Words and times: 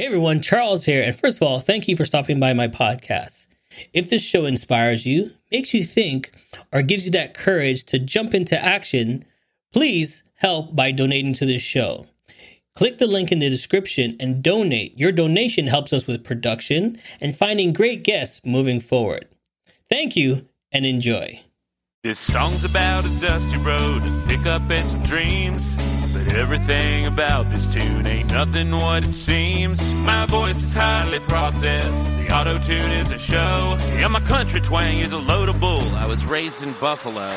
Hey 0.00 0.06
everyone, 0.06 0.40
Charles 0.40 0.86
here. 0.86 1.02
And 1.02 1.14
first 1.14 1.36
of 1.36 1.46
all, 1.46 1.60
thank 1.60 1.86
you 1.86 1.94
for 1.94 2.06
stopping 2.06 2.40
by 2.40 2.54
my 2.54 2.68
podcast. 2.68 3.48
If 3.92 4.08
this 4.08 4.22
show 4.22 4.46
inspires 4.46 5.04
you, 5.04 5.32
makes 5.52 5.74
you 5.74 5.84
think, 5.84 6.32
or 6.72 6.80
gives 6.80 7.04
you 7.04 7.10
that 7.10 7.34
courage 7.34 7.84
to 7.84 7.98
jump 7.98 8.32
into 8.32 8.58
action, 8.58 9.26
please 9.74 10.22
help 10.36 10.74
by 10.74 10.90
donating 10.90 11.34
to 11.34 11.44
this 11.44 11.60
show. 11.60 12.06
Click 12.74 12.96
the 12.96 13.06
link 13.06 13.30
in 13.30 13.40
the 13.40 13.50
description 13.50 14.16
and 14.18 14.42
donate. 14.42 14.98
Your 14.98 15.12
donation 15.12 15.66
helps 15.66 15.92
us 15.92 16.06
with 16.06 16.24
production 16.24 16.98
and 17.20 17.36
finding 17.36 17.74
great 17.74 18.02
guests 18.02 18.40
moving 18.42 18.80
forward. 18.80 19.28
Thank 19.90 20.16
you 20.16 20.48
and 20.72 20.86
enjoy. 20.86 21.42
This 22.04 22.18
song's 22.18 22.64
about 22.64 23.04
a 23.04 23.20
dusty 23.20 23.58
road, 23.58 24.00
a 24.02 24.24
pickup 24.26 24.62
and 24.70 24.82
some 24.82 25.02
dreams. 25.02 25.74
Everything 26.34 27.06
about 27.06 27.50
this 27.50 27.66
tune 27.72 28.06
ain't 28.06 28.30
nothing 28.30 28.70
what 28.70 29.02
it 29.02 29.12
seems. 29.12 29.82
My 30.04 30.26
voice 30.26 30.62
is 30.62 30.72
highly 30.72 31.18
processed, 31.20 32.04
the 32.04 32.28
auto 32.32 32.56
tune 32.58 32.90
is 32.92 33.10
a 33.10 33.18
show. 33.18 33.76
Yeah, 33.96 34.08
my 34.08 34.20
country 34.20 34.60
twang 34.60 34.98
is 34.98 35.12
a 35.12 35.18
load 35.18 35.48
of 35.48 35.60
bull. 35.60 35.82
I 35.96 36.06
was 36.06 36.24
raised 36.24 36.62
in 36.62 36.72
Buffalo. 36.74 37.28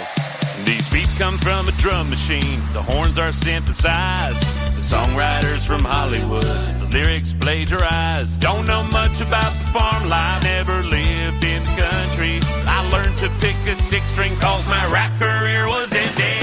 These 0.63 0.91
beats 0.94 1.18
come 1.18 1.38
from 1.40 1.68
a 1.68 1.71
drum 1.73 2.09
machine, 2.09 2.62
the 2.73 2.82
horns 2.82 3.18
are 3.18 3.32
synthesized. 3.32 4.40
The 4.76 4.96
songwriters 4.96 5.66
from 5.66 5.84
Hollywood, 5.84 6.44
the 6.80 6.88
lyrics 6.91 7.34
plagiarized. 7.34 8.40
Don't 8.40 8.68
know 8.68 8.84
much 8.84 9.21
about 9.21 9.52
the 9.54 9.68
farm 9.77 10.07
life, 10.07 10.44
never 10.44 10.84
lived 10.84 11.44
in 11.44 11.63
the 11.63 11.82
country. 11.82 12.40
I 12.68 12.88
learned 12.91 13.18
to 13.18 13.30
pick 13.41 13.55
a 13.68 13.76
six 13.76 14.05
string 14.12 14.35
cause 14.38 14.68
my 14.70 14.85
rap 14.91 15.20
career 15.20 15.68
was 15.68 15.91
ending. 15.91 16.43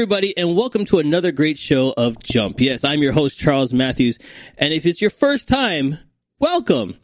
Everybody, 0.00 0.34
and 0.34 0.56
welcome 0.56 0.86
to 0.86 0.98
another 0.98 1.30
great 1.30 1.58
show 1.58 1.92
of 1.94 2.18
Jump. 2.22 2.58
Yes, 2.58 2.84
I'm 2.84 3.02
your 3.02 3.12
host, 3.12 3.38
Charles 3.38 3.74
Matthews. 3.74 4.18
And 4.56 4.72
if 4.72 4.86
it's 4.86 5.02
your 5.02 5.10
first 5.10 5.46
time, 5.46 5.98
welcome. 6.38 6.96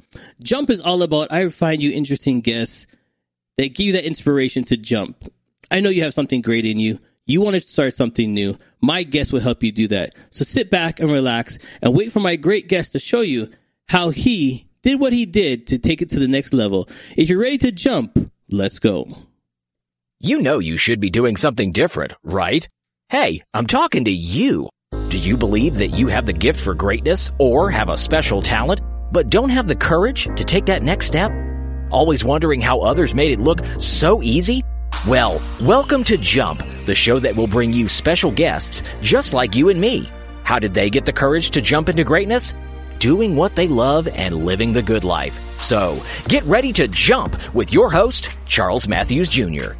Jump 0.42 0.70
is 0.70 0.80
all 0.80 1.02
about 1.02 1.30
I 1.30 1.46
find 1.50 1.82
you 1.82 1.90
interesting 1.90 2.40
guests 2.40 2.86
that 3.58 3.74
give 3.74 3.84
you 3.84 3.92
that 3.92 4.06
inspiration 4.06 4.64
to 4.64 4.78
jump. 4.78 5.30
I 5.70 5.80
know 5.80 5.90
you 5.90 6.04
have 6.04 6.14
something 6.14 6.40
great 6.40 6.64
in 6.64 6.78
you. 6.78 6.98
You 7.26 7.42
want 7.42 7.52
to 7.56 7.60
start 7.60 7.94
something 7.96 8.32
new. 8.32 8.56
My 8.80 9.02
guest 9.02 9.30
will 9.30 9.40
help 9.40 9.62
you 9.62 9.72
do 9.72 9.88
that. 9.88 10.14
So 10.30 10.44
sit 10.44 10.70
back 10.70 10.98
and 10.98 11.12
relax 11.12 11.58
and 11.82 11.94
wait 11.94 12.12
for 12.12 12.20
my 12.20 12.36
great 12.36 12.66
guest 12.66 12.92
to 12.92 12.98
show 12.98 13.20
you 13.20 13.50
how 13.88 14.08
he 14.08 14.70
did 14.80 14.98
what 14.98 15.12
he 15.12 15.26
did 15.26 15.66
to 15.66 15.78
take 15.78 16.00
it 16.00 16.08
to 16.12 16.18
the 16.18 16.28
next 16.28 16.54
level. 16.54 16.88
If 17.14 17.28
you're 17.28 17.42
ready 17.42 17.58
to 17.58 17.72
jump, 17.72 18.32
let's 18.50 18.78
go. 18.78 19.18
You 20.18 20.40
know 20.40 20.60
you 20.60 20.78
should 20.78 20.98
be 20.98 21.10
doing 21.10 21.36
something 21.36 21.72
different, 21.72 22.14
right? 22.22 22.66
Hey, 23.08 23.40
I'm 23.54 23.68
talking 23.68 24.04
to 24.06 24.10
you. 24.10 24.68
Do 25.10 25.16
you 25.16 25.36
believe 25.36 25.78
that 25.78 25.94
you 25.94 26.08
have 26.08 26.26
the 26.26 26.32
gift 26.32 26.58
for 26.58 26.74
greatness 26.74 27.30
or 27.38 27.70
have 27.70 27.88
a 27.88 27.96
special 27.96 28.42
talent, 28.42 28.80
but 29.12 29.30
don't 29.30 29.48
have 29.48 29.68
the 29.68 29.76
courage 29.76 30.24
to 30.24 30.42
take 30.42 30.66
that 30.66 30.82
next 30.82 31.06
step? 31.06 31.30
Always 31.92 32.24
wondering 32.24 32.60
how 32.60 32.80
others 32.80 33.14
made 33.14 33.30
it 33.30 33.38
look 33.38 33.60
so 33.78 34.24
easy? 34.24 34.64
Well, 35.06 35.40
welcome 35.62 36.02
to 36.02 36.16
Jump, 36.16 36.64
the 36.84 36.96
show 36.96 37.20
that 37.20 37.36
will 37.36 37.46
bring 37.46 37.72
you 37.72 37.86
special 37.86 38.32
guests 38.32 38.82
just 39.02 39.32
like 39.32 39.54
you 39.54 39.68
and 39.68 39.80
me. 39.80 40.10
How 40.42 40.58
did 40.58 40.74
they 40.74 40.90
get 40.90 41.06
the 41.06 41.12
courage 41.12 41.50
to 41.50 41.60
jump 41.60 41.88
into 41.88 42.02
greatness? 42.02 42.54
Doing 42.98 43.36
what 43.36 43.54
they 43.54 43.68
love 43.68 44.08
and 44.08 44.44
living 44.44 44.72
the 44.72 44.82
good 44.82 45.04
life. 45.04 45.38
So, 45.60 46.02
get 46.26 46.42
ready 46.42 46.72
to 46.72 46.88
jump 46.88 47.36
with 47.54 47.72
your 47.72 47.88
host, 47.88 48.28
Charles 48.48 48.88
Matthews 48.88 49.28
Jr. 49.28 49.74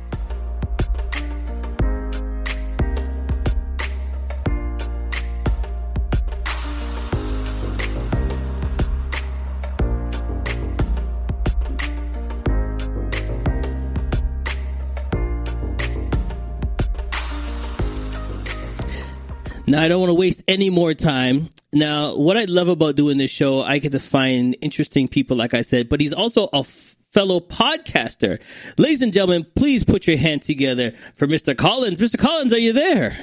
Now, 19.68 19.82
I 19.82 19.88
don't 19.88 20.00
want 20.00 20.10
to 20.10 20.14
waste 20.14 20.44
any 20.46 20.70
more 20.70 20.94
time. 20.94 21.48
Now, 21.72 22.14
what 22.16 22.36
I 22.36 22.44
love 22.44 22.68
about 22.68 22.94
doing 22.94 23.18
this 23.18 23.32
show, 23.32 23.62
I 23.62 23.78
get 23.78 23.92
to 23.92 23.98
find 23.98 24.56
interesting 24.62 25.08
people, 25.08 25.36
like 25.36 25.54
I 25.54 25.62
said, 25.62 25.88
but 25.88 26.00
he's 26.00 26.12
also 26.12 26.48
a 26.52 26.60
f- 26.60 26.96
fellow 27.12 27.40
podcaster. 27.40 28.40
Ladies 28.78 29.02
and 29.02 29.12
gentlemen, 29.12 29.44
please 29.56 29.82
put 29.82 30.06
your 30.06 30.18
hand 30.18 30.42
together 30.42 30.92
for 31.16 31.26
Mr. 31.26 31.56
Collins. 31.56 31.98
Mr. 31.98 32.16
Collins, 32.16 32.52
are 32.52 32.58
you 32.58 32.72
there? 32.72 33.18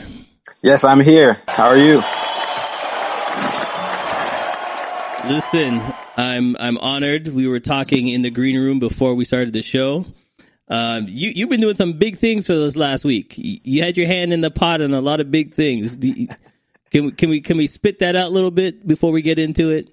Yes, 0.61 0.83
I'm 0.83 0.99
here. 0.99 1.37
How 1.47 1.67
are 1.67 1.77
you? 1.77 1.95
Listen, 5.33 5.81
I'm 6.17 6.57
I'm 6.59 6.77
honored. 6.79 7.29
We 7.29 7.47
were 7.47 7.61
talking 7.61 8.09
in 8.09 8.23
the 8.23 8.29
green 8.29 8.59
room 8.59 8.79
before 8.79 9.15
we 9.15 9.23
started 9.23 9.53
the 9.53 9.61
show. 9.61 10.05
Um, 10.69 11.07
you 11.09 11.31
you've 11.35 11.49
been 11.49 11.61
doing 11.61 11.75
some 11.75 11.93
big 11.93 12.17
things 12.17 12.47
for 12.47 12.53
us 12.53 12.75
last 12.75 13.03
week. 13.03 13.33
You, 13.37 13.83
had 13.83 13.97
your 13.97 14.07
hand 14.07 14.31
in 14.31 14.41
the 14.41 14.51
pot 14.51 14.81
on 14.81 14.93
a 14.93 15.01
lot 15.01 15.19
of 15.19 15.29
big 15.29 15.53
things. 15.53 15.97
You- 15.99 16.27
can 16.89 17.05
we 17.05 17.11
can 17.11 17.29
we 17.29 17.41
can 17.41 17.57
we 17.57 17.67
spit 17.67 17.99
that 17.99 18.15
out 18.15 18.27
a 18.27 18.29
little 18.29 18.51
bit 18.51 18.87
before 18.87 19.11
we 19.11 19.23
get 19.23 19.39
into 19.39 19.71
it? 19.71 19.89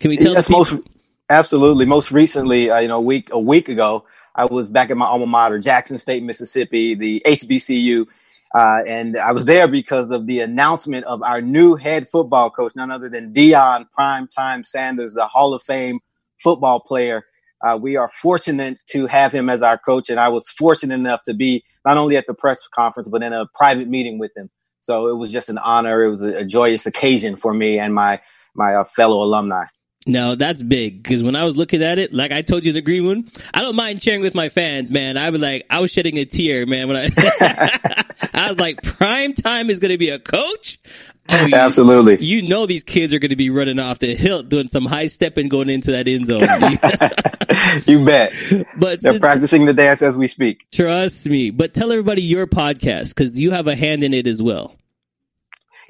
Can 0.00 0.10
we 0.10 0.16
tell 0.16 0.34
Yes, 0.34 0.50
most 0.50 0.74
absolutely. 1.30 1.86
Most 1.86 2.10
recently, 2.10 2.70
uh, 2.70 2.80
you 2.80 2.88
know, 2.88 2.96
a 2.96 3.00
week 3.00 3.28
a 3.30 3.38
week 3.38 3.68
ago, 3.68 4.04
I 4.34 4.46
was 4.46 4.68
back 4.68 4.90
at 4.90 4.96
my 4.96 5.06
alma 5.06 5.26
mater, 5.26 5.60
Jackson 5.60 5.98
State, 5.98 6.24
Mississippi, 6.24 6.96
the 6.96 7.22
HBCU, 7.24 8.06
uh, 8.52 8.82
and 8.84 9.16
I 9.16 9.30
was 9.30 9.44
there 9.44 9.68
because 9.68 10.10
of 10.10 10.26
the 10.26 10.40
announcement 10.40 11.04
of 11.04 11.22
our 11.22 11.40
new 11.40 11.76
head 11.76 12.08
football 12.08 12.50
coach, 12.50 12.74
none 12.74 12.90
other 12.90 13.08
than 13.08 13.32
Deion 13.32 13.86
Primetime 13.96 14.66
Sanders, 14.66 15.14
the 15.14 15.28
Hall 15.28 15.54
of 15.54 15.62
Fame 15.62 16.00
football 16.38 16.80
player. 16.80 17.24
Uh, 17.66 17.76
we 17.76 17.96
are 17.96 18.08
fortunate 18.08 18.78
to 18.90 19.06
have 19.06 19.32
him 19.32 19.50
as 19.50 19.62
our 19.62 19.78
coach, 19.78 20.10
and 20.10 20.20
I 20.20 20.28
was 20.28 20.48
fortunate 20.50 20.94
enough 20.94 21.22
to 21.24 21.34
be 21.34 21.64
not 21.84 21.96
only 21.96 22.16
at 22.16 22.26
the 22.26 22.34
press 22.34 22.58
conference 22.74 23.08
but 23.08 23.22
in 23.22 23.32
a 23.32 23.46
private 23.54 23.88
meeting 23.88 24.18
with 24.18 24.32
him. 24.36 24.50
So 24.80 25.08
it 25.08 25.16
was 25.16 25.32
just 25.32 25.50
an 25.50 25.58
honor. 25.58 26.04
It 26.04 26.10
was 26.10 26.22
a, 26.22 26.38
a 26.38 26.44
joyous 26.44 26.86
occasion 26.86 27.36
for 27.36 27.52
me 27.54 27.78
and 27.78 27.94
my 27.94 28.20
my 28.54 28.74
uh, 28.74 28.84
fellow 28.84 29.22
alumni. 29.22 29.64
No, 30.06 30.34
that's 30.34 30.62
big 30.62 31.02
because 31.02 31.22
when 31.22 31.36
I 31.36 31.44
was 31.44 31.56
looking 31.56 31.82
at 31.82 31.98
it, 31.98 32.12
like 32.14 32.32
I 32.32 32.40
told 32.40 32.64
you, 32.64 32.72
the 32.72 32.80
green 32.80 33.04
one, 33.06 33.30
I 33.52 33.60
don't 33.60 33.76
mind 33.76 34.02
sharing 34.02 34.22
with 34.22 34.34
my 34.34 34.48
fans, 34.48 34.90
man. 34.90 35.18
I 35.18 35.28
was 35.28 35.42
like, 35.42 35.66
I 35.68 35.80
was 35.80 35.90
shedding 35.90 36.16
a 36.16 36.24
tear, 36.24 36.64
man. 36.66 36.88
When 36.88 36.96
I, 36.96 37.10
I 38.32 38.48
was 38.48 38.58
like, 38.58 38.82
prime 38.82 39.34
time 39.34 39.68
is 39.68 39.78
going 39.78 39.92
to 39.92 39.98
be 39.98 40.08
a 40.08 40.18
coach. 40.18 40.78
Oh, 41.28 41.46
you- 41.46 41.54
Absolutely. 41.54 42.16
You 42.24 42.40
know 42.42 42.64
these 42.64 42.82
kids 42.82 43.12
are 43.12 43.18
going 43.18 43.28
to 43.30 43.36
be 43.36 43.50
running 43.50 43.78
off 43.78 43.98
the 43.98 44.14
hill, 44.16 44.42
doing 44.42 44.68
some 44.68 44.86
high 44.86 45.06
stepping, 45.08 45.48
going 45.50 45.68
into 45.68 45.92
that 45.92 46.08
end 46.08 46.26
zone. 46.26 46.40
you 47.86 48.02
bet. 48.04 48.32
but 48.78 49.02
They're 49.02 49.12
since- 49.12 49.20
practicing 49.20 49.66
the 49.66 49.74
dance 49.74 50.00
as 50.00 50.16
we 50.16 50.28
speak. 50.28 50.64
trust 50.72 51.26
me. 51.28 51.50
But 51.50 51.74
tell 51.74 51.92
everybody 51.92 52.22
your 52.22 52.46
podcast 52.46 53.10
because 53.10 53.38
you 53.38 53.50
have 53.50 53.66
a 53.66 53.76
hand 53.76 54.02
in 54.02 54.14
it 54.14 54.26
as 54.26 54.42
well. 54.42 54.74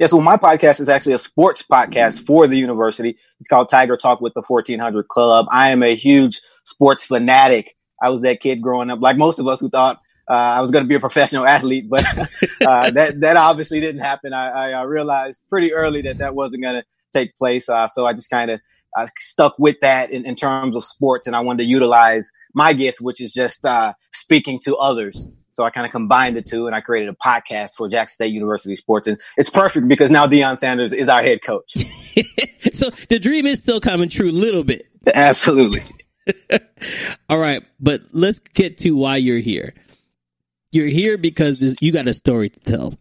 Yes, 0.01 0.15
well, 0.15 0.23
my 0.23 0.39
podcast 0.39 0.81
is 0.81 0.89
actually 0.89 1.13
a 1.13 1.19
sports 1.19 1.63
podcast 1.63 2.25
for 2.25 2.47
the 2.47 2.57
university. 2.57 3.19
It's 3.39 3.49
called 3.51 3.69
Tiger 3.69 3.99
Talk 3.99 4.23
with 4.23 4.33
the 4.33 4.43
1400 4.43 5.09
Club. 5.09 5.45
I 5.53 5.73
am 5.73 5.83
a 5.83 5.95
huge 5.95 6.41
sports 6.65 7.05
fanatic. 7.05 7.77
I 8.03 8.09
was 8.09 8.23
that 8.23 8.41
kid 8.41 8.63
growing 8.63 8.89
up, 8.89 9.03
like 9.03 9.19
most 9.19 9.39
of 9.39 9.47
us 9.47 9.61
who 9.61 9.69
thought 9.69 10.01
uh, 10.27 10.33
I 10.33 10.63
was 10.63 10.71
going 10.71 10.85
to 10.85 10.89
be 10.89 10.95
a 10.95 11.01
professional 11.01 11.47
athlete, 11.47 11.91
but 11.91 12.07
uh, 12.67 12.91
that 12.93 13.21
that 13.21 13.37
obviously 13.37 13.79
didn't 13.79 14.01
happen. 14.01 14.33
I, 14.33 14.49
I, 14.49 14.71
I 14.71 14.83
realized 14.85 15.43
pretty 15.51 15.75
early 15.75 16.01
that 16.01 16.17
that 16.17 16.35
wasn't 16.35 16.63
going 16.63 16.77
to 16.77 16.85
take 17.13 17.37
place. 17.37 17.69
Uh, 17.69 17.87
so 17.87 18.07
I 18.07 18.15
just 18.15 18.31
kind 18.31 18.51
of 18.51 18.61
uh, 18.97 19.07
stuck 19.19 19.59
with 19.59 19.81
that 19.81 20.13
in, 20.13 20.25
in 20.25 20.35
terms 20.35 20.79
of 20.79 20.85
sports, 20.85 21.27
and 21.27 21.37
I 21.37 21.41
wanted 21.41 21.65
to 21.65 21.69
utilize 21.69 22.31
my 22.55 22.73
gift, 22.73 23.03
which 23.03 23.21
is 23.21 23.35
just 23.35 23.67
uh, 23.67 23.93
speaking 24.15 24.61
to 24.61 24.77
others. 24.77 25.27
So 25.53 25.65
I 25.65 25.71
kind 25.71 25.85
of 25.85 25.93
combined 25.93 26.37
the 26.37 26.43
two, 26.43 26.67
and 26.67 26.75
I 26.75 26.81
created 26.81 27.09
a 27.09 27.13
podcast 27.13 27.71
for 27.77 27.89
Jackson 27.89 28.15
State 28.15 28.33
University 28.33 28.77
Sports, 28.77 29.09
and 29.09 29.21
it's 29.37 29.51
perfect 29.51 29.89
because 29.89 30.11
now 30.11 30.27
Deion 30.27 30.59
Sanders 30.59 30.93
is 30.93 31.09
our 31.09 31.23
head 31.23 31.43
coach. 31.43 31.73
so 32.73 32.91
the 33.09 33.19
dream 33.21 33.47
is 33.47 33.63
still 33.63 33.81
coming 33.81 34.09
true 34.09 34.31
a 34.31 34.33
little 34.33 34.65
bit. 34.65 34.87
Absolutely. 35.15 35.81
All 37.29 37.39
right, 37.39 37.63
but 37.81 38.03
let's 38.13 38.39
get 38.39 38.79
to 38.79 38.97
why 38.97 39.17
you're 39.17 39.39
here. 39.39 39.75
You're 40.73 40.87
here 40.87 41.19
because 41.19 41.77
you 41.81 41.93
got 41.93 42.07
a 42.07 42.15
story 42.15 42.51
to 42.51 42.61
tell. 42.61 42.95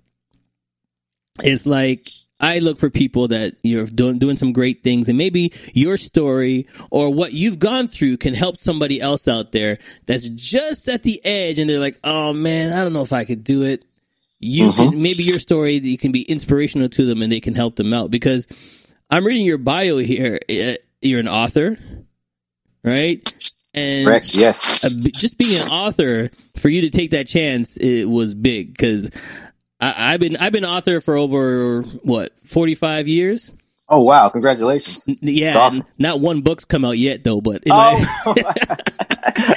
It's 1.43 1.65
like 1.65 2.07
I 2.39 2.59
look 2.59 2.77
for 2.79 2.89
people 2.89 3.27
that 3.29 3.55
you're 3.63 3.85
doing 3.85 4.19
doing 4.19 4.37
some 4.37 4.53
great 4.53 4.83
things, 4.83 5.09
and 5.09 5.17
maybe 5.17 5.53
your 5.73 5.97
story 5.97 6.67
or 6.91 7.13
what 7.13 7.33
you've 7.33 7.59
gone 7.59 7.87
through 7.87 8.17
can 8.17 8.33
help 8.33 8.57
somebody 8.57 9.01
else 9.01 9.27
out 9.27 9.51
there 9.51 9.79
that's 10.05 10.27
just 10.27 10.87
at 10.87 11.03
the 11.03 11.19
edge, 11.25 11.59
and 11.59 11.69
they're 11.69 11.79
like, 11.79 11.99
"Oh 12.03 12.33
man, 12.33 12.73
I 12.73 12.83
don't 12.83 12.93
know 12.93 13.01
if 13.03 13.13
I 13.13 13.25
could 13.25 13.43
do 13.43 13.63
it." 13.63 13.85
You 14.39 14.71
Mhm. 14.71 14.99
maybe 15.01 15.23
your 15.23 15.39
story 15.39 15.79
you 15.79 15.97
can 15.97 16.11
be 16.13 16.21
inspirational 16.23 16.89
to 16.89 17.05
them, 17.05 17.21
and 17.21 17.31
they 17.31 17.41
can 17.41 17.55
help 17.55 17.75
them 17.75 17.93
out. 17.93 18.09
Because 18.11 18.47
I'm 19.09 19.25
reading 19.25 19.45
your 19.45 19.57
bio 19.57 19.97
here. 19.97 20.39
uh, 20.49 20.75
You're 21.01 21.19
an 21.21 21.27
author, 21.29 21.77
right? 22.83 23.33
And 23.73 24.05
Correct. 24.07 24.33
Yes. 24.33 24.83
uh, 24.83 24.89
just 25.13 25.37
being 25.37 25.55
an 25.61 25.67
author 25.69 26.29
for 26.57 26.69
you 26.69 26.81
to 26.81 26.89
take 26.89 27.11
that 27.11 27.27
chance 27.27 27.77
it 27.77 28.05
was 28.09 28.33
big 28.33 28.71
because 28.73 29.09
I've 29.79 30.19
been 30.19 30.35
I've 30.37 30.51
been 30.51 30.65
author 30.65 30.99
for 31.01 31.15
over 31.15 31.83
what 32.03 32.31
forty 32.43 32.75
five 32.75 33.07
years. 33.07 33.51
Oh 33.87 34.03
wow! 34.03 34.29
Congratulations. 34.29 35.01
N- 35.07 35.17
Yeah, 35.21 35.57
awesome. 35.57 35.83
not 35.97 36.19
one 36.19 36.41
book's 36.41 36.65
come 36.65 36.85
out 36.85 36.97
yet 36.97 37.23
though. 37.23 37.41
But 37.41 37.63
Oh, 37.67 38.35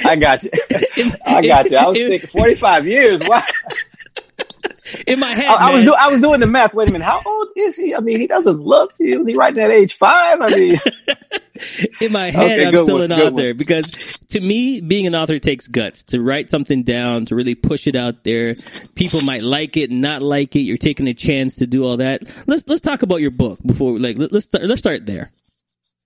I 0.05 0.15
got 0.19 0.43
you. 0.43 0.49
I 1.25 1.45
got 1.45 1.69
you. 1.69 1.77
I 1.77 1.87
was 1.87 1.97
thinking 1.97 2.29
45 2.29 2.87
years. 2.87 3.21
Wow. 3.27 3.43
in 5.07 5.19
my 5.19 5.29
head, 5.33 5.45
I, 5.47 5.69
I 5.69 5.73
was 5.73 5.83
do, 5.83 5.93
I 5.97 6.07
was 6.09 6.21
doing 6.21 6.39
the 6.39 6.47
math. 6.47 6.73
Wait 6.73 6.89
a 6.89 6.91
minute. 6.91 7.05
How 7.05 7.21
old 7.25 7.47
is 7.55 7.75
he? 7.77 7.95
I 7.95 7.99
mean, 7.99 8.19
he 8.19 8.27
doesn't 8.27 8.59
look. 8.59 8.93
He 8.97 9.15
was 9.17 9.27
he 9.27 9.35
writing 9.35 9.61
at 9.61 9.71
age 9.71 9.97
five? 9.97 10.39
I 10.41 10.55
mean, 10.55 10.77
in 12.01 12.11
my 12.11 12.29
head, 12.31 12.59
Okay, 12.59 12.65
I'm 12.65 12.73
still 12.73 12.99
one, 12.99 13.11
an 13.11 13.11
author 13.13 13.47
one. 13.49 13.57
because 13.57 13.91
to 14.29 14.39
me, 14.39 14.81
being 14.81 15.07
an 15.07 15.15
author 15.15 15.39
takes 15.39 15.67
guts 15.67 16.03
to 16.03 16.21
write 16.21 16.49
something 16.49 16.83
down, 16.83 17.25
to 17.27 17.35
really 17.35 17.55
push 17.55 17.87
it 17.87 17.95
out 17.95 18.23
there. 18.23 18.55
People 18.95 19.21
might 19.21 19.43
like 19.43 19.77
it, 19.77 19.91
not 19.91 20.21
like 20.21 20.55
it. 20.55 20.61
You're 20.61 20.77
taking 20.77 21.07
a 21.07 21.13
chance 21.13 21.55
to 21.57 21.67
do 21.67 21.85
all 21.85 21.97
that. 21.97 22.23
Let's 22.47 22.67
let's 22.67 22.81
talk 22.81 23.03
about 23.03 23.21
your 23.21 23.31
book 23.31 23.59
before, 23.65 23.99
like, 23.99 24.17
let, 24.17 24.31
let's 24.31 24.45
start, 24.45 24.65
let's 24.65 24.79
start 24.79 25.05
there. 25.05 25.31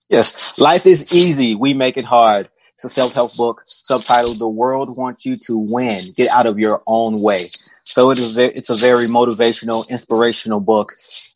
yes. 0.10 0.58
Life 0.60 0.86
is 0.86 1.14
easy. 1.14 1.56
We 1.56 1.74
make 1.74 1.98
it 1.98 2.06
hard. 2.06 2.50
It's 2.76 2.86
a 2.86 2.90
self-help 2.90 3.36
book 3.36 3.64
subtitled 3.90 4.38
"The 4.38 4.48
World 4.48 4.96
Wants 4.96 5.26
You 5.26 5.38
to 5.48 5.58
Win. 5.58 6.14
Get 6.16 6.30
Out 6.30 6.46
of 6.46 6.60
Your 6.60 6.84
Own 6.86 7.20
Way." 7.22 7.50
So 7.88 8.10
it 8.12 8.20
is. 8.20 8.36
It's 8.36 8.70
a 8.70 8.76
very 8.76 9.08
motivational, 9.08 9.88
inspirational 9.88 10.60
book, 10.60 10.92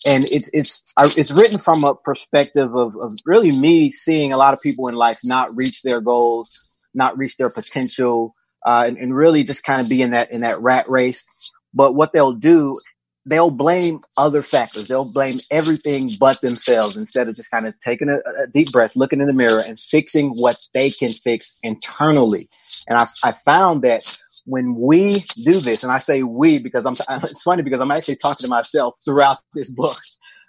and 0.06 0.26
it's 0.26 0.50
it's 0.52 0.84
it's 0.98 1.32
written 1.32 1.58
from 1.58 1.86
a 1.86 1.96
perspective 1.96 2.76
of, 2.76 2.98
of 2.98 3.14
really 3.26 3.54
me 3.54 3.90
seeing 3.90 4.34
a 4.34 4.38
lot 4.38 4.54
of 4.54 4.60
people 4.60 4.90
in 4.90 4.96
life 4.96 5.22
not 5.24 5.56
reach 5.56 5.82
their 5.82 6.02
goals, 6.02 6.50
not 6.94 7.18
reach 7.18 7.38
their 7.38 7.50
potential, 7.50 8.36
uh, 8.66 8.84
and, 8.86 8.98
and 8.98 9.16
really 9.16 9.46
just 9.46 9.64
kind 9.64 9.80
of 9.80 9.88
be 9.88 10.02
in 10.02 10.12
that 10.12 10.30
in 10.34 10.42
that 10.42 10.60
rat 10.62 10.90
race. 10.90 11.24
But 11.74 11.96
what 11.96 12.12
they'll 12.12 12.34
do, 12.34 12.78
they'll 13.26 13.50
blame 13.50 14.02
other 14.18 14.42
factors. 14.42 14.90
They'll 14.90 15.06
blame 15.10 15.40
everything 15.52 16.12
but 16.20 16.42
themselves 16.42 16.98
instead 16.98 17.30
of 17.30 17.36
just 17.38 17.50
kind 17.50 17.66
of 17.66 17.80
taking 17.80 18.10
a, 18.10 18.18
a 18.44 18.48
deep 18.48 18.74
breath, 18.74 18.98
looking 18.98 19.22
in 19.22 19.28
the 19.28 19.34
mirror, 19.34 19.64
and 19.66 19.80
fixing 19.80 20.32
what 20.32 20.58
they 20.74 20.90
can 20.92 21.14
fix 21.14 21.58
internally. 21.64 22.50
And 22.90 22.98
I, 22.98 23.08
I 23.24 23.32
found 23.32 23.84
that 23.84 24.04
when 24.46 24.76
we 24.76 25.24
do 25.44 25.60
this, 25.60 25.84
and 25.84 25.92
I 25.92 25.98
say 26.00 26.24
we 26.24 26.60
because 26.60 26.86
I'm, 26.86 26.96
it's 27.24 27.44
funny 27.44 27.64
because 27.64 27.82
I'm 27.82 27.92
actually 27.92 28.18
talking 28.18 28.46
to 28.46 28.50
myself 28.50 28.96
throughout 29.06 29.40
this 29.54 29.72
book, 29.72 30.00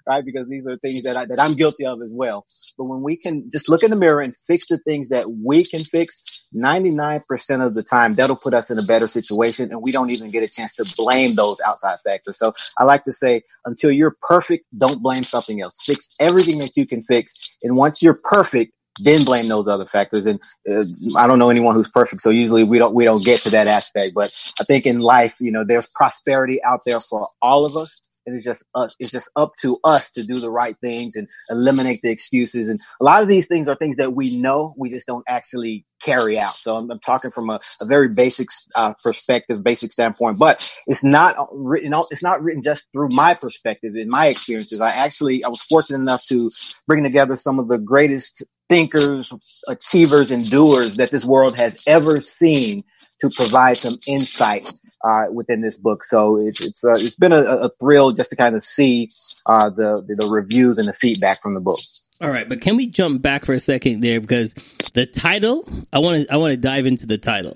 right? 0.09 0.25
Because 0.25 0.49
these 0.49 0.67
are 0.67 0.77
things 0.79 1.03
that 1.03 1.17
I, 1.17 1.27
that 1.27 1.41
I'm 1.41 1.55
guilty 1.55 1.87
of 1.87 2.01
as 2.03 2.11
well. 2.11 2.47
But 2.79 2.85
when 2.85 3.03
we 3.03 3.17
can 3.17 3.49
just 3.51 3.69
look 3.69 3.83
in 3.83 3.91
the 3.91 3.97
mirror 3.97 4.21
and 4.21 4.35
fix 4.37 4.69
the 4.69 4.79
things 4.79 5.09
that 5.09 5.31
we 5.31 5.65
can 5.65 5.85
fix, 5.85 6.23
99% 6.55 7.67
of 7.67 7.75
the 7.75 7.83
time, 7.83 8.15
that'll 8.15 8.37
put 8.37 8.55
us 8.55 8.71
in 8.71 8.79
a 8.79 8.83
better 8.83 9.09
situation. 9.09 9.71
And 9.71 9.83
we 9.83 9.93
don't 9.93 10.11
even 10.11 10.31
get 10.31 10.43
a 10.43 10.49
chance 10.49 10.75
to 10.77 10.87
blame 10.97 11.35
those 11.37 11.61
outside 11.61 11.99
factors. 12.05 12.39
So 12.39 12.55
I 12.79 12.85
like 12.85 13.05
to 13.05 13.13
say, 13.13 13.43
until 13.65 13.93
you're 13.93 14.17
perfect, 14.23 14.67
don't 14.77 15.03
blame 15.03 15.23
something 15.23 15.61
else. 15.61 15.81
Fix 15.85 16.09
everything 16.21 16.59
that 16.59 16.77
you 16.77 16.87
can 16.87 17.03
fix. 17.03 17.35
And 17.63 17.77
once 17.77 18.03
you're 18.03 18.21
perfect, 18.25 18.73
then 19.01 19.25
blame 19.25 19.49
those 19.49 19.69
other 19.69 19.87
factors. 19.87 20.27
And 20.27 20.41
uh, 20.71 20.85
I 21.17 21.27
don't 21.27 21.39
know 21.39 21.51
anyone 21.51 21.75
who's 21.75 21.89
perfect, 21.89 22.23
so 22.23 22.31
usually 22.31 22.65
we 22.65 22.79
don't 22.79 22.95
we 22.95 23.05
don't 23.05 23.25
get 23.25 23.41
to 23.41 23.51
that 23.51 23.69
aspect. 23.69 24.13
But 24.15 24.33
I 24.61 24.65
think 24.65 24.87
in 24.87 25.01
life, 25.01 25.37
you 25.41 25.53
know, 25.53 25.65
there's 25.65 25.87
prosperity 25.87 26.63
out 26.65 26.81
there 26.85 27.01
for 27.01 27.29
all 27.41 27.65
of 27.65 27.77
us, 27.77 28.01
and 28.27 28.35
it's 28.35 28.45
just 28.45 28.65
us. 28.75 28.95
It's 28.99 29.11
just 29.11 29.31
up 29.37 29.53
to 29.61 29.79
us 29.85 30.11
to 30.13 30.25
do 30.25 30.41
the 30.41 30.51
right 30.51 30.77
things 30.81 31.17
and 31.17 31.29
eliminate 31.51 32.03
the 32.03 32.11
excuses. 32.11 32.69
And 32.69 32.81
a 33.01 33.05
lot 33.05 33.23
of 33.23 33.29
these 33.29 33.49
things 33.49 33.69
are 33.69 33.75
things 33.75 33.97
that 33.97 34.15
we 34.15 34.37
know, 34.37 34.75
we 34.77 34.91
just 34.91 35.07
don't 35.07 35.25
actually 35.29 35.87
carry 36.03 36.39
out. 36.39 36.55
So 36.55 36.75
I'm, 36.75 36.91
I'm 36.91 36.99
talking 36.99 37.31
from 37.31 37.51
a, 37.51 37.61
a 37.81 37.87
very 37.87 38.09
basic 38.09 38.49
uh, 38.75 38.95
perspective, 39.03 39.63
basic 39.63 39.93
standpoint. 39.93 40.39
But 40.39 40.69
it's 40.87 41.05
not 41.05 41.37
written. 41.53 41.95
It's 42.11 42.23
not 42.23 42.43
written 42.43 42.63
just 42.63 42.87
through 42.93 43.09
my 43.13 43.35
perspective 43.35 43.95
and 43.95 44.11
my 44.11 44.27
experiences. 44.27 44.81
I 44.81 44.91
actually 44.91 45.45
I 45.45 45.49
was 45.49 45.63
fortunate 45.63 46.01
enough 46.01 46.25
to 46.27 46.51
bring 46.87 47.03
together 47.03 47.37
some 47.37 47.59
of 47.59 47.69
the 47.69 47.79
greatest 47.79 48.45
thinkers, 48.73 49.31
achievers, 49.69 50.31
and 50.31 50.49
doers 50.51 50.97
that 50.97 51.11
this 51.11 51.27
world 51.27 51.55
has 51.57 51.77
ever 51.87 52.23
seen 52.23 52.81
to 53.21 53.29
provide 53.29 53.77
some 53.77 53.99
insight 54.07 54.73
uh, 55.05 55.25
within 55.31 55.61
this 55.61 55.77
book. 55.77 56.05
So 56.05 56.39
it's 56.39 56.59
it's 56.63 56.83
uh, 56.83 56.95
it's 56.95 57.17
been 57.17 57.33
a, 57.33 57.43
a 57.43 57.71
thrill 57.79 58.13
just 58.13 58.31
to 58.31 58.37
kind 58.37 58.57
of 58.57 58.63
see 58.63 59.11
uh, 59.45 59.69
the, 59.69 60.03
the 60.09 60.17
the 60.17 60.27
reviews 60.27 60.79
and 60.79 60.89
the 60.89 60.95
feedback 60.95 61.43
from 61.43 61.53
the 61.53 61.61
book. 61.61 61.81
All 62.23 62.31
right, 62.31 62.49
but 62.49 62.63
can 62.63 62.77
we 62.77 62.87
jump 62.87 63.21
back 63.21 63.45
for 63.45 63.53
a 63.53 63.61
second 63.61 64.01
there 64.01 64.23
because 64.23 64.55
the 64.95 65.05
title? 65.05 65.69
I 65.93 65.99
want 65.99 66.27
to 66.27 66.33
I 66.33 66.39
want 66.39 66.53
to 66.53 66.57
dive 66.57 66.87
into 66.87 67.05
the 67.05 67.19
title. 67.19 67.55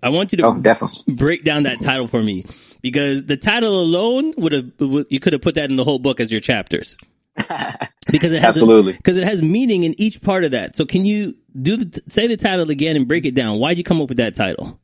I 0.00 0.10
want 0.10 0.30
you 0.30 0.38
to 0.38 0.46
Oh, 0.46 0.60
definitely. 0.60 1.14
break 1.14 1.42
down 1.42 1.64
that 1.64 1.80
title 1.80 2.06
for 2.06 2.22
me 2.22 2.44
because 2.80 3.24
the 3.24 3.36
title 3.36 3.80
alone 3.80 4.34
would 4.36 4.52
have 4.52 4.70
you 5.10 5.18
could 5.18 5.32
have 5.32 5.42
put 5.42 5.56
that 5.56 5.68
in 5.68 5.74
the 5.74 5.82
whole 5.82 5.98
book 5.98 6.20
as 6.20 6.30
your 6.30 6.40
chapters 6.40 6.96
because 8.10 8.32
it 8.32 8.42
has 8.42 8.56
Absolutely. 8.56 8.94
because 8.94 9.16
it 9.16 9.24
has 9.24 9.42
meaning 9.42 9.84
in 9.84 9.94
each 9.98 10.20
part 10.22 10.44
of 10.44 10.52
that. 10.52 10.76
So 10.76 10.86
can 10.86 11.04
you 11.04 11.36
do 11.60 11.76
the 11.76 12.02
say 12.08 12.26
the 12.26 12.36
title 12.36 12.70
again 12.70 12.96
and 12.96 13.08
break 13.08 13.26
it 13.26 13.34
down? 13.34 13.58
Why'd 13.58 13.78
you 13.78 13.84
come 13.84 14.00
up 14.00 14.08
with 14.08 14.18
that 14.18 14.34
title? 14.34 14.78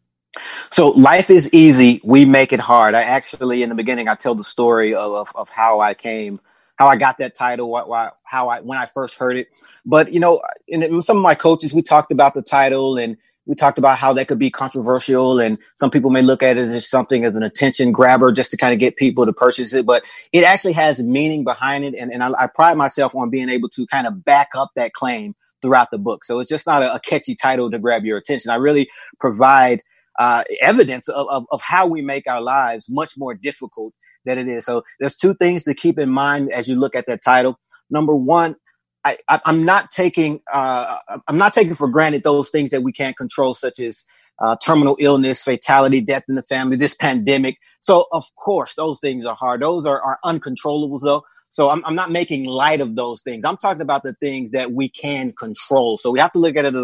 So 0.70 0.88
life 0.90 1.30
is 1.30 1.52
easy. 1.52 2.00
We 2.04 2.24
make 2.24 2.52
it 2.52 2.60
hard. 2.60 2.94
I 2.94 3.02
actually, 3.02 3.62
in 3.62 3.68
the 3.68 3.74
beginning, 3.74 4.08
I 4.08 4.14
tell 4.14 4.34
the 4.34 4.44
story 4.44 4.94
of, 4.94 5.12
of, 5.12 5.32
of 5.34 5.48
how 5.48 5.80
I 5.80 5.94
came, 5.94 6.40
how 6.76 6.88
I 6.88 6.96
got 6.96 7.18
that 7.18 7.34
title, 7.34 7.70
why, 7.70 7.82
why, 7.84 8.10
how 8.24 8.48
I, 8.48 8.60
when 8.60 8.78
I 8.78 8.86
first 8.86 9.16
heard 9.16 9.36
it. 9.36 9.48
But, 9.86 10.12
you 10.12 10.20
know, 10.20 10.42
in 10.66 11.02
some 11.02 11.16
of 11.16 11.22
my 11.22 11.34
coaches, 11.34 11.72
we 11.72 11.82
talked 11.82 12.10
about 12.10 12.34
the 12.34 12.42
title 12.42 12.96
and 12.96 13.16
we 13.46 13.54
talked 13.54 13.78
about 13.78 13.98
how 13.98 14.12
that 14.14 14.28
could 14.28 14.38
be 14.38 14.50
controversial. 14.50 15.38
And 15.38 15.58
some 15.76 15.90
people 15.90 16.10
may 16.10 16.22
look 16.22 16.42
at 16.42 16.56
it 16.56 16.68
as 16.68 16.88
something 16.88 17.24
as 17.24 17.34
an 17.34 17.42
attention 17.42 17.92
grabber 17.92 18.32
just 18.32 18.50
to 18.52 18.56
kind 18.56 18.72
of 18.72 18.78
get 18.78 18.96
people 18.96 19.26
to 19.26 19.32
purchase 19.32 19.72
it. 19.74 19.86
But 19.86 20.04
it 20.32 20.44
actually 20.44 20.72
has 20.72 21.02
meaning 21.02 21.44
behind 21.44 21.84
it. 21.84 21.94
And, 21.94 22.12
and 22.12 22.22
I, 22.22 22.30
I 22.38 22.46
pride 22.46 22.76
myself 22.76 23.14
on 23.14 23.30
being 23.30 23.48
able 23.48 23.68
to 23.70 23.86
kind 23.86 24.06
of 24.06 24.24
back 24.24 24.48
up 24.56 24.70
that 24.76 24.92
claim 24.92 25.34
throughout 25.62 25.90
the 25.90 25.98
book. 25.98 26.24
So 26.24 26.40
it's 26.40 26.50
just 26.50 26.66
not 26.66 26.82
a, 26.82 26.94
a 26.94 27.00
catchy 27.00 27.34
title 27.34 27.70
to 27.70 27.78
grab 27.78 28.04
your 28.04 28.18
attention. 28.18 28.50
I 28.50 28.56
really 28.56 28.88
provide 29.18 29.82
uh, 30.18 30.44
evidence 30.60 31.08
of, 31.08 31.26
of, 31.28 31.46
of 31.50 31.62
how 31.62 31.86
we 31.86 32.02
make 32.02 32.26
our 32.26 32.40
lives 32.40 32.86
much 32.88 33.14
more 33.16 33.34
difficult 33.34 33.92
than 34.24 34.38
it 34.38 34.48
is. 34.48 34.64
So 34.64 34.82
there's 35.00 35.16
two 35.16 35.34
things 35.34 35.64
to 35.64 35.74
keep 35.74 35.98
in 35.98 36.08
mind 36.08 36.52
as 36.52 36.68
you 36.68 36.76
look 36.76 36.94
at 36.94 37.06
that 37.06 37.22
title. 37.22 37.58
Number 37.90 38.14
one, 38.14 38.56
I, 39.04 39.18
I'm 39.44 39.64
not 39.64 39.90
taking 39.90 40.40
uh, 40.52 40.98
I'm 41.28 41.38
not 41.38 41.54
taking 41.54 41.74
for 41.74 41.88
granted 41.88 42.22
those 42.22 42.50
things 42.50 42.70
that 42.70 42.82
we 42.82 42.92
can't 42.92 43.16
control, 43.16 43.54
such 43.54 43.80
as 43.80 44.04
uh, 44.42 44.56
terminal 44.62 44.96
illness, 45.00 45.42
fatality, 45.42 46.00
death 46.00 46.24
in 46.28 46.34
the 46.34 46.42
family, 46.44 46.76
this 46.76 46.94
pandemic. 46.94 47.58
So 47.80 48.06
of 48.12 48.24
course 48.36 48.74
those 48.74 48.98
things 49.00 49.26
are 49.26 49.36
hard. 49.36 49.62
Those 49.62 49.86
are, 49.86 50.00
are 50.02 50.18
uncontrollables 50.24 51.02
though. 51.02 51.24
So 51.50 51.70
I'm, 51.70 51.84
I'm 51.84 51.94
not 51.94 52.10
making 52.10 52.46
light 52.46 52.80
of 52.80 52.96
those 52.96 53.22
things. 53.22 53.44
I'm 53.44 53.56
talking 53.56 53.82
about 53.82 54.02
the 54.02 54.14
things 54.14 54.50
that 54.52 54.72
we 54.72 54.88
can 54.88 55.32
control. 55.38 55.98
So 55.98 56.10
we 56.10 56.18
have 56.18 56.32
to 56.32 56.40
look 56.40 56.56
at 56.56 56.64
it 56.64 56.74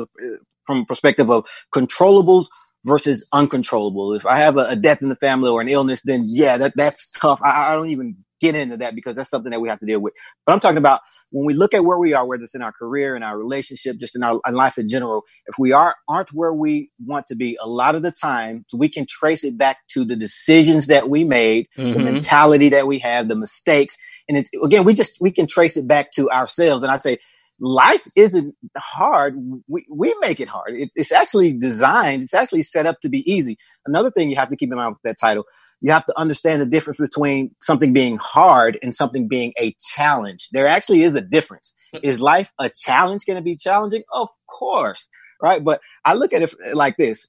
from 0.65 0.79
a 0.83 0.85
perspective 0.87 1.31
of 1.31 1.47
controllables 1.75 2.47
versus 2.85 3.27
uncontrollable. 3.33 4.15
If 4.15 4.27
I 4.27 4.39
have 4.39 4.57
a, 4.57 4.71
a, 4.71 4.77
death 4.77 5.03
in 5.03 5.09
the 5.09 5.17
family 5.17 5.51
or 5.51 5.61
an 5.61 5.69
illness, 5.69 6.03
then 6.03 6.25
yeah, 6.27 6.57
that 6.57 6.73
that's 6.77 7.09
tough. 7.11 7.41
I, 7.43 7.73
I, 7.73 7.75
don't 7.75 7.91
even 7.91 8.17
get 8.41 8.55
into 8.55 8.79
that 8.79 8.95
because 8.95 9.15
that's 9.15 9.29
something 9.29 9.51
that 9.51 9.61
we 9.61 9.69
have 9.69 9.81
to 9.81 9.87
deal 9.87 10.01
with. 10.01 10.15
But 10.47 10.55
I'm 10.55 10.61
talking 10.61 10.79
about 10.79 11.01
when 11.31 11.45
we 11.45 11.53
look 11.53 11.75
at 11.75 11.85
where 11.85 11.99
we 11.99 12.15
are, 12.15 12.27
whether 12.27 12.43
it's 12.43 12.55
in 12.55 12.63
our 12.63 12.73
career, 12.73 13.15
in 13.15 13.23
our 13.23 13.37
relationship, 13.37 13.99
just 13.99 14.17
in 14.17 14.23
our 14.23 14.41
in 14.47 14.55
life 14.55 14.79
in 14.79 14.89
general. 14.89 15.25
If 15.47 15.59
we 15.59 15.73
are 15.73 15.95
aren't 16.09 16.33
where 16.33 16.55
we 16.55 16.91
want 17.05 17.27
to 17.27 17.37
be, 17.37 17.59
a 17.61 17.69
lot 17.69 17.95
of 17.95 18.03
the 18.03 18.13
time 18.13 18.65
we 18.73 18.89
can 18.89 19.07
trace 19.09 19.45
it 19.45 19.59
back 19.59 19.79
to 19.89 20.05
the 20.05 20.17
decisions 20.17 20.87
that 20.87 21.11
we 21.11 21.25
made, 21.25 21.69
mm-hmm. 21.79 21.93
the 21.93 21.99
mentality 21.99 22.71
that 22.71 22.87
we 22.87 22.99
have, 23.01 23.29
the 23.29 23.37
mistakes, 23.37 23.97
and 24.29 24.39
it's, 24.39 24.51
again, 24.63 24.85
we 24.85 24.95
just 24.95 25.19
we 25.21 25.31
can 25.31 25.47
trace 25.47 25.77
it 25.77 25.87
back 25.87 26.13
to 26.13 26.31
ourselves. 26.31 26.83
And 26.83 26.91
I 26.91 26.97
say 26.97 27.19
life 27.61 28.07
isn't 28.17 28.55
hard. 28.77 29.37
We, 29.69 29.87
we 29.91 30.15
make 30.21 30.41
it 30.41 30.49
hard. 30.49 30.75
It, 30.75 30.91
it's 30.95 31.13
actually 31.13 31.53
designed. 31.53 32.23
It's 32.23 32.35
actually 32.35 32.63
set 32.63 32.87
up 32.87 33.01
to 33.01 33.09
be 33.09 33.31
easy. 33.31 33.59
Another 33.87 34.11
thing 34.11 34.31
you 34.31 34.37
have 34.37 34.51
to 34.51 34.57
keep 34.57 34.71
in 34.71 34.77
mind 34.77 34.95
with 34.95 35.03
that 35.05 35.19
title, 35.21 35.45
you 35.81 35.93
have 35.93 36.07
to 36.07 36.19
understand 36.19 36.61
the 36.61 36.67
difference 36.67 36.99
between 36.99 37.55
something 37.61 37.93
being 37.93 38.17
hard 38.17 38.79
and 38.83 38.95
something 38.95 39.29
being 39.29 39.53
a 39.59 39.75
challenge. 39.95 40.49
There 40.53 40.67
actually 40.67 41.03
is 41.03 41.15
a 41.15 41.23
difference. 41.23 41.75
Is 42.03 42.21
life 42.21 42.53
a 42.59 42.71
challenge 42.71 43.25
going 43.27 43.39
to 43.39 43.43
be 43.43 43.57
challenging? 43.57 44.03
Of 44.13 44.29
course. 44.49 45.09
Right. 45.43 45.65
But 45.65 45.81
I 46.05 46.15
look 46.15 46.35
at 46.35 46.43
it 46.43 46.55
like 46.75 46.97
this. 46.99 47.27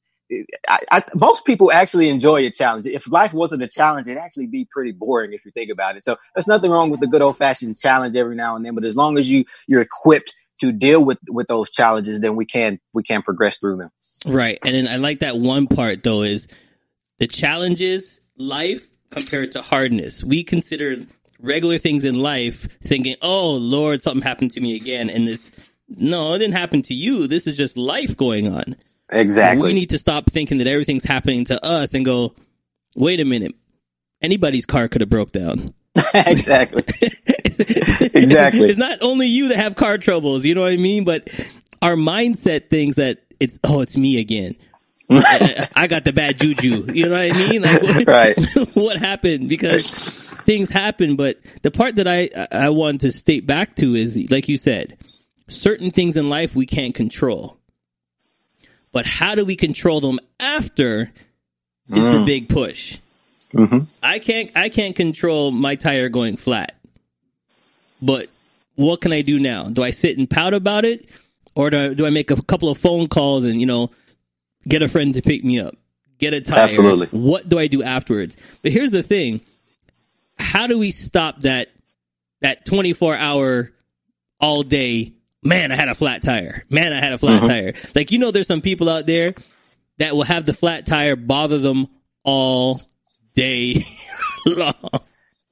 I, 0.67 0.79
I, 0.91 1.03
most 1.15 1.45
people 1.45 1.71
actually 1.71 2.09
enjoy 2.09 2.45
a 2.45 2.49
challenge. 2.49 2.85
If 2.85 3.09
life 3.11 3.33
wasn't 3.33 3.63
a 3.63 3.67
challenge, 3.67 4.07
it'd 4.07 4.17
actually 4.17 4.47
be 4.47 4.65
pretty 4.71 4.91
boring 4.91 5.33
if 5.33 5.43
you 5.45 5.51
think 5.51 5.69
about 5.69 5.97
it. 5.97 6.03
So 6.03 6.17
there's 6.35 6.47
nothing 6.47 6.71
wrong 6.71 6.89
with 6.89 6.99
the 6.99 7.07
good 7.07 7.21
old 7.21 7.37
fashioned 7.37 7.77
challenge 7.77 8.15
every 8.15 8.35
now 8.35 8.55
and 8.55 8.65
then. 8.65 8.75
But 8.75 8.85
as 8.85 8.95
long 8.95 9.17
as 9.17 9.29
you 9.29 9.45
you're 9.67 9.81
equipped 9.81 10.33
to 10.59 10.71
deal 10.71 11.03
with 11.03 11.17
with 11.27 11.47
those 11.47 11.69
challenges, 11.69 12.19
then 12.19 12.35
we 12.35 12.45
can 12.45 12.79
we 12.93 13.03
can 13.03 13.21
progress 13.21 13.57
through 13.57 13.77
them. 13.77 13.89
Right, 14.25 14.59
and 14.63 14.75
then 14.75 14.87
I 14.87 14.97
like 14.97 15.19
that 15.19 15.37
one 15.37 15.67
part 15.67 16.03
though 16.03 16.21
is 16.21 16.47
the 17.19 17.27
challenges 17.27 18.19
life 18.37 18.89
compared 19.09 19.51
to 19.53 19.61
hardness. 19.61 20.23
We 20.23 20.43
consider 20.43 20.97
regular 21.39 21.77
things 21.77 22.05
in 22.05 22.21
life, 22.21 22.67
thinking, 22.81 23.15
"Oh 23.21 23.55
Lord, 23.55 24.01
something 24.01 24.21
happened 24.21 24.51
to 24.51 24.61
me 24.61 24.75
again," 24.75 25.09
and 25.09 25.27
this. 25.27 25.51
No, 25.93 26.35
it 26.35 26.39
didn't 26.39 26.53
happen 26.53 26.83
to 26.83 26.93
you. 26.93 27.27
This 27.27 27.47
is 27.47 27.57
just 27.57 27.75
life 27.75 28.15
going 28.15 28.47
on. 28.47 28.77
Exactly. 29.11 29.67
We 29.67 29.73
need 29.73 29.89
to 29.91 29.99
stop 29.99 30.29
thinking 30.29 30.59
that 30.59 30.67
everything's 30.67 31.03
happening 31.03 31.45
to 31.45 31.63
us 31.63 31.93
and 31.93 32.05
go, 32.05 32.33
wait 32.95 33.19
a 33.19 33.25
minute. 33.25 33.53
Anybody's 34.21 34.65
car 34.65 34.87
could 34.87 35.01
have 35.01 35.09
broke 35.09 35.31
down. 35.31 35.73
exactly. 36.13 36.83
exactly. 38.13 38.69
It's 38.69 38.77
not 38.77 38.99
only 39.01 39.27
you 39.27 39.49
that 39.49 39.57
have 39.57 39.75
car 39.75 39.97
troubles, 39.97 40.45
you 40.45 40.55
know 40.55 40.61
what 40.61 40.71
I 40.71 40.77
mean? 40.77 41.03
But 41.03 41.29
our 41.81 41.95
mindset 41.95 42.69
thinks 42.69 42.95
that 42.95 43.19
it's, 43.39 43.59
oh, 43.63 43.81
it's 43.81 43.97
me 43.97 44.19
again. 44.19 44.55
I 45.09 45.87
got 45.89 46.05
the 46.05 46.13
bad 46.13 46.39
juju. 46.39 46.93
You 46.93 47.09
know 47.09 47.11
what 47.11 47.35
I 47.35 47.37
mean? 47.37 47.61
Like, 47.63 47.81
what, 47.81 48.07
right. 48.07 48.75
what 48.75 48.95
happened? 48.97 49.49
Because 49.49 49.91
things 49.91 50.69
happen. 50.69 51.17
But 51.17 51.37
the 51.63 51.71
part 51.71 51.95
that 51.95 52.07
I, 52.07 52.29
I 52.49 52.69
want 52.69 53.01
to 53.01 53.11
state 53.11 53.45
back 53.45 53.75
to 53.77 53.93
is, 53.95 54.31
like 54.31 54.47
you 54.47 54.55
said, 54.57 54.97
certain 55.49 55.91
things 55.91 56.15
in 56.15 56.29
life 56.29 56.55
we 56.55 56.65
can't 56.65 56.95
control. 56.95 57.57
But 58.91 59.05
how 59.05 59.35
do 59.35 59.45
we 59.45 59.55
control 59.55 60.01
them 60.01 60.19
after 60.39 61.11
is 61.89 62.03
Mm. 62.03 62.19
the 62.19 62.25
big 62.25 62.49
push. 62.49 62.97
hmm 63.51 63.79
I 64.01 64.19
can't 64.19 64.51
I 64.55 64.69
can't 64.69 64.95
control 64.95 65.51
my 65.51 65.75
tire 65.75 66.07
going 66.09 66.37
flat. 66.37 66.75
But 68.01 68.29
what 68.75 69.01
can 69.01 69.11
I 69.13 69.21
do 69.21 69.39
now? 69.39 69.65
Do 69.65 69.83
I 69.83 69.91
sit 69.91 70.17
and 70.17 70.29
pout 70.29 70.53
about 70.53 70.85
it, 70.85 71.07
or 71.53 71.69
do 71.69 71.77
I, 71.91 71.93
do 71.93 72.05
I 72.05 72.09
make 72.09 72.31
a 72.31 72.41
couple 72.43 72.69
of 72.69 72.77
phone 72.77 73.07
calls 73.07 73.43
and 73.43 73.59
you 73.59 73.67
know 73.67 73.91
get 74.67 74.81
a 74.81 74.87
friend 74.87 75.13
to 75.15 75.21
pick 75.21 75.43
me 75.43 75.59
up, 75.59 75.75
get 76.17 76.33
a 76.33 76.41
tire? 76.41 76.63
Absolutely. 76.63 77.07
What 77.07 77.49
do 77.49 77.59
I 77.59 77.67
do 77.67 77.83
afterwards? 77.83 78.37
But 78.61 78.71
here's 78.71 78.91
the 78.91 79.03
thing: 79.03 79.41
how 80.37 80.67
do 80.67 80.79
we 80.79 80.91
stop 80.91 81.41
that 81.41 81.69
that 82.41 82.65
24 82.65 83.15
hour 83.17 83.71
all 84.39 84.63
day? 84.63 85.11
Man, 85.43 85.71
I 85.71 85.75
had 85.75 85.89
a 85.89 85.95
flat 85.95 86.21
tire. 86.21 86.65
Man, 86.69 86.93
I 86.93 86.99
had 86.99 87.13
a 87.13 87.17
flat 87.17 87.43
uh-huh. 87.43 87.47
tire. 87.47 87.73
Like 87.95 88.11
you 88.11 88.19
know, 88.19 88.31
there's 88.31 88.47
some 88.47 88.61
people 88.61 88.89
out 88.89 89.07
there 89.07 89.33
that 89.97 90.15
will 90.15 90.23
have 90.23 90.45
the 90.45 90.53
flat 90.53 90.85
tire 90.85 91.15
bother 91.15 91.57
them 91.57 91.87
all 92.23 92.79
day 93.35 93.83
long. 94.45 94.73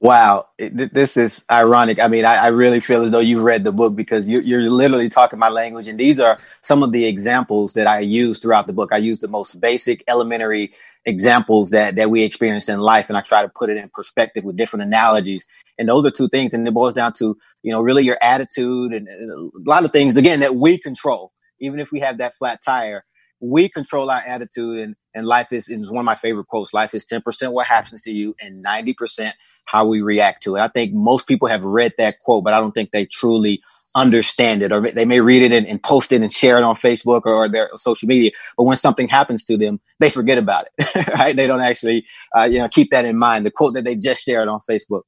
Wow, 0.02 0.46
it, 0.56 0.94
this 0.94 1.18
is 1.18 1.44
ironic. 1.50 1.98
I 1.98 2.08
mean, 2.08 2.24
I, 2.24 2.36
I 2.36 2.46
really 2.48 2.80
feel 2.80 3.02
as 3.02 3.10
though 3.10 3.18
you've 3.18 3.42
read 3.42 3.64
the 3.64 3.72
book 3.72 3.94
because 3.94 4.26
you, 4.26 4.40
you're 4.40 4.62
literally 4.70 5.10
talking 5.10 5.38
my 5.38 5.50
language, 5.50 5.88
and 5.88 6.00
these 6.00 6.18
are 6.18 6.38
some 6.62 6.82
of 6.82 6.92
the 6.92 7.04
examples 7.04 7.74
that 7.74 7.86
I 7.86 8.00
use 8.00 8.38
throughout 8.38 8.66
the 8.66 8.72
book. 8.72 8.94
I 8.94 8.96
use 8.96 9.18
the 9.18 9.28
most 9.28 9.60
basic, 9.60 10.02
elementary 10.08 10.72
examples 11.06 11.70
that 11.70 11.96
that 11.96 12.10
we 12.10 12.22
experience 12.22 12.68
in 12.68 12.80
life, 12.80 13.08
and 13.08 13.16
I 13.16 13.20
try 13.22 13.42
to 13.42 13.48
put 13.48 13.70
it 13.70 13.76
in 13.76 13.90
perspective 13.92 14.44
with 14.44 14.56
different 14.56 14.84
analogies. 14.84 15.46
And 15.78 15.88
those 15.88 16.04
are 16.06 16.10
two 16.10 16.28
things, 16.28 16.54
and 16.54 16.66
it 16.66 16.74
boils 16.74 16.94
down 16.94 17.12
to 17.14 17.36
you 17.62 17.72
know 17.72 17.80
really 17.80 18.04
your 18.04 18.18
attitude 18.22 18.92
and, 18.92 19.08
a 19.08 19.50
lot 19.70 19.84
of 19.84 19.92
things 19.92 20.16
again 20.16 20.40
that 20.40 20.56
we 20.56 20.78
control. 20.78 21.32
Even 21.60 21.80
if 21.80 21.92
we 21.92 22.00
have 22.00 22.18
that 22.18 22.36
flat 22.36 22.60
tire, 22.64 23.04
we 23.40 23.68
control 23.68 24.10
our 24.10 24.20
attitude, 24.20 24.78
and 24.78 24.96
and 25.14 25.26
life 25.26 25.52
is 25.52 25.68
is 25.68 25.90
one 25.90 26.00
of 26.00 26.06
my 26.06 26.14
favorite 26.14 26.46
quotes. 26.48 26.74
Life 26.74 26.94
is 26.94 27.04
ten 27.04 27.22
percent 27.22 27.52
what 27.52 27.66
happens 27.66 28.02
to 28.02 28.12
you, 28.12 28.34
and 28.40 28.62
ninety 28.62 28.94
percent 28.94 29.34
how 29.66 29.86
we 29.86 30.02
react 30.02 30.42
to 30.44 30.56
it. 30.56 30.60
I 30.60 30.68
think 30.68 30.92
most 30.92 31.26
people 31.28 31.48
have 31.48 31.62
read 31.62 31.92
that 31.98 32.18
quote, 32.20 32.44
but 32.44 32.54
I 32.54 32.60
don't 32.60 32.72
think 32.72 32.90
they 32.90 33.06
truly 33.06 33.62
understand 33.94 34.62
it, 34.62 34.72
or 34.72 34.90
they 34.90 35.04
may 35.04 35.20
read 35.20 35.42
it 35.42 35.52
and, 35.52 35.66
and 35.66 35.82
post 35.82 36.12
it 36.12 36.22
and 36.22 36.32
share 36.32 36.56
it 36.58 36.62
on 36.62 36.74
Facebook 36.74 37.22
or, 37.24 37.34
or 37.34 37.48
their 37.48 37.70
social 37.76 38.06
media. 38.08 38.30
But 38.56 38.64
when 38.64 38.76
something 38.76 39.08
happens 39.08 39.44
to 39.44 39.56
them, 39.56 39.80
they 39.98 40.10
forget 40.10 40.38
about 40.38 40.66
it, 40.78 41.08
right? 41.14 41.34
They 41.34 41.46
don't 41.46 41.60
actually, 41.60 42.06
uh, 42.36 42.44
you 42.44 42.58
know, 42.58 42.68
keep 42.68 42.90
that 42.90 43.04
in 43.04 43.18
mind. 43.18 43.46
The 43.46 43.50
quote 43.50 43.74
that 43.74 43.84
they 43.84 43.96
just 43.96 44.22
shared 44.22 44.48
on 44.48 44.60
Facebook. 44.68 45.02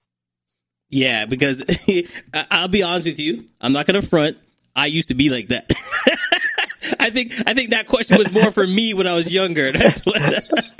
Yeah, 0.91 1.25
because 1.25 1.62
I'll 2.51 2.69
be 2.69 2.83
honest 2.83 3.07
with 3.07 3.19
you, 3.19 3.49
I'm 3.61 3.73
not 3.73 3.87
gonna 3.87 4.03
front. 4.03 4.37
I 4.75 4.87
used 4.87 5.09
to 5.09 5.15
be 5.15 5.29
like 5.29 5.49
that. 5.49 5.71
I 7.01 7.11
think 7.11 7.33
I 7.47 7.55
think 7.55 7.71
that 7.71 7.87
question 7.87 8.19
was 8.19 8.33
more 8.33 8.51
for 8.51 8.67
me 8.67 8.95
when 8.95 9.07
I 9.07 9.15
was 9.15 9.31
younger. 9.31 9.73
What. 9.73 10.73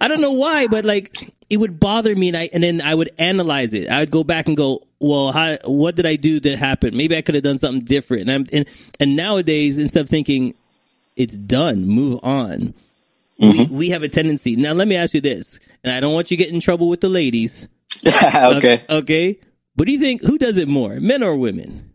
I 0.00 0.08
don't 0.08 0.20
know 0.20 0.32
why, 0.32 0.66
but 0.66 0.84
like 0.84 1.29
it 1.50 1.58
would 1.58 1.80
bother 1.80 2.14
me, 2.14 2.28
and 2.28 2.36
I 2.36 2.48
and 2.52 2.62
then 2.62 2.80
I 2.80 2.94
would 2.94 3.10
analyze 3.18 3.74
it. 3.74 3.90
I 3.90 3.98
would 4.00 4.12
go 4.12 4.22
back 4.22 4.46
and 4.46 4.56
go, 4.56 4.86
well, 5.00 5.32
how 5.32 5.58
what 5.64 5.96
did 5.96 6.06
I 6.06 6.14
do 6.14 6.38
that 6.40 6.58
happened? 6.58 6.96
Maybe 6.96 7.16
I 7.16 7.22
could 7.22 7.34
have 7.34 7.44
done 7.44 7.58
something 7.58 7.84
different. 7.84 8.22
And 8.22 8.30
I'm 8.30 8.46
and, 8.52 8.68
and 9.00 9.16
nowadays, 9.16 9.76
instead 9.76 10.02
of 10.02 10.08
thinking 10.08 10.54
it's 11.16 11.36
done, 11.36 11.86
move 11.86 12.20
on. 12.22 12.72
We, 13.38 13.46
mm-hmm. 13.46 13.74
we 13.74 13.90
have 13.90 14.02
a 14.02 14.08
tendency. 14.08 14.54
Now, 14.54 14.74
let 14.74 14.86
me 14.86 14.96
ask 14.96 15.14
you 15.14 15.22
this, 15.22 15.60
and 15.82 15.92
I 15.92 16.00
don't 16.00 16.12
want 16.12 16.30
you 16.30 16.36
to 16.36 16.44
get 16.44 16.52
in 16.52 16.60
trouble 16.60 16.88
with 16.88 17.00
the 17.00 17.08
ladies. 17.08 17.66
okay. 18.06 18.84
Okay. 18.88 19.40
What 19.74 19.86
do 19.86 19.92
you 19.92 19.98
think? 19.98 20.22
Who 20.22 20.38
does 20.38 20.56
it 20.56 20.68
more, 20.68 21.00
men 21.00 21.22
or 21.22 21.34
women? 21.34 21.90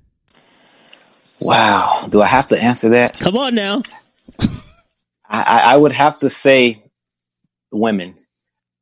Wow. 1.39 2.07
Do 2.09 2.21
I 2.21 2.25
have 2.25 2.47
to 2.47 2.61
answer 2.61 2.89
that? 2.89 3.19
Come 3.19 3.37
on 3.37 3.55
now. 3.55 3.83
I 5.29 5.59
I 5.73 5.77
would 5.77 5.93
have 5.93 6.19
to 6.19 6.29
say 6.29 6.83
women. 7.71 8.15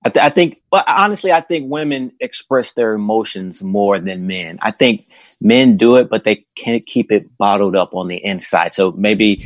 I, 0.05 0.10
th- 0.10 0.24
I 0.24 0.29
think, 0.29 0.62
well, 0.72 0.83
honestly, 0.86 1.31
I 1.31 1.41
think 1.41 1.72
women 1.72 2.12
express 2.19 2.74
their 2.74 2.93
emotions 2.93 3.63
more 3.63 4.00
than 4.00 4.27
men. 4.27 4.60
I 4.62 4.72
think 4.72 5.07
men 5.39 5.77
do 5.77 5.95
it, 5.98 6.10
but 6.10 6.24
they 6.25 6.45
can't 6.57 6.86
keep 6.86 7.12
it 7.12 7.38
bottled 7.38 7.75
up 7.75 7.93
on 7.95 8.07
the 8.10 8.17
inside. 8.17 8.74
So 8.74 8.91
maybe 8.91 9.45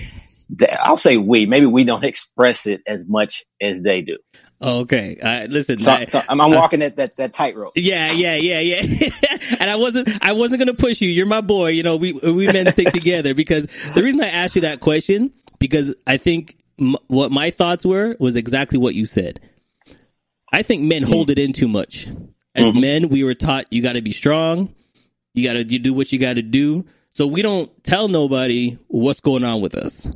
th- 0.58 0.72
I'll 0.82 0.98
say 0.98 1.18
we. 1.18 1.46
Maybe 1.46 1.66
we 1.68 1.84
don't 1.84 2.04
express 2.14 2.66
it 2.66 2.82
as 2.88 3.06
much 3.08 3.44
as 3.62 3.82
they 3.82 4.02
do. 4.02 4.18
Okay. 4.60 5.18
Uh, 5.22 5.46
listen. 5.52 5.80
So, 5.80 5.92
I- 5.92 6.06
so 6.06 6.24
I'm, 6.28 6.42
I'm 6.42 6.52
walking 6.52 6.80
that 6.80 6.96
that 6.98 7.16
that 7.18 7.34
tightrope. 7.34 7.74
yeah, 7.76 8.12
yeah, 8.12 8.36
yeah, 8.38 8.60
yeah. 8.60 8.82
and 9.60 9.70
I 9.70 9.76
wasn't, 9.76 10.10
I 10.22 10.32
wasn't 10.32 10.60
gonna 10.60 10.74
push 10.74 11.00
you. 11.02 11.10
You're 11.10 11.28
my 11.28 11.42
boy. 11.42 11.70
You 11.70 11.84
know, 11.84 11.98
we 11.98 12.14
we 12.14 12.48
men 12.52 12.66
stick 12.72 12.88
together 12.92 13.36
because 13.36 13.68
the 13.94 14.02
reason 14.02 14.20
I 14.22 14.30
asked 14.30 14.56
you 14.56 14.62
that 14.62 14.80
question 14.80 15.32
because 15.60 15.94
I 16.08 16.18
think 16.18 16.58
m- 16.80 16.96
what 17.06 17.32
my 17.32 17.52
thoughts 17.52 17.86
were 17.86 18.16
was 18.20 18.36
exactly 18.36 18.80
what 18.80 18.96
you 18.96 19.06
said. 19.06 19.40
I 20.52 20.62
think 20.62 20.84
men 20.84 21.04
mm-hmm. 21.04 21.12
hold 21.12 21.30
it 21.30 21.40
in 21.40 21.54
too 21.54 21.68
much. 21.68 22.08
As 22.56 22.66
mm-hmm. 22.66 22.80
men, 22.80 23.10
we 23.10 23.24
were 23.24 23.36
taught 23.36 23.72
you 23.72 23.82
got 23.82 23.94
to 23.94 24.02
be 24.02 24.12
strong, 24.12 24.74
you 25.34 25.44
got 25.44 25.54
to 25.54 25.64
do 25.64 25.94
what 25.94 26.12
you 26.12 26.20
got 26.20 26.34
to 26.34 26.42
do. 26.42 26.86
So 27.14 27.28
we 27.28 27.42
don't 27.42 27.72
tell 27.84 28.08
nobody 28.08 28.78
what's 28.88 29.22
going 29.22 29.44
on 29.44 29.62
with 29.62 29.76
us. 29.76 30.10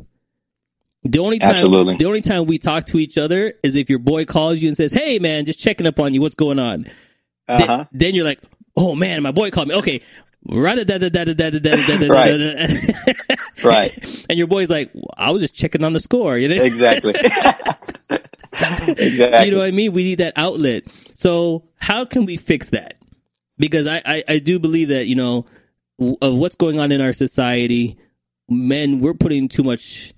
The 1.04 1.20
only 1.20 1.40
time, 1.40 1.52
Absolutely. 1.52 1.98
the 1.98 2.06
only 2.06 2.22
time 2.22 2.46
we 2.46 2.60
talk 2.60 2.86
to 2.88 3.00
each 3.00 3.18
other 3.18 3.54
is 3.64 3.76
if 3.76 3.90
your 3.90 3.98
boy 3.98 4.26
calls 4.26 4.60
you 4.60 4.68
and 4.68 4.78
says, 4.78 4.92
"Hey, 4.92 5.18
man, 5.18 5.46
just 5.46 5.60
checking 5.60 5.88
up 5.88 6.00
on 6.00 6.14
you. 6.14 6.22
What's 6.22 6.36
going 6.36 6.60
on?" 6.60 6.86
Uh-huh. 7.48 7.78
Th- 7.78 7.88
then 7.92 8.14
you're 8.14 8.26
like, 8.26 8.40
"Oh 8.78 8.94
man, 8.94 9.24
my 9.24 9.32
boy 9.32 9.50
called 9.50 9.70
me. 9.70 9.76
Okay, 9.76 10.02
right, 10.46 10.78
right, 12.08 13.64
right." 13.64 14.26
And 14.30 14.38
your 14.38 14.46
boy's 14.46 14.70
like, 14.70 14.92
"I 15.18 15.32
was 15.32 15.42
just 15.42 15.56
checking 15.56 15.84
on 15.84 15.94
the 15.94 16.00
score." 16.00 16.38
You 16.38 16.50
know? 16.50 16.62
Exactly. 16.62 17.16
exactly. 18.88 19.46
you 19.46 19.52
know 19.52 19.60
what 19.60 19.68
I 19.68 19.72
mean? 19.72 19.94
We 19.94 20.04
need 20.04 20.20
that 20.20 20.34
outlet. 20.36 20.84
So 21.16 21.64
how 21.76 22.06
can 22.06 22.26
we 22.26 22.38
fix 22.38 22.72
that? 22.72 22.96
Because 23.58 23.88
I, 23.88 24.02
I, 24.06 24.24
I 24.28 24.40
do 24.40 24.60
believe 24.60 24.90
that, 24.90 25.08
you 25.08 25.16
know, 25.16 25.46
of 26.22 26.36
what's 26.36 26.56
going 26.56 26.80
on 26.80 26.92
in 26.92 27.00
our 27.00 27.14
society, 27.14 27.98
men, 28.50 29.00
we're 29.00 29.14
putting 29.14 29.48
too 29.48 29.64
much, 29.64 30.14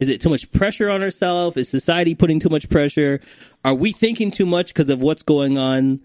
is 0.00 0.08
it 0.08 0.20
too 0.20 0.28
much 0.28 0.50
pressure 0.52 0.90
on 0.90 1.02
ourselves? 1.02 1.56
Is 1.56 1.68
society 1.68 2.14
putting 2.14 2.40
too 2.40 2.48
much 2.48 2.68
pressure? 2.68 3.20
Are 3.64 3.74
we 3.74 3.92
thinking 3.92 4.30
too 4.30 4.46
much 4.46 4.68
because 4.68 4.90
of 4.90 5.00
what's 5.00 5.22
going 5.22 5.58
on? 5.58 6.00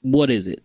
What 0.00 0.30
is 0.30 0.48
it? 0.48 0.62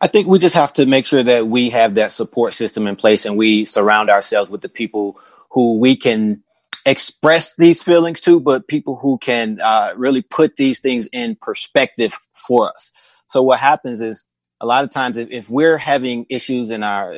I 0.00 0.08
think 0.08 0.28
we 0.28 0.38
just 0.38 0.54
have 0.54 0.72
to 0.74 0.86
make 0.86 1.06
sure 1.06 1.22
that 1.22 1.48
we 1.48 1.70
have 1.70 1.94
that 1.94 2.12
support 2.12 2.52
system 2.52 2.86
in 2.86 2.96
place 2.96 3.24
and 3.24 3.36
we 3.36 3.64
surround 3.64 4.10
ourselves 4.10 4.50
with 4.50 4.60
the 4.60 4.68
people 4.68 5.18
who 5.50 5.78
we 5.78 5.96
can 5.96 6.42
express 6.86 7.54
these 7.56 7.82
feelings 7.82 8.22
to, 8.22 8.40
but 8.40 8.68
people 8.68 8.96
who 8.96 9.18
can 9.18 9.60
uh, 9.60 9.90
really 9.96 10.22
put 10.22 10.56
these 10.56 10.80
things 10.80 11.06
in 11.12 11.36
perspective 11.40 12.18
for 12.34 12.70
us. 12.70 12.90
So 13.26 13.42
what 13.42 13.58
happens 13.58 14.00
is 14.00 14.24
a 14.60 14.66
lot 14.66 14.84
of 14.84 14.90
times 14.90 15.18
if, 15.18 15.28
if 15.30 15.50
we're 15.50 15.76
having 15.76 16.24
issues 16.30 16.70
in 16.70 16.82
our, 16.82 17.12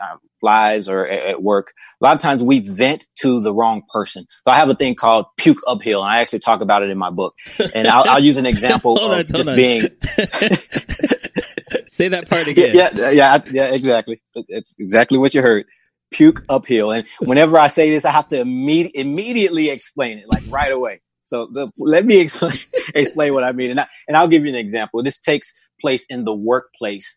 our 0.00 0.20
lives 0.42 0.88
or 0.88 1.08
at, 1.08 1.26
at 1.26 1.42
work, 1.42 1.72
a 2.00 2.04
lot 2.04 2.14
of 2.14 2.20
times 2.20 2.42
we 2.42 2.60
vent 2.60 3.08
to 3.16 3.40
the 3.40 3.52
wrong 3.52 3.82
person. 3.92 4.26
So 4.44 4.52
I 4.52 4.56
have 4.56 4.68
a 4.68 4.76
thing 4.76 4.94
called 4.94 5.26
puke 5.36 5.58
uphill, 5.66 6.02
and 6.02 6.12
I 6.12 6.20
actually 6.20 6.40
talk 6.40 6.60
about 6.60 6.82
it 6.84 6.90
in 6.90 6.98
my 6.98 7.10
book. 7.10 7.34
And 7.74 7.88
I'll, 7.88 8.08
I'll 8.08 8.22
use 8.22 8.36
an 8.36 8.46
example 8.46 8.96
of 9.00 9.10
on, 9.10 9.24
just 9.24 9.56
being 9.56 9.88
Say 11.88 12.08
that 12.08 12.28
part 12.28 12.46
yeah, 12.46 12.52
again. 12.52 12.76
yeah, 12.76 13.10
yeah, 13.10 13.42
yeah, 13.50 13.66
exactly. 13.74 14.20
It's 14.48 14.74
exactly 14.78 15.16
what 15.16 15.32
you 15.32 15.42
heard. 15.42 15.66
Puke 16.14 16.44
uphill. 16.48 16.92
And 16.92 17.06
whenever 17.20 17.58
I 17.58 17.66
say 17.66 17.90
this, 17.90 18.04
I 18.04 18.12
have 18.12 18.28
to 18.28 18.36
imme- 18.36 18.92
immediately 18.94 19.68
explain 19.68 20.18
it, 20.18 20.26
like 20.28 20.42
right 20.48 20.72
away. 20.72 21.00
So 21.24 21.48
the, 21.52 21.70
let 21.78 22.06
me 22.06 22.20
explain, 22.20 22.52
explain 22.94 23.34
what 23.34 23.44
I 23.44 23.52
mean. 23.52 23.72
And, 23.72 23.80
I, 23.80 23.88
and 24.06 24.16
I'll 24.16 24.28
give 24.28 24.44
you 24.44 24.50
an 24.50 24.54
example. 24.54 25.02
This 25.02 25.18
takes 25.18 25.52
place 25.80 26.06
in 26.08 26.24
the 26.24 26.34
workplace 26.34 27.16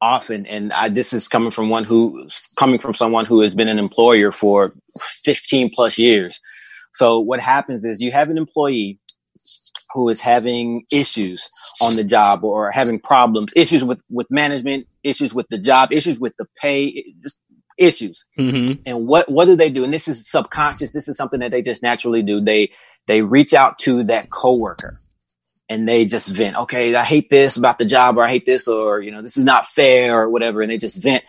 often. 0.00 0.44
And 0.46 0.72
I, 0.72 0.90
this 0.90 1.12
is 1.12 1.28
coming 1.28 1.50
from 1.50 1.70
one 1.70 1.84
who, 1.84 2.28
coming 2.56 2.78
from 2.78 2.94
someone 2.94 3.24
who 3.24 3.40
has 3.40 3.54
been 3.54 3.68
an 3.68 3.78
employer 3.78 4.30
for 4.30 4.74
15 5.24 5.70
plus 5.74 5.98
years. 5.98 6.40
So 6.92 7.18
what 7.18 7.40
happens 7.40 7.84
is 7.84 8.00
you 8.00 8.12
have 8.12 8.28
an 8.28 8.38
employee 8.38 9.00
who 9.94 10.08
is 10.08 10.20
having 10.20 10.84
issues 10.92 11.48
on 11.80 11.96
the 11.96 12.04
job 12.04 12.44
or 12.44 12.70
having 12.72 12.98
problems, 12.98 13.52
issues 13.56 13.84
with, 13.84 14.02
with 14.10 14.30
management, 14.30 14.86
issues 15.04 15.32
with 15.32 15.46
the 15.48 15.58
job, 15.58 15.92
issues 15.92 16.18
with 16.20 16.34
the 16.36 16.46
pay, 16.60 17.04
just 17.22 17.38
issues. 17.76 18.24
Mm-hmm. 18.38 18.82
And 18.86 19.06
what, 19.06 19.28
what 19.28 19.46
do 19.46 19.56
they 19.56 19.70
do? 19.70 19.84
And 19.84 19.92
this 19.92 20.08
is 20.08 20.28
subconscious. 20.28 20.90
This 20.90 21.08
is 21.08 21.16
something 21.16 21.40
that 21.40 21.50
they 21.50 21.62
just 21.62 21.82
naturally 21.82 22.22
do. 22.22 22.40
They, 22.40 22.72
they 23.06 23.22
reach 23.22 23.54
out 23.54 23.78
to 23.80 24.04
that 24.04 24.30
coworker 24.30 24.98
and 25.68 25.88
they 25.88 26.04
just 26.04 26.28
vent. 26.28 26.56
Okay. 26.56 26.94
I 26.94 27.04
hate 27.04 27.30
this 27.30 27.56
about 27.56 27.78
the 27.78 27.84
job 27.84 28.18
or 28.18 28.24
I 28.24 28.30
hate 28.30 28.46
this 28.46 28.68
or, 28.68 29.00
you 29.00 29.10
know, 29.10 29.22
this 29.22 29.36
is 29.36 29.44
not 29.44 29.66
fair 29.66 30.20
or 30.20 30.30
whatever. 30.30 30.62
And 30.62 30.70
they 30.70 30.78
just 30.78 31.02
vent. 31.02 31.24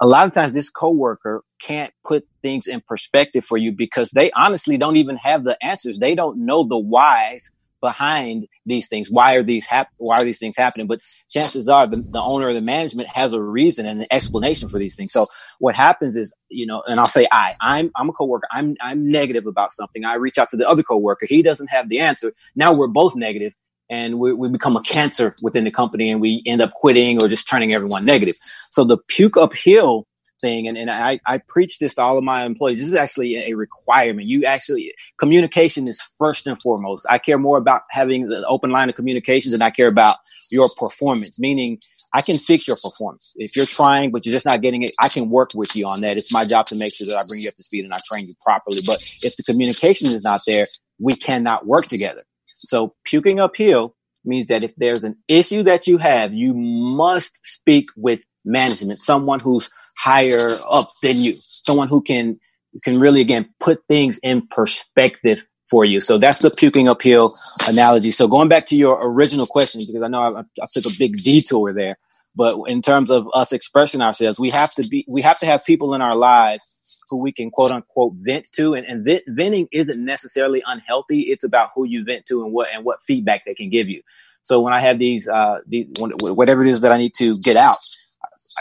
A 0.00 0.06
lot 0.06 0.26
of 0.26 0.32
times 0.32 0.54
this 0.54 0.70
coworker 0.70 1.44
can't 1.62 1.92
put 2.04 2.26
things 2.42 2.66
in 2.66 2.80
perspective 2.80 3.44
for 3.44 3.56
you 3.56 3.72
because 3.72 4.10
they 4.10 4.30
honestly 4.32 4.76
don't 4.76 4.96
even 4.96 5.16
have 5.16 5.44
the 5.44 5.56
answers. 5.64 5.98
They 5.98 6.14
don't 6.14 6.44
know 6.44 6.64
the 6.64 6.78
whys 6.78 7.52
behind 7.84 8.48
these 8.66 8.88
things. 8.88 9.10
Why 9.10 9.36
are 9.36 9.44
these 9.44 9.66
hap- 9.66 9.92
Why 9.98 10.16
are 10.22 10.24
these 10.24 10.38
things 10.38 10.56
happening? 10.56 10.86
But 10.86 11.02
chances 11.30 11.68
are 11.68 11.86
the, 11.86 11.98
the 11.98 12.22
owner 12.22 12.48
of 12.48 12.54
the 12.54 12.62
management 12.62 13.08
has 13.10 13.34
a 13.34 13.42
reason 13.42 13.86
and 13.86 14.00
an 14.00 14.06
explanation 14.10 14.70
for 14.70 14.78
these 14.78 14.96
things. 14.96 15.12
So 15.12 15.26
what 15.58 15.76
happens 15.76 16.16
is, 16.16 16.34
you 16.48 16.66
know, 16.66 16.82
and 16.86 16.98
I'll 16.98 17.06
say 17.06 17.28
I, 17.30 17.56
I'm, 17.60 17.92
I'm 17.94 18.08
a 18.08 18.12
coworker. 18.14 18.48
I'm, 18.50 18.74
I'm 18.80 19.12
negative 19.12 19.46
about 19.46 19.72
something. 19.72 20.06
I 20.06 20.14
reach 20.14 20.38
out 20.38 20.50
to 20.50 20.56
the 20.56 20.66
other 20.66 20.82
coworker. 20.82 21.26
He 21.26 21.42
doesn't 21.42 21.68
have 21.68 21.90
the 21.90 22.00
answer. 22.00 22.32
Now 22.56 22.74
we're 22.74 22.88
both 22.88 23.16
negative 23.16 23.52
and 23.90 24.18
we, 24.18 24.32
we 24.32 24.48
become 24.48 24.78
a 24.78 24.82
cancer 24.82 25.36
within 25.42 25.64
the 25.64 25.70
company 25.70 26.10
and 26.10 26.22
we 26.22 26.42
end 26.46 26.62
up 26.62 26.72
quitting 26.72 27.22
or 27.22 27.28
just 27.28 27.46
turning 27.48 27.74
everyone 27.74 28.06
negative. 28.06 28.36
So 28.70 28.84
the 28.84 28.96
puke 29.08 29.36
uphill 29.36 30.06
thing. 30.44 30.68
And, 30.68 30.76
and 30.76 30.90
I, 30.90 31.18
I 31.26 31.40
preach 31.48 31.78
this 31.78 31.94
to 31.94 32.02
all 32.02 32.18
of 32.18 32.24
my 32.24 32.44
employees. 32.44 32.78
This 32.78 32.88
is 32.88 32.94
actually 32.94 33.36
a 33.50 33.54
requirement. 33.54 34.28
You 34.28 34.44
actually, 34.44 34.92
communication 35.18 35.88
is 35.88 36.02
first 36.18 36.46
and 36.46 36.60
foremost. 36.60 37.06
I 37.08 37.18
care 37.18 37.38
more 37.38 37.56
about 37.56 37.82
having 37.90 38.28
the 38.28 38.44
open 38.46 38.70
line 38.70 38.88
of 38.90 38.94
communications 38.94 39.52
than 39.52 39.62
I 39.62 39.70
care 39.70 39.88
about 39.88 40.18
your 40.50 40.68
performance, 40.76 41.38
meaning 41.38 41.78
I 42.12 42.22
can 42.22 42.38
fix 42.38 42.68
your 42.68 42.76
performance. 42.76 43.32
If 43.36 43.56
you're 43.56 43.66
trying, 43.66 44.12
but 44.12 44.24
you're 44.24 44.34
just 44.34 44.46
not 44.46 44.60
getting 44.60 44.82
it, 44.82 44.94
I 45.00 45.08
can 45.08 45.30
work 45.30 45.50
with 45.54 45.74
you 45.74 45.86
on 45.86 46.02
that. 46.02 46.16
It's 46.16 46.32
my 46.32 46.44
job 46.44 46.66
to 46.66 46.76
make 46.76 46.94
sure 46.94 47.06
that 47.08 47.18
I 47.18 47.24
bring 47.26 47.40
you 47.40 47.48
up 47.48 47.56
to 47.56 47.62
speed 47.62 47.84
and 47.84 47.94
I 47.94 47.98
train 48.06 48.26
you 48.26 48.34
properly. 48.40 48.80
But 48.86 49.02
if 49.22 49.34
the 49.36 49.42
communication 49.42 50.12
is 50.12 50.22
not 50.22 50.42
there, 50.46 50.66
we 51.00 51.14
cannot 51.14 51.66
work 51.66 51.88
together. 51.88 52.22
So 52.52 52.94
puking 53.04 53.40
uphill 53.40 53.96
means 54.24 54.46
that 54.46 54.62
if 54.62 54.76
there's 54.76 55.02
an 55.02 55.16
issue 55.26 55.62
that 55.64 55.86
you 55.86 55.98
have, 55.98 56.32
you 56.32 56.54
must 56.54 57.44
speak 57.44 57.86
with 57.96 58.20
management, 58.44 59.02
someone 59.02 59.40
who's 59.40 59.70
higher 59.96 60.58
up 60.68 60.92
than 61.02 61.16
you, 61.16 61.36
someone 61.38 61.88
who 61.88 62.02
can 62.02 62.38
can 62.82 62.98
really 62.98 63.20
again 63.20 63.48
put 63.60 63.84
things 63.88 64.18
in 64.22 64.46
perspective 64.48 65.44
for 65.70 65.84
you. 65.84 66.00
So 66.00 66.18
that's 66.18 66.38
the 66.38 66.50
puking 66.50 66.88
uphill 66.88 67.36
analogy. 67.68 68.10
So 68.10 68.28
going 68.28 68.48
back 68.48 68.66
to 68.68 68.76
your 68.76 68.98
original 69.00 69.46
question, 69.46 69.82
because 69.86 70.02
I 70.02 70.08
know 70.08 70.20
I, 70.20 70.40
I, 70.40 70.66
took 70.72 70.86
a 70.86 70.96
big 70.98 71.16
detour 71.22 71.72
there, 71.72 71.96
but 72.36 72.58
in 72.66 72.82
terms 72.82 73.10
of 73.10 73.28
us 73.34 73.52
expressing 73.52 74.00
ourselves, 74.00 74.38
we 74.38 74.50
have 74.50 74.74
to 74.74 74.86
be, 74.86 75.04
we 75.08 75.22
have 75.22 75.38
to 75.38 75.46
have 75.46 75.64
people 75.64 75.94
in 75.94 76.02
our 76.02 76.16
lives 76.16 76.66
who 77.08 77.18
we 77.18 77.32
can 77.32 77.50
quote 77.50 77.70
unquote 77.70 78.12
vent 78.16 78.46
to. 78.52 78.74
And, 78.74 78.86
and 78.86 79.04
vent, 79.04 79.22
venting 79.28 79.68
isn't 79.72 80.02
necessarily 80.02 80.62
unhealthy. 80.66 81.20
It's 81.22 81.44
about 81.44 81.70
who 81.74 81.86
you 81.86 82.04
vent 82.04 82.26
to 82.26 82.44
and 82.44 82.52
what, 82.52 82.68
and 82.74 82.84
what 82.84 83.02
feedback 83.02 83.44
they 83.44 83.54
can 83.54 83.70
give 83.70 83.88
you. 83.88 84.02
So 84.42 84.60
when 84.60 84.74
I 84.74 84.80
have 84.80 84.98
these, 84.98 85.26
uh, 85.26 85.60
these, 85.66 85.86
whatever 85.98 86.62
it 86.62 86.68
is 86.68 86.82
that 86.82 86.92
I 86.92 86.98
need 86.98 87.14
to 87.14 87.38
get 87.38 87.56
out, 87.56 87.78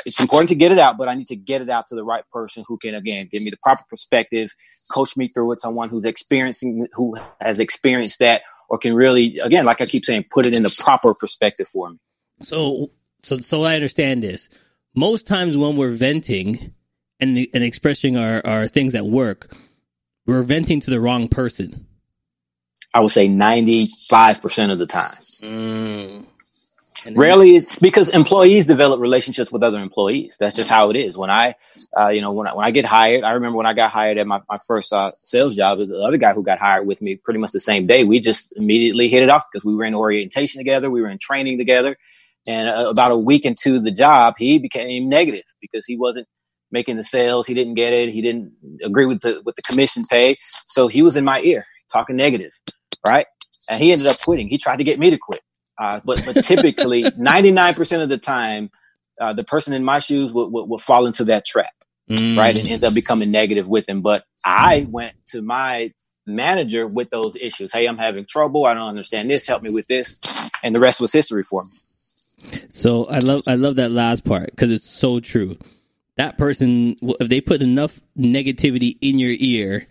it's 0.06 0.20
important 0.20 0.50
to 0.50 0.56
get 0.56 0.72
it 0.72 0.80
out, 0.80 0.98
but 0.98 1.08
I 1.08 1.16
need 1.16 1.28
to 1.28 1.36
get 1.36 1.62
it 1.62 1.70
out 1.70 1.88
to 1.88 1.96
the 1.96 2.04
right 2.04 2.24
person 2.32 2.64
who 2.68 2.78
can, 2.78 2.96
again, 2.96 3.30
give 3.32 3.44
me 3.44 3.50
the 3.50 3.58
proper 3.62 3.84
perspective, 3.90 4.52
coach 4.92 5.16
me 5.18 5.30
through 5.34 5.54
it. 5.54 5.62
Someone 5.62 5.90
who's 5.90 6.06
experiencing, 6.06 6.88
who 6.94 7.16
has 7.40 7.60
experienced 7.60 8.20
that 8.20 8.42
or 8.70 8.78
can 8.78 8.94
really, 8.94 9.40
again, 9.40 9.66
like 9.66 9.82
I 9.82 9.86
keep 9.86 10.06
saying, 10.06 10.26
put 10.32 10.48
it 10.48 10.56
in 10.56 10.64
the 10.64 10.82
proper 10.84 11.14
perspective 11.14 11.68
for 11.68 11.92
me. 11.92 11.98
So, 12.42 12.92
so, 13.22 13.38
so 13.38 13.64
I 13.64 13.76
understand 13.76 14.24
this. 14.24 14.50
Most 14.96 15.28
times 15.28 15.58
when 15.58 15.78
we're 15.78 15.92
venting 15.92 16.74
and, 17.20 17.38
and 17.54 17.64
expressing 17.64 18.18
our, 18.18 18.46
our 18.46 18.68
things 18.68 18.96
at 18.96 19.06
work, 19.06 19.56
we're 20.26 20.44
venting 20.44 20.80
to 20.82 20.90
the 20.90 21.00
wrong 21.00 21.28
person. 21.28 21.88
I 22.94 23.00
would 23.00 23.12
say 23.12 23.28
95% 23.28 24.72
of 24.72 24.80
the 24.80 24.86
time. 24.86 25.18
Mm. 25.42 26.28
Rarely, 27.16 27.58
it's 27.58 27.78
because 27.80 28.10
employees 28.10 28.66
develop 28.66 29.00
relationships 29.02 29.52
with 29.52 29.64
other 29.64 29.80
employees. 29.80 30.38
That's 30.40 30.56
just 30.56 30.70
how 30.70 30.90
it 30.90 30.96
is. 30.96 31.18
When 31.18 31.30
I, 31.30 31.56
uh, 32.00 32.10
you 32.10 32.22
know, 32.22 32.32
when 32.32 32.48
I, 32.48 32.54
when 32.56 32.66
I 32.66 32.72
get 32.72 32.86
hired, 32.86 33.24
I 33.24 33.32
remember 33.32 33.58
when 33.58 33.66
I 33.66 33.74
got 33.74 33.92
hired 33.92 34.18
at 34.18 34.28
my, 34.28 34.42
my 34.50 34.58
first 34.68 34.94
uh, 34.94 35.12
sales 35.24 35.56
job, 35.56 35.80
the 35.80 36.00
other 36.00 36.18
guy 36.18 36.34
who 36.34 36.44
got 36.44 36.60
hired 36.60 36.88
with 36.88 37.02
me 37.02 37.18
pretty 37.18 37.40
much 37.40 37.52
the 37.52 37.60
same 37.60 37.88
day. 37.88 38.06
We 38.06 38.22
just 38.22 38.54
immediately 38.56 39.10
hit 39.10 39.24
it 39.24 39.30
off 39.30 39.44
because 39.52 39.66
we 39.66 39.76
were 39.76 39.84
in 39.84 39.96
orientation 39.96 40.60
together, 40.60 40.90
we 40.90 41.02
were 41.02 41.10
in 41.10 41.20
training 41.20 41.58
together, 41.58 41.98
and 42.48 42.70
uh, 42.70 42.86
about 42.90 43.12
a 43.12 43.18
week 43.18 43.46
into 43.46 43.80
the 43.80 43.92
job, 43.92 44.36
he 44.38 44.58
became 44.60 45.10
negative 45.10 45.44
because 45.62 45.86
he 45.86 45.98
wasn't 45.98 46.28
making 46.72 46.98
the 46.98 47.04
sales. 47.04 47.48
He 47.48 47.54
didn't 47.54 47.76
get 47.76 47.94
it. 47.94 48.10
He 48.10 48.22
didn't 48.22 48.54
agree 48.84 49.06
with 49.06 49.22
the 49.22 49.42
with 49.46 49.56
the 49.58 49.62
commission 49.64 50.06
pay. 50.10 50.38
So 50.68 50.88
he 50.88 51.02
was 51.02 51.18
in 51.18 51.26
my 51.26 51.42
ear 51.42 51.66
talking 51.92 52.16
negative, 52.16 52.52
right? 53.06 53.28
And 53.70 53.82
he 53.82 53.92
ended 53.92 54.08
up 54.08 54.20
quitting. 54.22 54.48
He 54.50 54.58
tried 54.58 54.78
to 54.78 54.84
get 54.84 55.00
me 55.00 55.10
to 55.10 55.18
quit. 55.18 55.42
Uh, 55.78 56.00
but 56.04 56.24
but 56.26 56.44
typically, 56.46 57.06
ninety 57.18 57.52
nine 57.52 57.74
percent 57.74 58.04
of 58.04 58.10
the 58.10 58.18
time, 58.18 58.70
uh, 59.20 59.34
the 59.34 59.44
person 59.44 59.74
in 59.74 59.84
my 59.84 60.00
shoes 60.00 60.34
will, 60.34 60.50
will, 60.50 60.68
will 60.68 60.78
fall 60.78 61.06
into 61.06 61.26
that 61.26 61.46
trap, 61.46 61.74
mm. 62.10 62.38
right, 62.38 62.58
and 62.58 62.68
end 62.68 62.84
up 62.84 62.94
becoming 62.94 63.32
negative 63.32 63.68
with 63.68 63.86
them. 63.86 64.02
But 64.02 64.24
I 64.46 64.88
went 64.90 65.16
to 65.28 65.42
my 65.42 65.92
manager 66.26 66.88
with 66.88 67.10
those 67.10 67.36
issues. 67.36 67.72
Hey, 67.74 67.86
I'm 67.86 67.98
having 67.98 68.26
trouble. 68.26 68.66
I 68.66 68.74
don't 68.74 68.88
understand 68.88 69.30
this. 69.30 69.48
Help 69.48 69.64
me 69.64 69.72
with 69.72 69.88
this, 69.88 70.18
and 70.64 70.74
the 70.76 70.80
rest 70.80 71.02
was 71.02 71.12
history 71.12 71.44
for 71.44 71.64
me. 71.64 71.72
So 72.70 73.06
I 73.06 73.20
love 73.20 73.44
I 73.48 73.56
love 73.56 73.78
that 73.78 73.92
last 73.92 74.26
part 74.26 74.52
because 74.52 74.72
it's 74.72 74.90
so 74.90 75.20
true. 75.20 75.58
That 76.18 76.38
person, 76.38 76.96
if 77.02 77.30
they 77.30 77.42
put 77.42 77.64
enough 77.64 78.00
negativity 78.18 78.98
in 79.02 79.18
your 79.18 79.34
ear, 79.40 79.88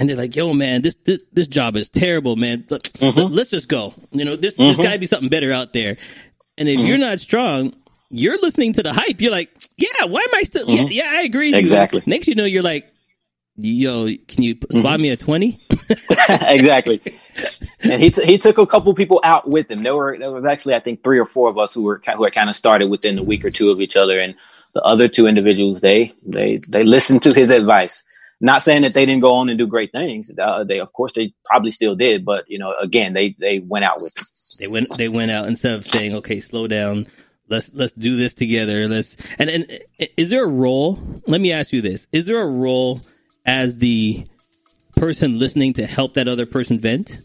and 0.00 0.08
they're 0.08 0.16
like, 0.16 0.34
"Yo, 0.34 0.54
man, 0.54 0.80
this 0.80 0.96
this, 1.04 1.20
this 1.32 1.46
job 1.46 1.76
is 1.76 1.90
terrible, 1.90 2.34
man. 2.34 2.64
Let's, 2.70 2.90
mm-hmm. 2.92 3.32
let's 3.34 3.50
just 3.50 3.68
go. 3.68 3.94
You 4.10 4.24
know, 4.24 4.34
this 4.34 4.54
mm-hmm. 4.54 4.62
there's 4.64 4.76
got 4.76 4.94
to 4.94 4.98
be 4.98 5.06
something 5.06 5.28
better 5.28 5.52
out 5.52 5.74
there." 5.74 5.98
And 6.56 6.68
if 6.68 6.78
mm-hmm. 6.78 6.86
you're 6.86 6.98
not 6.98 7.20
strong, 7.20 7.74
you're 8.08 8.40
listening 8.40 8.72
to 8.74 8.82
the 8.82 8.94
hype. 8.94 9.20
You're 9.20 9.30
like, 9.30 9.50
"Yeah, 9.76 10.06
why 10.06 10.20
am 10.20 10.34
I 10.34 10.42
still? 10.44 10.68
Yeah, 10.68 10.82
mm-hmm. 10.82 10.92
yeah, 10.92 11.10
I 11.10 11.22
agree." 11.22 11.54
Exactly. 11.54 12.02
Next, 12.06 12.28
you 12.28 12.34
know, 12.34 12.46
you're 12.46 12.62
like, 12.62 12.90
"Yo, 13.56 14.06
can 14.26 14.42
you 14.42 14.54
spot 14.54 14.70
mm-hmm. 14.72 15.02
me 15.02 15.10
a 15.10 15.16
20? 15.18 15.60
exactly. 16.48 17.00
And 17.82 18.00
he 18.00 18.10
t- 18.10 18.24
he 18.24 18.38
took 18.38 18.56
a 18.56 18.66
couple 18.66 18.94
people 18.94 19.20
out 19.22 19.48
with 19.48 19.70
him. 19.70 19.82
There 19.82 19.94
were 19.94 20.16
there 20.18 20.30
was 20.30 20.46
actually 20.46 20.76
I 20.76 20.80
think 20.80 21.04
three 21.04 21.18
or 21.18 21.26
four 21.26 21.50
of 21.50 21.58
us 21.58 21.74
who 21.74 21.82
were 21.82 22.00
who 22.16 22.24
had 22.24 22.32
kind 22.32 22.48
of 22.48 22.56
started 22.56 22.88
within 22.88 23.18
a 23.18 23.22
week 23.22 23.44
or 23.44 23.50
two 23.50 23.70
of 23.70 23.80
each 23.80 23.96
other, 23.96 24.18
and 24.18 24.34
the 24.72 24.80
other 24.80 25.08
two 25.08 25.26
individuals 25.26 25.82
they 25.82 26.14
they 26.24 26.62
they 26.68 26.84
listened 26.84 27.22
to 27.24 27.34
his 27.34 27.50
advice 27.50 28.02
not 28.40 28.62
saying 28.62 28.82
that 28.82 28.94
they 28.94 29.04
didn't 29.04 29.20
go 29.20 29.34
on 29.34 29.48
and 29.48 29.58
do 29.58 29.66
great 29.66 29.92
things. 29.92 30.32
Uh, 30.36 30.64
they, 30.64 30.80
of 30.80 30.92
course, 30.92 31.12
they 31.12 31.34
probably 31.44 31.70
still 31.70 31.94
did, 31.94 32.24
but 32.24 32.44
you 32.48 32.58
know, 32.58 32.74
again, 32.80 33.12
they 33.12 33.36
they 33.38 33.58
went 33.58 33.84
out 33.84 34.00
with 34.00 34.16
it. 34.16 34.26
They 34.58 34.66
went 34.66 34.96
they 34.96 35.08
went 35.08 35.30
out 35.30 35.46
instead 35.46 35.74
of 35.74 35.86
saying, 35.86 36.14
"Okay, 36.16 36.40
slow 36.40 36.66
down. 36.66 37.06
Let's 37.48 37.70
let's 37.74 37.92
do 37.92 38.16
this 38.16 38.34
together." 38.34 38.88
Let's 38.88 39.16
and 39.38 39.50
and 39.50 39.80
is 40.16 40.30
there 40.30 40.44
a 40.44 40.50
role? 40.50 40.98
Let 41.26 41.40
me 41.40 41.52
ask 41.52 41.72
you 41.72 41.82
this: 41.82 42.08
Is 42.12 42.24
there 42.24 42.40
a 42.40 42.50
role 42.50 43.02
as 43.44 43.76
the 43.76 44.26
person 44.96 45.38
listening 45.38 45.74
to 45.74 45.86
help 45.86 46.14
that 46.14 46.28
other 46.28 46.46
person 46.46 46.78
vent? 46.78 47.20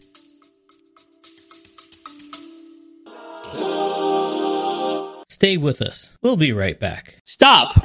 Stay 5.36 5.58
with 5.58 5.82
us. 5.82 6.12
We'll 6.22 6.38
be 6.38 6.54
right 6.54 6.80
back. 6.80 7.20
Stop. 7.24 7.84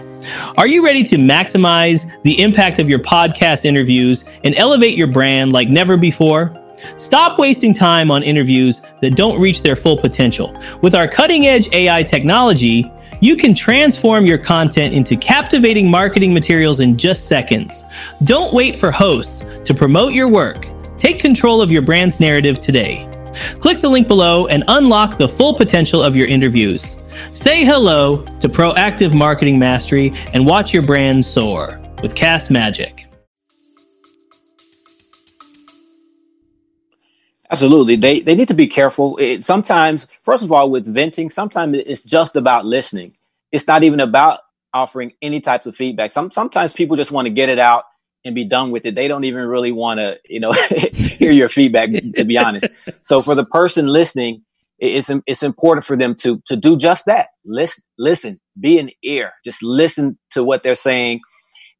Are 0.57 0.67
you 0.67 0.85
ready 0.85 1.03
to 1.03 1.17
maximize 1.17 2.09
the 2.23 2.41
impact 2.41 2.79
of 2.79 2.87
your 2.89 2.99
podcast 2.99 3.65
interviews 3.65 4.23
and 4.45 4.55
elevate 4.55 4.97
your 4.97 5.07
brand 5.07 5.51
like 5.51 5.67
never 5.67 5.97
before? 5.97 6.57
Stop 6.95 7.37
wasting 7.37 7.73
time 7.73 8.09
on 8.09 8.23
interviews 8.23 8.81
that 9.01 9.17
don't 9.17 9.37
reach 9.37 9.63
their 9.63 9.75
full 9.75 9.97
potential. 9.97 10.57
With 10.81 10.95
our 10.95 11.09
cutting 11.09 11.45
edge 11.45 11.67
AI 11.73 12.03
technology, 12.03 12.89
you 13.19 13.35
can 13.35 13.53
transform 13.53 14.25
your 14.25 14.37
content 14.37 14.93
into 14.93 15.17
captivating 15.17 15.91
marketing 15.91 16.33
materials 16.33 16.79
in 16.79 16.97
just 16.97 17.27
seconds. 17.27 17.83
Don't 18.23 18.53
wait 18.53 18.79
for 18.79 18.91
hosts 18.91 19.43
to 19.65 19.73
promote 19.73 20.13
your 20.13 20.29
work. 20.29 20.69
Take 20.97 21.19
control 21.19 21.61
of 21.61 21.69
your 21.69 21.81
brand's 21.81 22.17
narrative 22.17 22.61
today. 22.61 23.09
Click 23.59 23.81
the 23.81 23.89
link 23.89 24.07
below 24.07 24.47
and 24.47 24.63
unlock 24.69 25.17
the 25.17 25.27
full 25.27 25.53
potential 25.53 26.01
of 26.01 26.15
your 26.15 26.27
interviews. 26.27 26.95
Say 27.33 27.65
hello 27.65 28.23
to 28.39 28.49
proactive 28.49 29.13
marketing 29.13 29.59
mastery 29.59 30.13
and 30.33 30.45
watch 30.45 30.73
your 30.73 30.83
brand 30.83 31.25
soar. 31.25 31.79
with 32.01 32.15
Castmagic. 32.15 33.05
Absolutely. 37.51 37.97
They 37.97 38.21
they 38.21 38.33
need 38.33 38.47
to 38.47 38.53
be 38.53 38.67
careful. 38.67 39.17
It, 39.17 39.43
sometimes, 39.43 40.07
first 40.23 40.41
of 40.43 40.51
all, 40.51 40.71
with 40.71 40.85
venting, 40.85 41.29
sometimes 41.29 41.77
it's 41.85 42.01
just 42.01 42.35
about 42.35 42.65
listening. 42.65 43.13
It's 43.51 43.67
not 43.67 43.83
even 43.83 43.99
about 43.99 44.39
offering 44.73 45.11
any 45.21 45.41
types 45.41 45.67
of 45.67 45.75
feedback. 45.75 46.13
Some 46.13 46.31
sometimes 46.31 46.71
people 46.71 46.95
just 46.95 47.11
want 47.11 47.25
to 47.25 47.29
get 47.29 47.49
it 47.49 47.59
out 47.59 47.83
and 48.23 48.33
be 48.33 48.45
done 48.45 48.71
with 48.71 48.85
it. 48.85 48.95
They 48.95 49.09
don't 49.09 49.25
even 49.25 49.45
really 49.45 49.73
want 49.73 49.97
to, 49.97 50.17
you 50.29 50.39
know, 50.39 50.51
hear 50.69 51.31
your 51.31 51.49
feedback, 51.49 51.89
to 52.15 52.23
be 52.23 52.37
honest. 52.37 52.67
So 53.01 53.21
for 53.21 53.35
the 53.35 53.45
person 53.45 53.87
listening, 53.87 54.43
it's 54.81 55.11
it's 55.27 55.43
important 55.43 55.85
for 55.85 55.95
them 55.95 56.15
to 56.15 56.41
to 56.47 56.55
do 56.55 56.77
just 56.77 57.05
that. 57.05 57.29
Listen, 57.45 57.83
listen, 57.97 58.39
be 58.59 58.79
an 58.79 58.89
ear. 59.03 59.33
Just 59.45 59.63
listen 59.63 60.17
to 60.31 60.43
what 60.43 60.63
they're 60.63 60.75
saying, 60.75 61.21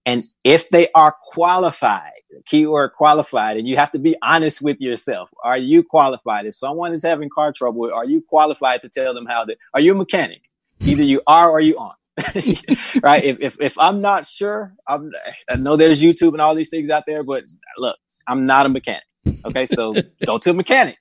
and 0.05 0.23
if 0.43 0.69
they 0.69 0.89
are 0.93 1.15
qualified, 1.23 2.11
keyword 2.45 2.93
qualified, 2.93 3.57
and 3.57 3.67
you 3.67 3.75
have 3.75 3.91
to 3.91 3.99
be 3.99 4.15
honest 4.21 4.61
with 4.61 4.79
yourself. 4.79 5.29
Are 5.43 5.57
you 5.57 5.83
qualified? 5.83 6.45
If 6.45 6.55
someone 6.55 6.93
is 6.93 7.03
having 7.03 7.29
car 7.33 7.53
trouble, 7.53 7.91
are 7.93 8.05
you 8.05 8.21
qualified 8.27 8.81
to 8.83 8.89
tell 8.89 9.13
them 9.13 9.25
how 9.27 9.45
to? 9.45 9.55
Are 9.73 9.81
you 9.81 9.93
a 9.93 9.95
mechanic? 9.95 10.43
Either 10.81 11.03
you 11.03 11.21
are 11.27 11.49
or 11.49 11.59
you 11.59 11.77
aren't. 11.77 11.97
right? 13.03 13.23
If, 13.23 13.37
if 13.39 13.57
if 13.59 13.79
I'm 13.79 14.01
not 14.01 14.27
sure, 14.27 14.73
I'm, 14.87 15.11
I 15.49 15.55
know 15.55 15.75
there's 15.75 16.01
YouTube 16.01 16.33
and 16.33 16.41
all 16.41 16.55
these 16.55 16.69
things 16.69 16.89
out 16.89 17.03
there, 17.07 17.23
but 17.23 17.45
look, 17.77 17.97
I'm 18.27 18.45
not 18.45 18.65
a 18.65 18.69
mechanic. 18.69 19.03
Okay, 19.45 19.65
so 19.65 19.95
go 20.25 20.37
to 20.39 20.51
a 20.51 20.53
mechanic. 20.53 20.97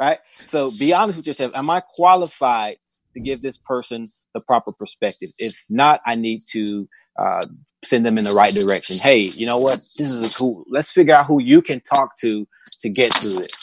Right. 0.00 0.18
So 0.32 0.70
be 0.78 0.94
honest 0.94 1.18
with 1.18 1.26
yourself. 1.26 1.52
Am 1.54 1.68
I 1.68 1.80
qualified 1.80 2.78
to 3.12 3.20
give 3.20 3.42
this 3.42 3.58
person 3.58 4.10
the 4.32 4.40
proper 4.40 4.72
perspective? 4.72 5.28
If 5.36 5.62
not, 5.68 6.00
I 6.06 6.14
need 6.14 6.44
to 6.52 6.88
uh, 7.18 7.42
send 7.84 8.06
them 8.06 8.16
in 8.16 8.24
the 8.24 8.32
right 8.32 8.54
direction. 8.54 8.96
Hey, 8.96 9.18
you 9.18 9.44
know 9.44 9.58
what? 9.58 9.78
This 9.98 10.10
is 10.10 10.26
a 10.26 10.34
tool. 10.34 10.64
Let's 10.70 10.90
figure 10.90 11.14
out 11.14 11.26
who 11.26 11.42
you 11.42 11.60
can 11.60 11.80
talk 11.80 12.16
to 12.20 12.48
to 12.80 12.88
get 12.88 13.12
through 13.12 13.40
it. 13.40 13.54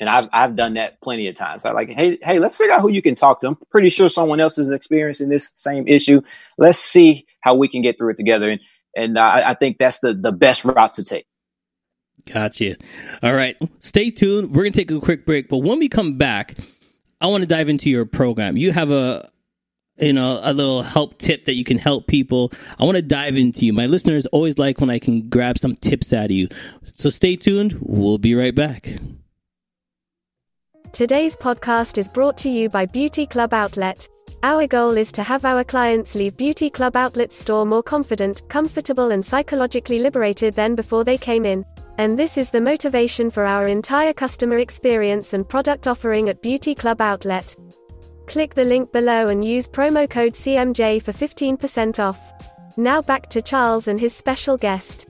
And 0.00 0.08
I've 0.08 0.30
I've 0.32 0.56
done 0.56 0.74
that 0.74 0.98
plenty 1.02 1.28
of 1.28 1.36
times. 1.36 1.66
I 1.66 1.72
like, 1.72 1.90
hey, 1.90 2.18
hey, 2.22 2.38
let's 2.38 2.56
figure 2.56 2.72
out 2.72 2.80
who 2.80 2.90
you 2.90 3.02
can 3.02 3.14
talk 3.14 3.42
to. 3.42 3.48
I'm 3.48 3.58
pretty 3.70 3.90
sure 3.90 4.08
someone 4.08 4.40
else 4.40 4.56
is 4.56 4.70
experiencing 4.70 5.28
this 5.28 5.52
same 5.56 5.86
issue. 5.86 6.22
Let's 6.56 6.78
see 6.78 7.26
how 7.42 7.54
we 7.54 7.68
can 7.68 7.82
get 7.82 7.98
through 7.98 8.12
it 8.12 8.16
together. 8.16 8.50
And 8.50 8.60
and 8.96 9.18
uh, 9.18 9.42
I 9.44 9.54
think 9.54 9.76
that's 9.76 10.00
the 10.00 10.14
the 10.14 10.32
best 10.32 10.64
route 10.64 10.94
to 10.94 11.04
take. 11.04 11.26
Gotcha. 12.26 12.76
All 13.22 13.34
right, 13.34 13.56
stay 13.80 14.10
tuned. 14.10 14.50
We're 14.50 14.62
gonna 14.62 14.72
take 14.72 14.90
a 14.90 15.00
quick 15.00 15.26
break, 15.26 15.48
but 15.48 15.58
when 15.58 15.78
we 15.78 15.88
come 15.88 16.18
back, 16.18 16.56
I 17.20 17.26
want 17.26 17.42
to 17.42 17.48
dive 17.48 17.68
into 17.68 17.90
your 17.90 18.04
program. 18.06 18.56
You 18.56 18.72
have 18.72 18.90
a 18.90 19.28
you 19.98 20.12
know 20.12 20.40
a 20.42 20.52
little 20.52 20.82
help 20.82 21.18
tip 21.18 21.44
that 21.44 21.54
you 21.54 21.64
can 21.64 21.76
help 21.76 22.06
people 22.06 22.50
i 22.78 22.84
want 22.84 22.96
to 22.96 23.02
dive 23.02 23.36
into 23.36 23.66
you 23.66 23.74
my 23.74 23.84
listeners 23.84 24.24
always 24.26 24.56
like 24.56 24.80
when 24.80 24.88
i 24.88 24.98
can 24.98 25.28
grab 25.28 25.58
some 25.58 25.76
tips 25.76 26.14
out 26.14 26.24
of 26.24 26.30
you 26.30 26.48
so 26.94 27.10
stay 27.10 27.36
tuned 27.36 27.76
we'll 27.82 28.16
be 28.16 28.34
right 28.34 28.54
back 28.54 28.88
Today's 30.92 31.38
podcast 31.38 31.96
is 31.96 32.06
brought 32.06 32.36
to 32.36 32.50
you 32.50 32.68
by 32.68 32.84
Beauty 32.84 33.24
Club 33.24 33.54
Outlet. 33.54 34.06
Our 34.42 34.66
goal 34.66 34.98
is 34.98 35.10
to 35.12 35.22
have 35.22 35.46
our 35.46 35.64
clients 35.64 36.14
leave 36.14 36.36
Beauty 36.36 36.68
Club 36.68 36.96
Outlet's 36.96 37.34
store 37.34 37.64
more 37.64 37.82
confident, 37.82 38.46
comfortable, 38.50 39.10
and 39.10 39.24
psychologically 39.24 39.98
liberated 39.98 40.52
than 40.52 40.74
before 40.74 41.02
they 41.02 41.16
came 41.16 41.46
in. 41.46 41.64
And 41.98 42.18
this 42.18 42.38
is 42.38 42.50
the 42.50 42.60
motivation 42.60 43.30
for 43.30 43.44
our 43.44 43.68
entire 43.68 44.12
customer 44.12 44.58
experience 44.58 45.34
and 45.34 45.48
product 45.48 45.86
offering 45.86 46.28
at 46.28 46.40
Beauty 46.40 46.74
Club 46.74 47.00
Outlet. 47.00 47.54
Click 48.26 48.54
the 48.54 48.64
link 48.64 48.92
below 48.92 49.28
and 49.28 49.44
use 49.44 49.68
promo 49.68 50.08
code 50.08 50.32
CMJ 50.32 51.02
for 51.02 51.12
15% 51.12 51.98
off. 51.98 52.18
Now 52.78 53.02
back 53.02 53.28
to 53.30 53.42
Charles 53.42 53.88
and 53.88 54.00
his 54.00 54.14
special 54.14 54.56
guest. 54.56 55.06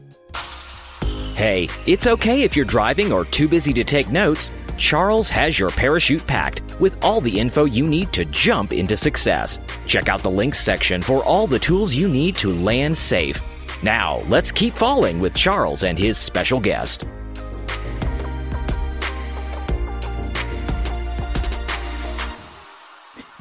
Hey, 1.34 1.68
it's 1.86 2.06
okay 2.06 2.42
if 2.42 2.56
you're 2.56 2.64
driving 2.64 3.12
or 3.12 3.24
too 3.26 3.48
busy 3.48 3.72
to 3.74 3.84
take 3.84 4.10
notes. 4.10 4.50
Charles 4.76 5.28
has 5.28 5.58
your 5.58 5.70
parachute 5.70 6.26
packed 6.26 6.62
with 6.80 7.02
all 7.04 7.20
the 7.20 7.38
info 7.38 7.64
you 7.64 7.86
need 7.86 8.08
to 8.12 8.24
jump 8.26 8.72
into 8.72 8.96
success. 8.96 9.64
Check 9.86 10.08
out 10.08 10.20
the 10.20 10.30
links 10.30 10.58
section 10.58 11.00
for 11.00 11.22
all 11.24 11.46
the 11.46 11.58
tools 11.58 11.94
you 11.94 12.08
need 12.08 12.36
to 12.36 12.52
land 12.52 12.98
safe. 12.98 13.51
Now, 13.82 14.20
let's 14.28 14.52
keep 14.52 14.72
falling 14.72 15.20
with 15.20 15.34
Charles 15.34 15.82
and 15.82 15.98
his 15.98 16.16
special 16.16 16.60
guest. 16.60 17.04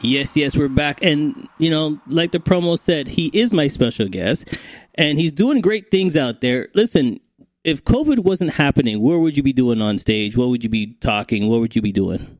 Yes, 0.03 0.35
yes, 0.35 0.57
we're 0.57 0.67
back. 0.67 1.03
And, 1.03 1.47
you 1.59 1.69
know, 1.69 1.99
like 2.07 2.31
the 2.31 2.39
promo 2.39 2.77
said, 2.77 3.07
he 3.07 3.27
is 3.27 3.53
my 3.53 3.67
special 3.67 4.07
guest 4.07 4.57
and 4.95 5.19
he's 5.19 5.31
doing 5.31 5.61
great 5.61 5.91
things 5.91 6.17
out 6.17 6.41
there. 6.41 6.69
Listen, 6.73 7.19
if 7.63 7.85
COVID 7.85 8.19
wasn't 8.19 8.53
happening, 8.53 8.99
where 8.99 9.19
would 9.19 9.37
you 9.37 9.43
be 9.43 9.53
doing 9.53 9.79
on 9.79 9.99
stage? 9.99 10.35
What 10.35 10.49
would 10.49 10.63
you 10.63 10.69
be 10.69 10.95
talking? 11.01 11.47
What 11.49 11.59
would 11.59 11.75
you 11.75 11.83
be 11.83 11.91
doing? 11.91 12.39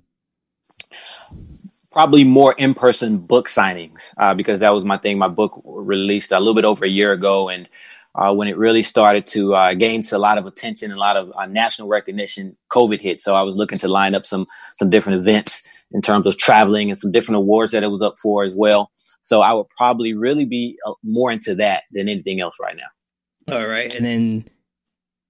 Probably 1.92 2.24
more 2.24 2.54
in 2.58 2.74
person 2.74 3.20
book 3.20 3.48
signings 3.48 4.12
uh, 4.18 4.34
because 4.34 4.62
that 4.62 4.74
was 4.74 4.84
my 4.84 4.98
thing. 4.98 5.20
My 5.20 5.28
book 5.28 5.62
released 5.64 6.32
a 6.32 6.40
little 6.40 6.56
bit 6.56 6.66
over 6.66 6.86
a 6.86 6.90
year 6.90 7.12
ago. 7.12 7.48
And 7.48 7.70
uh, 8.16 8.34
when 8.34 8.48
it 8.48 8.58
really 8.58 8.84
started 8.84 9.26
to 9.28 9.56
uh, 9.56 9.74
gain 9.74 10.04
a 10.12 10.18
lot 10.18 10.38
of 10.38 10.46
attention 10.46 10.92
and 10.92 10.98
a 10.98 11.02
lot 11.02 11.18
of 11.18 11.32
uh, 11.38 11.46
national 11.46 11.88
recognition, 11.88 12.58
COVID 12.72 13.00
hit. 13.00 13.22
So 13.22 13.36
I 13.36 13.42
was 13.44 13.56
looking 13.56 13.78
to 13.80 13.88
line 13.88 14.16
up 14.16 14.26
some 14.26 14.46
some 14.78 14.90
different 14.90 15.20
events 15.20 15.64
in 15.92 16.02
terms 16.02 16.26
of 16.26 16.38
traveling 16.38 16.90
and 16.90 17.00
some 17.00 17.12
different 17.12 17.38
awards 17.38 17.72
that 17.72 17.84
it 17.84 17.88
was 17.88 18.02
up 18.02 18.16
for 18.22 18.44
as 18.44 18.56
well. 18.56 18.92
So 19.22 19.42
I 19.42 19.54
would 19.54 19.68
probably 19.78 20.14
really 20.14 20.46
be 20.46 20.78
uh, 20.86 20.94
more 21.04 21.32
into 21.32 21.56
that 21.56 21.84
than 21.92 22.10
anything 22.10 22.42
else 22.42 22.56
right 22.60 22.76
now. 22.76 23.56
All 23.56 23.68
right. 23.68 23.94
And 23.94 24.06
then 24.06 24.46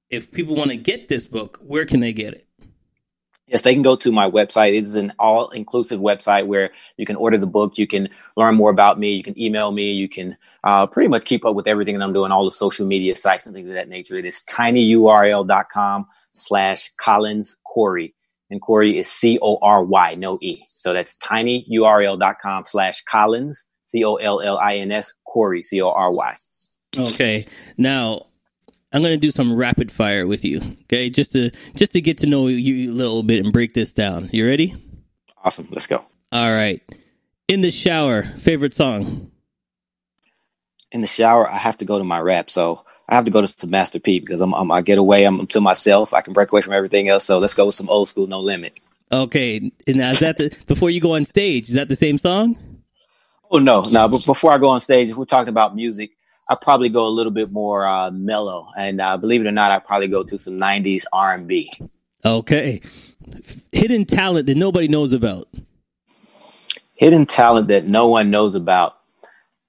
if 0.09 0.31
people 0.31 0.55
want 0.55 0.71
to 0.71 0.77
get 0.77 1.07
this 1.07 1.25
book, 1.25 1.59
where 1.61 1.85
can 1.85 1.99
they 1.99 2.13
get 2.13 2.33
it? 2.33 2.47
Yes, 3.51 3.63
they 3.63 3.73
can 3.73 3.81
go 3.81 3.97
to 3.97 4.11
my 4.13 4.29
website. 4.29 4.69
It 4.69 4.85
is 4.85 4.95
an 4.95 5.11
all 5.19 5.49
inclusive 5.49 5.99
website 5.99 6.47
where 6.47 6.71
you 6.95 7.05
can 7.05 7.17
order 7.17 7.37
the 7.37 7.47
book. 7.47 7.77
You 7.77 7.85
can 7.85 8.07
learn 8.37 8.55
more 8.55 8.69
about 8.69 8.97
me. 8.97 9.11
You 9.11 9.23
can 9.23 9.37
email 9.37 9.71
me. 9.71 9.91
You 9.91 10.07
can 10.07 10.37
uh, 10.63 10.87
pretty 10.87 11.09
much 11.09 11.25
keep 11.25 11.43
up 11.43 11.53
with 11.53 11.67
everything 11.67 11.97
that 11.97 12.03
I'm 12.03 12.13
doing, 12.13 12.31
all 12.31 12.45
the 12.45 12.51
social 12.51 12.87
media 12.87 13.13
sites 13.15 13.45
and 13.45 13.53
things 13.53 13.67
of 13.67 13.75
that 13.75 13.89
nature. 13.89 14.15
It 14.15 14.25
is 14.25 14.41
tinyurl.com 14.49 16.07
slash 16.31 16.91
Collins 16.97 17.57
Cory. 17.65 18.15
And 18.49 18.61
Cory 18.61 18.97
is 18.97 19.09
C 19.09 19.37
O 19.41 19.57
R 19.61 19.83
Y, 19.83 20.13
no 20.17 20.37
E. 20.41 20.63
So 20.69 20.93
that's 20.93 21.17
tinyurl.com 21.17 22.65
slash 22.67 23.03
Collins, 23.03 23.65
C 23.87 24.05
O 24.05 24.15
L 24.15 24.39
L 24.39 24.57
I 24.59 24.75
N 24.75 24.91
S, 24.91 25.13
Cory, 25.25 25.61
C 25.61 25.81
O 25.81 25.89
R 25.89 26.11
Y. 26.11 26.35
Okay. 26.97 27.45
Now, 27.77 28.27
I'm 28.93 29.01
going 29.01 29.13
to 29.13 29.19
do 29.19 29.31
some 29.31 29.55
rapid 29.55 29.91
fire 29.91 30.27
with 30.27 30.43
you. 30.43 30.59
Okay, 30.83 31.09
just 31.09 31.31
to 31.31 31.51
just 31.75 31.93
to 31.93 32.01
get 32.01 32.19
to 32.19 32.27
know 32.27 32.47
you 32.47 32.91
a 32.91 32.93
little 32.93 33.23
bit 33.23 33.43
and 33.43 33.53
break 33.53 33.73
this 33.73 33.93
down. 33.93 34.29
You 34.33 34.45
ready? 34.45 34.75
Awesome. 35.43 35.67
Let's 35.71 35.87
go. 35.87 36.03
All 36.31 36.51
right. 36.51 36.81
In 37.47 37.61
the 37.61 37.71
shower, 37.71 38.23
favorite 38.23 38.73
song? 38.73 39.31
In 40.91 41.01
the 41.01 41.07
shower, 41.07 41.49
I 41.49 41.57
have 41.57 41.77
to 41.77 41.85
go 41.85 41.97
to 41.97 42.03
my 42.03 42.19
rap. 42.19 42.49
So 42.49 42.83
I 43.07 43.15
have 43.15 43.25
to 43.25 43.31
go 43.31 43.41
to, 43.41 43.55
to 43.57 43.67
Master 43.67 43.99
P 43.99 44.19
because 44.19 44.41
I'm, 44.41 44.53
I'm 44.53 44.71
I 44.71 44.81
get 44.81 44.97
away. 44.97 45.23
I'm 45.25 45.47
to 45.47 45.61
myself. 45.61 46.13
I 46.13 46.21
can 46.21 46.33
break 46.33 46.51
away 46.51 46.61
from 46.61 46.73
everything 46.73 47.09
else. 47.09 47.25
So 47.25 47.39
let's 47.39 47.53
go 47.53 47.65
with 47.65 47.75
some 47.75 47.89
old 47.89 48.09
school, 48.09 48.27
no 48.27 48.39
limit. 48.39 48.79
Okay. 49.11 49.71
And 49.87 49.97
now 49.97 50.11
is 50.11 50.19
that 50.19 50.37
the 50.37 50.55
before 50.67 50.89
you 50.89 51.01
go 51.01 51.15
on 51.15 51.25
stage? 51.25 51.69
Is 51.69 51.75
that 51.75 51.89
the 51.89 51.95
same 51.95 52.17
song? 52.17 52.57
Oh 53.49 53.59
no, 53.59 53.81
no. 53.91 54.07
But 54.07 54.25
before 54.25 54.53
I 54.53 54.57
go 54.57 54.69
on 54.69 54.79
stage, 54.79 55.09
if 55.09 55.17
we're 55.17 55.25
talking 55.25 55.49
about 55.49 55.75
music, 55.75 56.11
I 56.51 56.55
probably 56.61 56.89
go 56.89 57.07
a 57.07 57.07
little 57.07 57.31
bit 57.31 57.49
more 57.49 57.87
uh, 57.87 58.11
mellow, 58.11 58.67
and 58.77 58.99
uh, 58.99 59.15
believe 59.15 59.39
it 59.39 59.47
or 59.47 59.53
not, 59.53 59.71
I 59.71 59.79
probably 59.79 60.09
go 60.09 60.21
to 60.23 60.37
some 60.37 60.59
'90s 60.59 61.05
R&B. 61.13 61.71
Okay, 62.25 62.81
hidden 63.71 64.03
talent 64.03 64.47
that 64.47 64.57
nobody 64.57 64.89
knows 64.89 65.13
about. 65.13 65.47
Hidden 66.95 67.25
talent 67.27 67.69
that 67.69 67.85
no 67.85 68.07
one 68.07 68.31
knows 68.31 68.53
about. 68.53 68.97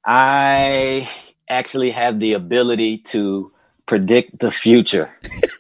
I 0.05 1.09
actually 1.49 1.93
have 1.93 2.19
the 2.19 2.33
ability 2.33 2.99
to 2.99 3.53
predict 3.87 4.41
the 4.41 4.51
future. 4.51 5.09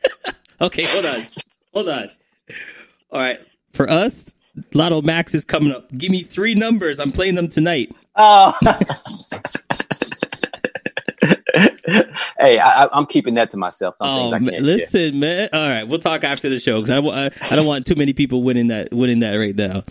okay, 0.61 0.83
hold 0.87 1.07
on, 1.07 1.27
hold 1.73 1.89
on. 1.89 2.11
All 3.13 3.21
right, 3.21 3.39
for 3.73 3.89
us, 3.89 4.29
Lotto 4.75 5.03
Max 5.03 5.37
is 5.37 5.45
coming 5.45 5.73
up. 5.73 5.89
Give 5.97 6.11
me 6.11 6.25
three 6.25 6.57
numbers. 6.57 6.99
I'm 6.99 7.13
playing 7.13 7.37
them 7.37 7.47
tonight. 7.49 7.95
Oh. 8.17 8.59
hey, 12.41 12.59
I, 12.59 12.89
am 12.93 13.07
keeping 13.07 13.35
that 13.35 13.51
to 13.51 13.57
myself. 13.57 13.97
oh, 14.01 14.31
man, 14.39 14.65
listen, 14.65 15.13
share. 15.13 15.21
man. 15.21 15.49
All 15.53 15.69
right, 15.69 15.85
we'll 15.85 15.99
talk 15.99 16.25
after 16.25 16.49
the 16.49 16.59
show 16.59 16.81
because 16.81 16.91
I, 17.17 17.27
I, 17.27 17.31
I, 17.51 17.57
don't 17.57 17.67
want 17.67 17.87
too 17.87 17.95
many 17.95 18.13
people 18.13 18.43
winning 18.43 18.69
that 18.69 18.93
winning 18.93 19.21
that 19.21 19.37
right 19.37 19.55
now. 19.55 19.83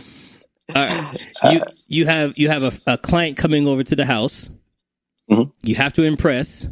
All 0.75 0.87
right, 0.87 1.27
you 1.51 1.61
you 1.87 2.05
have 2.07 2.37
you 2.37 2.49
have 2.49 2.63
a, 2.63 2.93
a 2.93 2.97
client 2.97 3.37
coming 3.37 3.67
over 3.67 3.83
to 3.83 3.95
the 3.95 4.05
house. 4.05 4.49
Mm-hmm. 5.29 5.51
You 5.63 5.75
have 5.75 5.93
to 5.93 6.03
impress. 6.03 6.67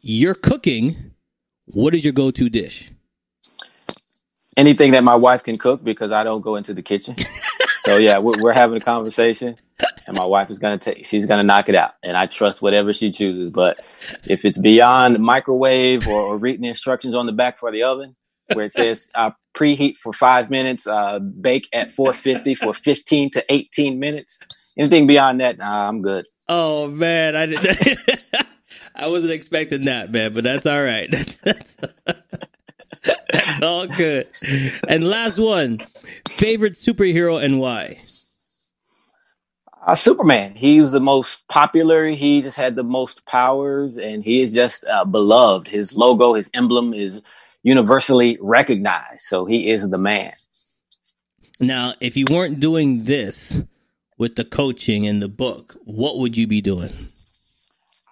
You're 0.00 0.34
cooking. 0.34 1.12
What 1.66 1.94
is 1.94 2.02
your 2.02 2.14
go-to 2.14 2.48
dish? 2.48 2.90
Anything 4.56 4.92
that 4.92 5.04
my 5.04 5.16
wife 5.16 5.44
can 5.44 5.58
cook 5.58 5.84
because 5.84 6.12
I 6.12 6.24
don't 6.24 6.40
go 6.40 6.56
into 6.56 6.72
the 6.72 6.80
kitchen. 6.82 7.16
so 7.84 7.98
yeah, 7.98 8.18
we're, 8.18 8.40
we're 8.40 8.54
having 8.54 8.78
a 8.78 8.80
conversation. 8.80 9.56
And 10.06 10.16
my 10.16 10.24
wife 10.24 10.50
is 10.50 10.58
gonna 10.58 10.78
take. 10.78 11.06
She's 11.06 11.26
gonna 11.26 11.44
knock 11.44 11.68
it 11.68 11.74
out, 11.74 11.92
and 12.02 12.16
I 12.16 12.26
trust 12.26 12.62
whatever 12.62 12.92
she 12.92 13.10
chooses. 13.10 13.50
But 13.50 13.78
if 14.24 14.44
it's 14.44 14.58
beyond 14.58 15.18
microwave 15.20 16.08
or, 16.08 16.20
or 16.20 16.38
reading 16.38 16.64
instructions 16.64 17.14
on 17.14 17.26
the 17.26 17.32
back 17.32 17.58
for 17.58 17.70
the 17.70 17.82
oven, 17.82 18.16
where 18.52 18.64
it 18.64 18.72
says 18.72 19.08
uh, 19.14 19.30
preheat 19.54 19.96
for 19.96 20.12
five 20.12 20.50
minutes, 20.50 20.86
uh, 20.86 21.18
bake 21.18 21.68
at 21.72 21.92
450 21.92 22.54
for 22.54 22.72
15 22.72 23.30
to 23.30 23.44
18 23.48 23.98
minutes, 23.98 24.38
anything 24.76 25.06
beyond 25.06 25.40
that, 25.40 25.58
nah, 25.58 25.88
I'm 25.88 26.02
good. 26.02 26.26
Oh 26.48 26.88
man, 26.88 27.36
I 27.36 27.46
didn't. 27.46 27.98
I 28.94 29.06
wasn't 29.06 29.32
expecting 29.32 29.84
that, 29.84 30.10
man, 30.10 30.32
but 30.32 30.42
that's 30.42 30.66
all 30.66 30.82
right. 30.82 31.08
That's, 31.12 31.36
that's, 31.36 31.76
that's 33.32 33.62
all 33.62 33.86
good. 33.86 34.26
And 34.88 35.08
last 35.08 35.38
one, 35.38 35.86
favorite 36.28 36.72
superhero 36.74 37.42
and 37.42 37.60
why? 37.60 38.00
Uh, 39.86 39.94
Superman. 39.94 40.54
He 40.54 40.80
was 40.80 40.92
the 40.92 41.00
most 41.00 41.46
popular. 41.48 42.08
He 42.08 42.42
just 42.42 42.56
had 42.56 42.74
the 42.74 42.82
most 42.82 43.24
powers, 43.26 43.96
and 43.96 44.24
he 44.24 44.42
is 44.42 44.52
just 44.52 44.84
uh, 44.84 45.04
beloved. 45.04 45.68
His 45.68 45.96
logo, 45.96 46.34
his 46.34 46.50
emblem, 46.52 46.92
is 46.92 47.20
universally 47.62 48.38
recognized. 48.40 49.20
So 49.20 49.44
he 49.44 49.70
is 49.70 49.88
the 49.88 49.98
man. 49.98 50.32
Now, 51.60 51.94
if 52.00 52.16
you 52.16 52.26
weren't 52.30 52.60
doing 52.60 53.04
this 53.04 53.62
with 54.16 54.36
the 54.36 54.44
coaching 54.44 55.06
and 55.06 55.22
the 55.22 55.28
book, 55.28 55.76
what 55.84 56.18
would 56.18 56.36
you 56.36 56.46
be 56.46 56.60
doing? 56.60 57.08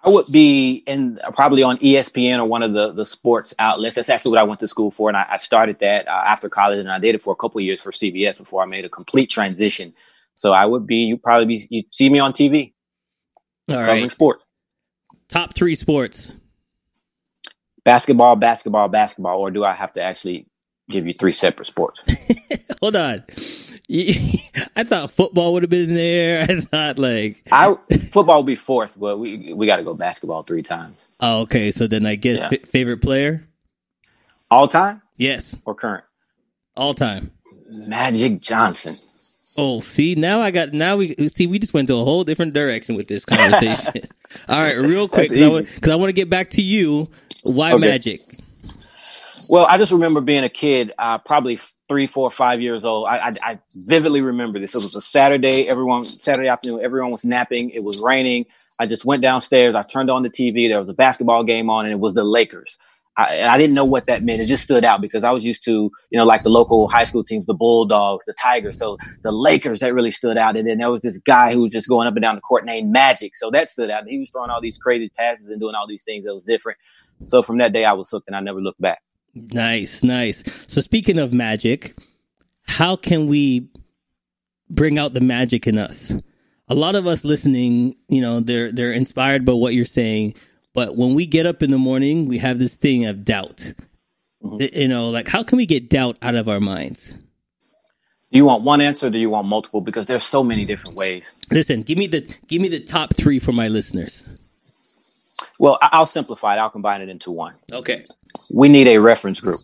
I 0.03 0.09
would 0.09 0.27
be 0.31 0.83
in 0.87 1.19
probably 1.33 1.63
on 1.63 1.77
ESPN 1.79 2.39
or 2.39 2.45
one 2.45 2.63
of 2.63 2.71
the, 2.73 2.93
the 2.93 3.05
sports 3.05 3.53
outlets. 3.59 3.95
That's 3.95 4.09
actually 4.09 4.31
what 4.31 4.39
I 4.39 4.43
went 4.43 4.61
to 4.61 4.67
school 4.67 4.89
for, 4.89 5.09
and 5.09 5.17
I, 5.17 5.25
I 5.31 5.37
started 5.37 5.79
that 5.79 6.07
uh, 6.07 6.23
after 6.25 6.49
college, 6.49 6.79
and 6.79 6.89
I 6.89 6.99
did 6.99 7.15
it 7.15 7.21
for 7.21 7.33
a 7.33 7.35
couple 7.35 7.59
of 7.59 7.65
years 7.65 7.81
for 7.81 7.91
CBS 7.91 8.37
before 8.37 8.61
I 8.61 8.65
made 8.65 8.85
a 8.85 8.89
complete 8.89 9.29
transition. 9.29 9.93
So 10.37 10.51
I 10.53 10.65
would 10.65 10.87
be, 10.87 10.97
you 10.97 11.17
probably 11.17 11.45
be, 11.45 11.67
you 11.69 11.83
see 11.91 12.09
me 12.09 12.19
on 12.19 12.31
TV, 12.31 12.73
All 13.69 13.81
right. 13.81 14.09
sports, 14.11 14.45
Top 15.27 15.53
three 15.53 15.75
sports. 15.75 16.31
basketball, 17.83 18.35
basketball, 18.35 18.87
basketball, 18.87 19.39
or 19.39 19.51
do 19.51 19.63
I 19.65 19.73
have 19.73 19.93
to 19.93 20.01
actually 20.01 20.47
give 20.89 21.05
you 21.07 21.13
three 21.13 21.31
separate 21.31 21.65
sports? 21.65 22.03
Hold 22.81 22.95
on. 22.95 23.23
I 23.89 24.83
thought 24.83 25.11
football 25.11 25.53
would 25.53 25.63
have 25.63 25.69
been 25.69 25.93
there. 25.95 26.41
I 26.49 26.59
thought 26.61 26.99
like, 26.99 27.43
I 27.51 27.75
football 28.11 28.37
would 28.43 28.45
be 28.47 28.55
fourth, 28.55 28.97
but 28.99 29.17
we 29.17 29.53
we 29.53 29.65
got 29.65 29.77
to 29.77 29.83
go 29.83 29.93
basketball 29.93 30.43
three 30.43 30.61
times. 30.63 30.97
oh, 31.21 31.41
okay. 31.41 31.71
So 31.71 31.87
then 31.87 32.05
I 32.05 32.15
guess 32.15 32.39
Yeah. 32.39 32.49
fa- 32.49 32.67
favorite 32.67 33.01
player. 33.01 33.47
All 34.51 34.67
time 34.67 35.01
Yes, 35.17 35.57
or 35.65 35.73
current? 35.73 36.03
all 36.75 36.93
time. 36.93 37.31
Magic 37.71 38.39
Johnson. 38.39 38.95
Oh, 39.57 39.79
see 39.79 40.15
now 40.15 40.41
I 40.41 40.51
got 40.51 40.73
now 40.73 40.97
we 40.97 41.15
see 41.29 41.47
we 41.47 41.57
just 41.57 41.73
went 41.73 41.87
to 41.87 41.95
a 41.95 42.03
whole 42.03 42.23
different 42.23 42.53
direction 42.53 42.95
with 42.95 43.07
this 43.07 43.25
conversation. 43.25 44.03
all 44.49 44.59
right, 44.59 44.73
real 44.73 45.07
quick 45.07 45.29
because 45.29 45.89
I, 45.89 45.95
want 45.95 46.09
to 46.09 46.13
get 46.13 46.29
back 46.29 46.51
to 46.51 46.61
you. 46.61 47.09
Why 47.43 47.73
Okay. 47.73 47.87
Magic? 47.87 48.21
Well, 49.49 49.65
I 49.65 49.77
just 49.77 49.91
remember 49.91 50.21
being 50.21 50.43
a 50.43 50.49
kid, 50.49 50.93
uh, 50.99 51.19
probably 51.19 51.57
three, 51.87 52.05
four, 52.07 52.29
five 52.29 52.61
years 52.61 52.83
old. 52.83 53.07
I, 53.07 53.29
I, 53.29 53.31
I 53.41 53.59
vividly 53.75 54.21
remember 54.21 54.59
this. 54.59 54.75
It 54.75 54.83
was 54.83 54.95
a 54.95 55.01
Saturday. 55.01 55.67
Everyone 55.67 56.03
Saturday 56.03 56.49
afternoon. 56.49 56.81
Everyone 56.83 57.11
was 57.11 57.23
napping. 57.23 57.69
It 57.69 57.83
was 57.83 57.99
raining. 57.99 58.45
I 58.79 58.85
just 58.85 59.05
went 59.05 59.21
downstairs. 59.21 59.73
I 59.73 59.83
turned 59.83 60.09
on 60.09 60.23
the 60.23 60.29
TV. 60.29 60.69
There 60.69 60.79
was 60.79 60.89
a 60.89 60.93
basketball 60.93 61.43
game 61.43 61.69
on, 61.69 61.85
and 61.85 61.93
it 61.93 61.99
was 61.99 62.13
the 62.13 62.23
Lakers. 62.23 62.77
I, 63.17 63.47
I 63.47 63.57
didn't 63.57 63.73
know 63.73 63.85
what 63.85 64.05
that 64.05 64.23
meant. 64.23 64.41
It 64.41 64.45
just 64.45 64.63
stood 64.63 64.85
out 64.85 65.01
because 65.01 65.23
I 65.23 65.31
was 65.31 65.43
used 65.43 65.65
to, 65.65 65.91
you 66.11 66.17
know, 66.17 66.25
like 66.25 66.43
the 66.43 66.49
local 66.49 66.87
high 66.87 67.03
school 67.03 67.23
teams, 67.23 67.47
the 67.47 67.55
Bulldogs, 67.55 68.25
the 68.25 68.33
Tigers. 68.33 68.77
So 68.77 68.97
the 69.23 69.31
Lakers 69.31 69.79
that 69.79 69.93
really 69.93 70.11
stood 70.11 70.37
out. 70.37 70.55
And 70.55 70.67
then 70.67 70.77
there 70.77 70.91
was 70.91 71.01
this 71.01 71.17
guy 71.17 71.51
who 71.53 71.61
was 71.61 71.71
just 71.71 71.89
going 71.89 72.07
up 72.07 72.15
and 72.15 72.21
down 72.21 72.35
the 72.35 72.41
court 72.41 72.63
named 72.63 72.91
Magic. 72.91 73.35
So 73.35 73.49
that 73.51 73.71
stood 73.71 73.89
out. 73.89 74.03
He 74.07 74.19
was 74.19 74.29
throwing 74.29 74.51
all 74.51 74.61
these 74.61 74.77
crazy 74.77 75.09
passes 75.09 75.47
and 75.47 75.59
doing 75.59 75.73
all 75.73 75.87
these 75.87 76.03
things 76.03 76.25
that 76.25 76.33
was 76.33 76.43
different. 76.43 76.77
So 77.25 77.41
from 77.41 77.57
that 77.57 77.73
day, 77.73 77.83
I 77.83 77.93
was 77.93 78.09
hooked, 78.09 78.27
and 78.27 78.35
I 78.35 78.39
never 78.39 78.61
looked 78.61 78.79
back. 78.79 79.01
Nice, 79.33 80.03
nice. 80.03 80.43
So 80.67 80.81
speaking 80.81 81.17
of 81.17 81.33
magic, 81.33 81.97
how 82.67 82.95
can 82.95 83.27
we 83.27 83.69
bring 84.69 84.99
out 84.99 85.13
the 85.13 85.21
magic 85.21 85.65
in 85.65 85.79
us? 85.79 86.15
A 86.69 86.75
lot 86.75 86.95
of 86.95 87.07
us 87.07 87.23
listening, 87.23 87.95
you 88.09 88.21
know, 88.21 88.41
they're 88.41 88.71
they're 88.71 88.91
inspired 88.91 89.45
by 89.45 89.53
what 89.53 89.73
you're 89.73 89.85
saying, 89.85 90.35
but 90.77 90.97
when 90.97 91.15
we 91.15 91.27
get 91.27 91.47
up 91.47 91.63
in 91.63 91.71
the 91.71 91.79
morning, 91.79 92.29
we 92.29 92.39
have 92.39 92.59
this 92.59 92.75
thing 92.75 93.05
of 93.07 93.25
doubt. 93.25 93.73
Mm-hmm. 94.43 94.59
Y- 94.59 94.71
You 94.73 94.87
know, 94.89 95.09
like 95.09 95.27
how 95.29 95.43
can 95.43 95.57
we 95.57 95.67
get 95.67 95.89
doubt 95.89 96.17
out 96.21 96.35
of 96.35 96.49
our 96.49 96.61
minds? 96.61 97.15
Do 98.31 98.37
you 98.37 98.45
want 98.45 98.63
one 98.63 98.81
answer? 98.81 99.07
Or 99.07 99.11
do 99.11 99.19
you 99.19 99.29
want 99.31 99.47
multiple? 99.47 99.81
Because 99.81 100.07
there's 100.07 100.23
so 100.23 100.43
many 100.43 100.65
different 100.65 100.97
ways. 100.97 101.25
Listen, 101.51 101.83
give 101.83 101.97
me 101.97 102.07
the 102.07 102.21
give 102.47 102.61
me 102.61 102.69
the 102.69 102.81
top 102.81 103.15
3 103.15 103.39
for 103.39 103.53
my 103.53 103.67
listeners. 103.69 104.25
Well, 105.59 105.79
I'll 105.81 106.05
simplify 106.07 106.55
it. 106.55 106.59
I'll 106.59 106.69
combine 106.71 107.01
it 107.01 107.09
into 107.09 107.31
one. 107.31 107.55
Okay. 107.73 108.03
We 108.53 108.69
need 108.69 108.87
a 108.87 108.99
reference 108.99 109.39
group. 109.41 109.61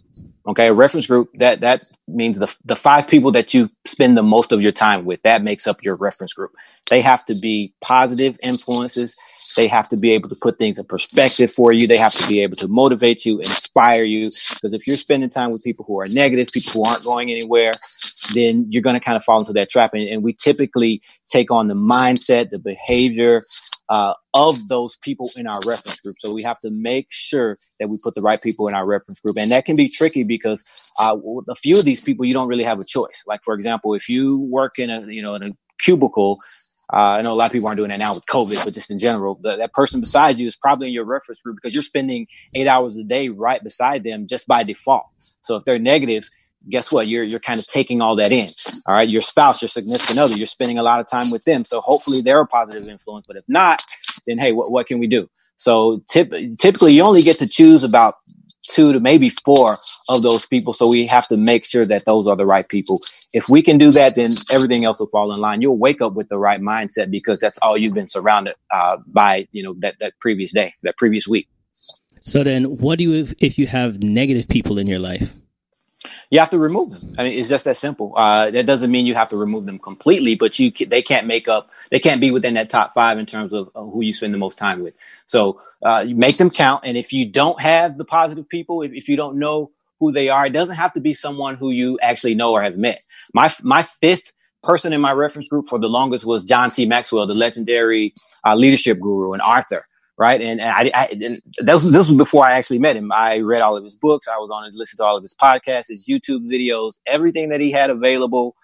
Okay, 0.47 0.67
a 0.67 0.73
reference 0.73 1.07
group 1.07 1.29
that 1.35 1.61
that 1.61 1.85
means 2.07 2.39
the 2.39 2.53
the 2.65 2.75
five 2.75 3.07
people 3.07 3.31
that 3.33 3.53
you 3.53 3.69
spend 3.85 4.17
the 4.17 4.23
most 4.23 4.51
of 4.51 4.61
your 4.61 4.73
time 4.73 5.05
with. 5.05 5.21
That 5.23 5.43
makes 5.43 5.67
up 5.67 5.83
your 5.83 5.95
reference 5.95 6.33
group. 6.33 6.51
They 6.89 7.01
have 7.01 7.25
to 7.27 7.35
be 7.35 7.73
positive 7.81 8.37
influences. 8.43 9.15
They 9.55 9.67
have 9.67 9.87
to 9.89 9.97
be 9.97 10.11
able 10.11 10.29
to 10.29 10.35
put 10.35 10.57
things 10.57 10.79
in 10.79 10.85
perspective 10.85 11.51
for 11.51 11.73
you. 11.73 11.87
They 11.87 11.97
have 11.97 12.13
to 12.13 12.27
be 12.27 12.41
able 12.41 12.55
to 12.57 12.67
motivate 12.67 13.25
you, 13.25 13.39
inspire 13.39 14.03
you. 14.03 14.31
Because 14.53 14.73
if 14.73 14.87
you're 14.87 14.97
spending 14.97 15.29
time 15.29 15.51
with 15.51 15.63
people 15.63 15.85
who 15.87 15.99
are 15.99 16.07
negative, 16.07 16.47
people 16.51 16.71
who 16.73 16.85
aren't 16.89 17.03
going 17.03 17.31
anywhere, 17.31 17.73
then 18.33 18.67
you're 18.69 18.81
going 18.81 18.95
to 18.95 18.99
kind 18.99 19.17
of 19.17 19.23
fall 19.23 19.39
into 19.39 19.53
that 19.53 19.69
trap. 19.69 19.93
And, 19.93 20.07
and 20.07 20.23
we 20.23 20.33
typically 20.33 21.01
take 21.29 21.51
on 21.51 21.67
the 21.67 21.75
mindset, 21.75 22.49
the 22.49 22.59
behavior 22.59 23.43
uh, 23.89 24.13
of 24.33 24.67
those 24.69 24.97
people 24.97 25.29
in 25.35 25.45
our 25.45 25.59
reference 25.65 25.99
group. 25.99 26.15
So 26.19 26.33
we 26.33 26.41
have 26.43 26.59
to 26.61 26.71
make 26.71 27.07
sure 27.09 27.57
that 27.79 27.89
we 27.89 27.97
put 27.97 28.15
the 28.15 28.21
right 28.21 28.41
people 28.41 28.67
in 28.67 28.73
our 28.73 28.85
reference 28.85 29.19
group. 29.19 29.37
And 29.37 29.51
that 29.51 29.65
can 29.65 29.75
be 29.75 29.89
tricky 29.89 30.23
because 30.23 30.63
uh, 30.99 31.15
a 31.49 31.55
few 31.55 31.77
of 31.77 31.85
these 31.85 32.01
people, 32.01 32.25
you 32.25 32.33
don't 32.33 32.47
really 32.47 32.63
have 32.63 32.79
a 32.79 32.85
choice. 32.85 33.23
Like, 33.27 33.41
for 33.43 33.53
example, 33.53 33.93
if 33.93 34.09
you 34.09 34.47
work 34.49 34.79
in 34.79 34.89
a, 34.89 35.05
you 35.07 35.21
know, 35.21 35.35
in 35.35 35.43
a 35.43 35.49
cubicle, 35.79 36.39
uh, 36.91 36.97
I 36.97 37.21
know 37.21 37.33
a 37.33 37.35
lot 37.35 37.45
of 37.45 37.51
people 37.51 37.67
aren't 37.67 37.77
doing 37.77 37.89
that 37.89 37.99
now 37.99 38.13
with 38.13 38.25
COVID, 38.25 38.63
but 38.65 38.73
just 38.73 38.91
in 38.91 38.99
general, 38.99 39.39
the, 39.41 39.55
that 39.55 39.73
person 39.73 39.99
beside 39.99 40.37
you 40.39 40.47
is 40.47 40.55
probably 40.55 40.87
in 40.87 40.93
your 40.93 41.05
reference 41.05 41.41
group 41.41 41.55
because 41.55 41.73
you're 41.73 41.83
spending 41.83 42.27
eight 42.55 42.67
hours 42.67 42.97
a 42.97 43.03
day 43.03 43.29
right 43.29 43.63
beside 43.63 44.03
them 44.03 44.27
just 44.27 44.47
by 44.47 44.63
default. 44.63 45.05
So 45.43 45.55
if 45.55 45.63
they're 45.63 45.79
negative, 45.79 46.29
guess 46.69 46.91
what? 46.91 47.07
You're 47.07 47.23
you're 47.23 47.39
kind 47.39 47.59
of 47.59 47.67
taking 47.67 48.01
all 48.01 48.15
that 48.17 48.31
in. 48.31 48.49
All 48.87 48.95
right, 48.95 49.07
your 49.07 49.21
spouse, 49.21 49.61
your 49.61 49.69
significant 49.69 50.19
other, 50.19 50.35
you're 50.35 50.47
spending 50.47 50.77
a 50.77 50.83
lot 50.83 50.99
of 50.99 51.07
time 51.07 51.29
with 51.31 51.43
them. 51.45 51.65
So 51.65 51.81
hopefully 51.81 52.21
they're 52.21 52.41
a 52.41 52.47
positive 52.47 52.87
influence. 52.87 53.25
But 53.27 53.37
if 53.37 53.43
not, 53.47 53.81
then 54.27 54.37
hey, 54.37 54.51
what 54.51 54.71
what 54.71 54.87
can 54.87 54.99
we 54.99 55.07
do? 55.07 55.29
So 55.57 56.01
tip, 56.09 56.33
typically, 56.59 56.93
you 56.93 57.03
only 57.03 57.21
get 57.21 57.39
to 57.39 57.47
choose 57.47 57.83
about 57.83 58.15
two 58.67 58.93
to 58.93 58.99
maybe 58.99 59.29
four 59.29 59.77
of 60.09 60.21
those 60.21 60.45
people. 60.45 60.73
So 60.73 60.87
we 60.87 61.05
have 61.07 61.27
to 61.27 61.37
make 61.37 61.65
sure 61.65 61.85
that 61.85 62.05
those 62.05 62.27
are 62.27 62.35
the 62.35 62.45
right 62.45 62.67
people. 62.67 63.01
If 63.33 63.49
we 63.49 63.61
can 63.61 63.77
do 63.77 63.91
that, 63.91 64.15
then 64.15 64.35
everything 64.51 64.85
else 64.85 64.99
will 64.99 65.07
fall 65.07 65.33
in 65.33 65.39
line. 65.39 65.61
You'll 65.61 65.77
wake 65.77 66.01
up 66.01 66.13
with 66.13 66.29
the 66.29 66.37
right 66.37 66.59
mindset 66.59 67.11
because 67.11 67.39
that's 67.39 67.57
all 67.61 67.77
you've 67.77 67.93
been 67.93 68.07
surrounded 68.07 68.55
uh, 68.71 68.97
by. 69.07 69.47
You 69.51 69.63
know 69.63 69.75
that 69.79 69.99
that 69.99 70.13
previous 70.19 70.53
day, 70.53 70.73
that 70.83 70.97
previous 70.97 71.27
week. 71.27 71.47
So 72.21 72.43
then 72.43 72.63
what 72.63 72.97
do 72.97 73.03
you 73.03 73.27
if, 73.39 73.59
you 73.59 73.67
have 73.67 74.01
negative 74.01 74.47
people 74.47 74.77
in 74.77 74.87
your 74.87 74.99
life? 74.99 75.35
you 76.29 76.39
have 76.39 76.49
to 76.49 76.59
remove 76.59 76.99
them. 76.99 77.13
I 77.17 77.23
mean, 77.23 77.37
it's 77.37 77.49
just 77.49 77.65
that 77.65 77.77
simple. 77.77 78.13
Uh, 78.17 78.49
that 78.51 78.65
doesn't 78.65 78.91
mean 78.91 79.05
you 79.05 79.13
have 79.13 79.29
to 79.29 79.37
remove 79.37 79.65
them 79.65 79.79
completely, 79.79 80.35
but 80.35 80.57
you 80.57 80.71
they 80.87 81.01
can't 81.01 81.27
make 81.27 81.47
up. 81.47 81.69
They 81.91 81.99
can't 81.99 82.19
be 82.19 82.31
within 82.31 82.55
that 82.55 82.69
top 82.69 82.93
five 82.93 83.19
in 83.19 83.25
terms 83.25 83.53
of 83.53 83.69
who 83.75 84.01
you 84.01 84.13
spend 84.13 84.33
the 84.33 84.37
most 84.37 84.57
time 84.57 84.81
with. 84.81 84.95
So 85.27 85.61
uh, 85.85 86.01
you 86.01 86.15
make 86.15 86.37
them 86.37 86.49
count. 86.49 86.83
And 86.85 86.97
if 86.97 87.13
you 87.13 87.25
don't 87.25 87.61
have 87.61 87.97
the 87.97 88.05
positive 88.05 88.47
people, 88.49 88.81
if, 88.83 88.91
if 88.93 89.09
you 89.09 89.17
don't 89.17 89.39
know 89.39 89.71
who 89.99 90.11
they 90.11 90.29
are, 90.29 90.45
it 90.47 90.53
doesn't 90.53 90.75
have 90.75 90.93
to 90.93 91.01
be 91.01 91.13
someone 91.13 91.55
who 91.55 91.71
you 91.71 91.99
actually 92.01 92.35
know 92.35 92.51
or 92.53 92.63
have 92.63 92.77
met. 92.77 93.01
My 93.33 93.53
my 93.63 93.83
fifth 93.83 94.33
person 94.63 94.93
in 94.93 95.01
my 95.01 95.13
reference 95.13 95.47
group 95.47 95.67
for 95.69 95.79
the 95.79 95.89
longest 95.89 96.25
was 96.25 96.45
John 96.45 96.71
C. 96.71 96.85
Maxwell, 96.85 97.27
the 97.27 97.33
legendary 97.35 98.13
uh, 98.47 98.55
leadership 98.55 98.99
guru 98.99 99.33
and 99.33 99.41
author 99.41 99.81
right? 100.19 100.41
And, 100.41 100.61
and 100.61 100.71
I, 100.71 100.91
I 100.95 101.07
and 101.07 101.41
was- 101.67 101.91
this 101.91 102.09
was 102.09 102.17
before 102.17 102.45
I 102.45 102.53
actually 102.53 102.79
met 102.79 102.97
him. 102.97 103.11
I 103.13 103.39
read 103.39 103.63
all 103.63 103.77
of 103.77 103.83
his 103.85 103.97
books. 103.97 104.29
I 104.29 104.37
was 104.37 104.51
on 104.53 104.65
it, 104.65 104.75
listened 104.75 104.99
to 104.99 105.05
all 105.05 105.17
of 105.17 105.23
his 105.23 105.35
podcasts, 105.35 105.89
his 105.89 106.07
YouTube 106.07 106.47
videos, 106.49 106.93
everything 107.07 107.49
that 107.49 107.61
he 107.61 107.71
had 107.71 107.91
available. 107.91 108.55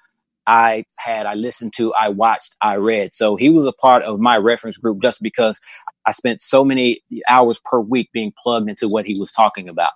I 0.50 0.86
had, 0.98 1.28
I 1.28 1.36
listened 1.36 1.74
to, 1.78 1.94
I 1.94 2.10
watched, 2.10 2.56
I 2.62 2.76
read. 2.78 3.14
So 3.14 3.36
he 3.38 3.50
was 3.50 3.66
a 3.66 3.72
part 3.74 4.04
of 4.04 4.20
my 4.20 4.38
reference 4.38 4.78
group 4.78 5.02
just 5.02 5.22
because 5.22 5.60
I 6.08 6.12
spent 6.12 6.42
so 6.42 6.66
many 6.66 7.02
hours 7.30 7.62
per 7.64 7.80
week 7.80 8.10
being 8.14 8.34
plugged 8.42 8.70
into 8.70 8.88
what 8.90 9.06
he 9.06 9.16
was 9.20 9.32
talking 9.32 9.70
about. 9.70 9.92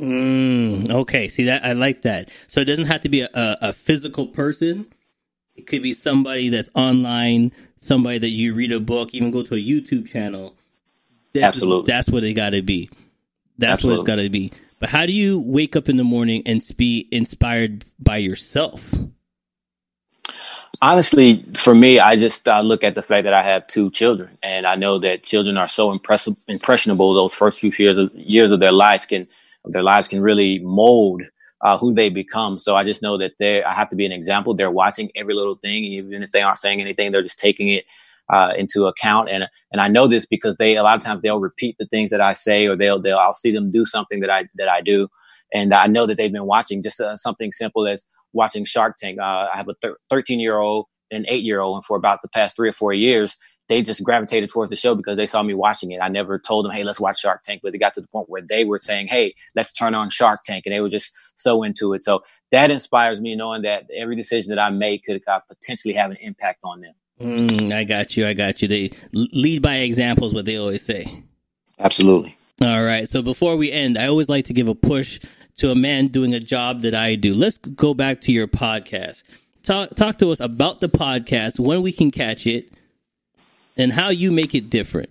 Mm, 0.00 0.90
okay, 0.92 1.28
see 1.28 1.44
that 1.44 1.64
I 1.64 1.72
like 1.72 2.02
that. 2.02 2.30
So 2.48 2.60
it 2.60 2.66
doesn't 2.66 2.86
have 2.86 3.02
to 3.02 3.08
be 3.08 3.22
a, 3.22 3.30
a, 3.34 3.56
a 3.62 3.72
physical 3.72 4.26
person. 4.26 4.92
It 5.56 5.66
could 5.66 5.82
be 5.82 5.94
somebody 5.94 6.50
that's 6.50 6.68
online, 6.74 7.52
somebody 7.78 8.18
that 8.18 8.28
you 8.28 8.54
read 8.54 8.72
a 8.72 8.80
book, 8.80 9.14
even 9.14 9.30
go 9.30 9.42
to 9.42 9.54
a 9.54 9.58
YouTube 9.58 10.06
channel. 10.06 10.54
This 11.32 11.42
is- 11.42 11.48
Absolutely. 11.48 11.92
that's 11.92 12.10
what 12.10 12.24
it 12.24 12.34
got 12.34 12.50
to 12.50 12.62
be. 12.62 12.90
That's 13.58 13.84
what 13.84 13.92
it's 13.94 14.00
Absolutely. 14.02 14.04
got 14.04 14.22
to 14.22 14.28
be. 14.30 14.52
But 14.80 14.90
how 14.90 15.06
do 15.06 15.12
you 15.14 15.40
wake 15.40 15.76
up 15.76 15.88
in 15.88 15.96
the 15.96 16.04
morning 16.04 16.42
and 16.44 16.62
be 16.76 17.08
inspired 17.10 17.84
by 17.98 18.18
yourself? 18.18 18.92
Honestly, 20.84 21.42
for 21.56 21.74
me, 21.74 21.98
I 21.98 22.14
just 22.14 22.46
uh, 22.46 22.60
look 22.60 22.84
at 22.84 22.94
the 22.94 23.00
fact 23.00 23.24
that 23.24 23.32
I 23.32 23.42
have 23.42 23.66
two 23.68 23.90
children, 23.90 24.36
and 24.42 24.66
I 24.66 24.74
know 24.74 24.98
that 24.98 25.22
children 25.22 25.56
are 25.56 25.66
so 25.66 25.90
impress- 25.90 26.28
impressionable. 26.46 27.14
Those 27.14 27.32
first 27.32 27.58
few 27.58 27.72
years 27.78 27.96
of 27.96 28.14
years 28.14 28.50
of 28.50 28.60
their 28.60 28.70
life 28.70 29.08
can 29.08 29.26
their 29.64 29.82
lives 29.82 30.08
can 30.08 30.20
really 30.20 30.58
mold 30.58 31.22
uh, 31.62 31.78
who 31.78 31.94
they 31.94 32.10
become. 32.10 32.58
So 32.58 32.76
I 32.76 32.84
just 32.84 33.00
know 33.00 33.16
that 33.16 33.32
they 33.38 33.64
I 33.64 33.72
have 33.72 33.88
to 33.88 33.96
be 33.96 34.04
an 34.04 34.12
example. 34.12 34.52
They're 34.52 34.70
watching 34.70 35.10
every 35.16 35.32
little 35.32 35.54
thing, 35.56 35.84
even 35.84 36.22
if 36.22 36.32
they 36.32 36.42
aren't 36.42 36.58
saying 36.58 36.82
anything, 36.82 37.12
they're 37.12 37.22
just 37.22 37.38
taking 37.38 37.68
it 37.68 37.86
uh, 38.28 38.52
into 38.54 38.84
account. 38.84 39.30
And 39.30 39.48
and 39.72 39.80
I 39.80 39.88
know 39.88 40.06
this 40.06 40.26
because 40.26 40.58
they 40.58 40.76
a 40.76 40.82
lot 40.82 40.98
of 40.98 41.02
times 41.02 41.22
they'll 41.22 41.40
repeat 41.40 41.76
the 41.78 41.86
things 41.86 42.10
that 42.10 42.20
I 42.20 42.34
say, 42.34 42.66
or 42.66 42.76
they'll 42.76 43.00
they'll 43.00 43.16
I'll 43.16 43.32
see 43.32 43.52
them 43.52 43.70
do 43.70 43.86
something 43.86 44.20
that 44.20 44.28
I 44.28 44.50
that 44.56 44.68
I 44.68 44.82
do, 44.82 45.08
and 45.50 45.72
I 45.72 45.86
know 45.86 46.04
that 46.04 46.18
they've 46.18 46.30
been 46.30 46.44
watching 46.44 46.82
just 46.82 47.00
uh, 47.00 47.16
something 47.16 47.52
simple 47.52 47.88
as 47.88 48.04
watching 48.34 48.64
Shark 48.64 48.96
Tank. 48.98 49.18
Uh, 49.18 49.22
I 49.22 49.52
have 49.54 49.68
a 49.68 49.94
13 50.10 50.40
year 50.40 50.58
old 50.58 50.86
and 51.10 51.24
eight 51.28 51.44
year 51.44 51.60
old, 51.60 51.76
and 51.76 51.84
for 51.84 51.96
about 51.96 52.22
the 52.22 52.28
past 52.28 52.56
three 52.56 52.68
or 52.68 52.72
four 52.72 52.92
years, 52.92 53.36
they 53.68 53.82
just 53.82 54.04
gravitated 54.04 54.50
towards 54.50 54.70
the 54.70 54.76
show 54.76 54.94
because 54.94 55.16
they 55.16 55.26
saw 55.26 55.42
me 55.42 55.54
watching 55.54 55.92
it. 55.92 56.00
I 56.00 56.08
never 56.08 56.38
told 56.38 56.64
them, 56.64 56.72
"Hey, 56.72 56.84
let's 56.84 57.00
watch 57.00 57.20
Shark 57.20 57.42
Tank," 57.42 57.60
but 57.62 57.72
they 57.72 57.78
got 57.78 57.94
to 57.94 58.00
the 58.00 58.08
point 58.08 58.28
where 58.28 58.42
they 58.42 58.64
were 58.64 58.78
saying, 58.78 59.08
"Hey, 59.08 59.34
let's 59.54 59.72
turn 59.72 59.94
on 59.94 60.10
Shark 60.10 60.40
Tank," 60.44 60.64
and 60.66 60.74
they 60.74 60.80
were 60.80 60.90
just 60.90 61.12
so 61.34 61.62
into 61.62 61.94
it. 61.94 62.02
So 62.02 62.22
that 62.50 62.70
inspires 62.70 63.20
me, 63.20 63.36
knowing 63.36 63.62
that 63.62 63.84
every 63.96 64.16
decision 64.16 64.50
that 64.50 64.58
I 64.58 64.70
make 64.70 65.04
could 65.04 65.22
uh, 65.26 65.40
potentially 65.48 65.94
have 65.94 66.10
an 66.10 66.18
impact 66.20 66.60
on 66.64 66.80
them. 66.80 66.94
Mm, 67.20 67.72
I 67.72 67.84
got 67.84 68.16
you. 68.16 68.26
I 68.26 68.34
got 68.34 68.60
you. 68.60 68.68
They 68.68 68.90
lead 69.12 69.62
by 69.62 69.76
examples, 69.76 70.34
what 70.34 70.44
they 70.44 70.56
always 70.56 70.84
say. 70.84 71.22
Absolutely. 71.78 72.36
All 72.60 72.82
right. 72.82 73.08
So 73.08 73.22
before 73.22 73.56
we 73.56 73.72
end, 73.72 73.98
I 73.98 74.06
always 74.06 74.28
like 74.28 74.46
to 74.46 74.52
give 74.52 74.68
a 74.68 74.74
push 74.74 75.20
to 75.58 75.70
a 75.70 75.74
man 75.74 76.08
doing 76.08 76.34
a 76.34 76.40
job 76.40 76.80
that 76.82 76.94
I 76.94 77.14
do. 77.14 77.34
Let's 77.34 77.58
go 77.58 77.94
back 77.94 78.20
to 78.22 78.32
your 78.32 78.46
podcast. 78.46 79.22
Talk, 79.62 79.94
talk 79.94 80.18
to 80.18 80.30
us 80.30 80.40
about 80.40 80.80
the 80.80 80.88
podcast, 80.88 81.58
when 81.58 81.82
we 81.82 81.92
can 81.92 82.10
catch 82.10 82.46
it, 82.46 82.70
and 83.76 83.92
how 83.92 84.10
you 84.10 84.30
make 84.30 84.54
it 84.54 84.68
different. 84.70 85.10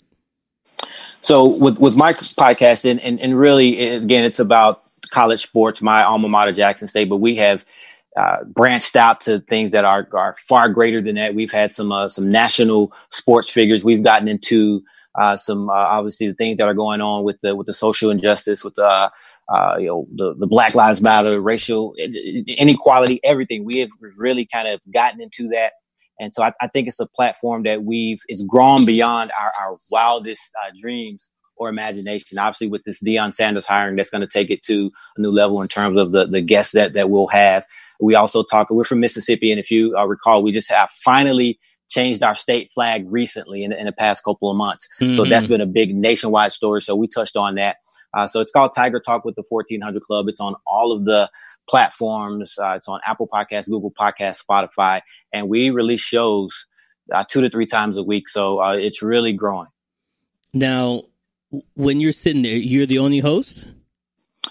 So 1.21 1.45
with, 1.45 1.79
with 1.79 1.95
my 1.95 2.13
podcast, 2.13 2.89
and, 2.89 2.99
and, 2.99 3.19
and 3.19 3.37
really, 3.37 3.89
again, 3.89 4.25
it's 4.25 4.39
about 4.39 4.83
college 5.11 5.41
sports, 5.41 5.81
my 5.81 6.03
alma 6.03 6.29
mater, 6.29 6.51
Jackson 6.51 6.87
State, 6.87 7.09
but 7.09 7.17
we 7.17 7.37
have 7.37 7.63
uh, 8.15 8.43
branched 8.45 8.95
out 8.95 9.21
to 9.21 9.39
things 9.39 9.71
that 9.71 9.85
are, 9.85 10.07
are 10.13 10.35
far 10.35 10.69
greater 10.69 11.01
than 11.01 11.15
that. 11.15 11.33
We've 11.33 11.51
had 11.51 11.73
some 11.73 11.91
uh, 11.91 12.09
some 12.09 12.31
national 12.31 12.93
sports 13.09 13.49
figures. 13.49 13.83
We've 13.83 14.03
gotten 14.03 14.27
into 14.27 14.83
uh, 15.15 15.35
some 15.37 15.69
uh, 15.69 15.73
obviously 15.73 16.27
the 16.27 16.35
things 16.35 16.57
that 16.57 16.67
are 16.67 16.73
going 16.73 17.01
on 17.01 17.23
with 17.23 17.41
the 17.41 17.55
with 17.55 17.67
the 17.67 17.73
social 17.73 18.11
injustice, 18.11 18.63
with 18.63 18.75
the 18.75 19.11
uh, 19.49 19.75
you 19.77 19.87
know, 19.87 20.07
the, 20.15 20.35
the 20.37 20.47
Black 20.47 20.75
Lives 20.75 21.01
Matter, 21.01 21.39
racial 21.41 21.93
inequality, 21.97 23.19
everything. 23.23 23.65
We 23.65 23.79
have 23.79 23.89
really 24.17 24.45
kind 24.45 24.67
of 24.67 24.79
gotten 24.93 25.21
into 25.21 25.49
that. 25.49 25.73
And 26.19 26.33
so 26.33 26.43
I, 26.43 26.53
I 26.61 26.67
think 26.67 26.87
it's 26.87 26.99
a 26.99 27.07
platform 27.07 27.63
that 27.63 27.83
we've, 27.83 28.19
it's 28.27 28.43
grown 28.43 28.85
beyond 28.85 29.31
our, 29.39 29.51
our 29.59 29.77
wildest 29.91 30.49
uh, 30.63 30.71
dreams 30.79 31.29
or 31.57 31.69
imagination. 31.69 32.37
Obviously, 32.37 32.67
with 32.67 32.83
this 32.83 33.01
Deion 33.03 33.33
Sanders 33.33 33.65
hiring, 33.65 33.95
that's 33.95 34.09
going 34.09 34.21
to 34.21 34.27
take 34.27 34.49
it 34.49 34.63
to 34.63 34.91
a 35.17 35.21
new 35.21 35.31
level 35.31 35.61
in 35.61 35.67
terms 35.67 35.97
of 35.97 36.11
the, 36.11 36.25
the 36.25 36.41
guests 36.41 36.73
that, 36.73 36.93
that 36.93 37.09
we'll 37.09 37.27
have. 37.27 37.63
We 37.99 38.15
also 38.15 38.43
talk, 38.43 38.69
we're 38.69 38.83
from 38.83 38.99
Mississippi. 38.99 39.51
And 39.51 39.59
if 39.59 39.71
you 39.71 39.95
uh, 39.97 40.05
recall, 40.05 40.43
we 40.43 40.51
just 40.51 40.71
have 40.71 40.89
finally 41.03 41.59
changed 41.89 42.23
our 42.23 42.35
state 42.35 42.71
flag 42.73 43.05
recently 43.07 43.63
in, 43.63 43.71
in 43.71 43.85
the 43.85 43.91
past 43.91 44.23
couple 44.23 44.49
of 44.49 44.57
months. 44.57 44.87
Mm-hmm. 44.99 45.13
So 45.13 45.25
that's 45.25 45.47
been 45.47 45.61
a 45.61 45.65
big 45.65 45.95
nationwide 45.95 46.51
story. 46.51 46.81
So 46.81 46.95
we 46.95 47.07
touched 47.07 47.37
on 47.37 47.55
that. 47.55 47.77
Uh, 48.13 48.27
so 48.27 48.41
it's 48.41 48.51
called 48.51 48.71
Tiger 48.75 48.99
Talk 48.99 49.25
with 49.25 49.35
the 49.35 49.43
1400 49.47 50.03
Club. 50.03 50.27
It's 50.27 50.39
on 50.39 50.55
all 50.67 50.91
of 50.91 51.05
the 51.05 51.29
platforms. 51.67 52.57
Uh, 52.61 52.71
it's 52.71 52.87
on 52.87 52.99
Apple 53.07 53.27
Podcasts, 53.27 53.69
Google 53.69 53.91
Podcasts, 53.91 54.43
Spotify, 54.43 55.01
and 55.31 55.49
we 55.49 55.69
release 55.69 56.01
shows 56.01 56.67
uh, 57.13 57.23
two 57.27 57.41
to 57.41 57.49
three 57.49 57.65
times 57.65 57.97
a 57.97 58.03
week. 58.03 58.29
So 58.29 58.61
uh, 58.61 58.73
it's 58.73 59.01
really 59.01 59.33
growing. 59.33 59.67
Now, 60.53 61.03
when 61.75 61.99
you're 61.99 62.11
sitting 62.11 62.41
there, 62.41 62.55
you're 62.55 62.85
the 62.85 62.99
only 62.99 63.19
host. 63.19 63.67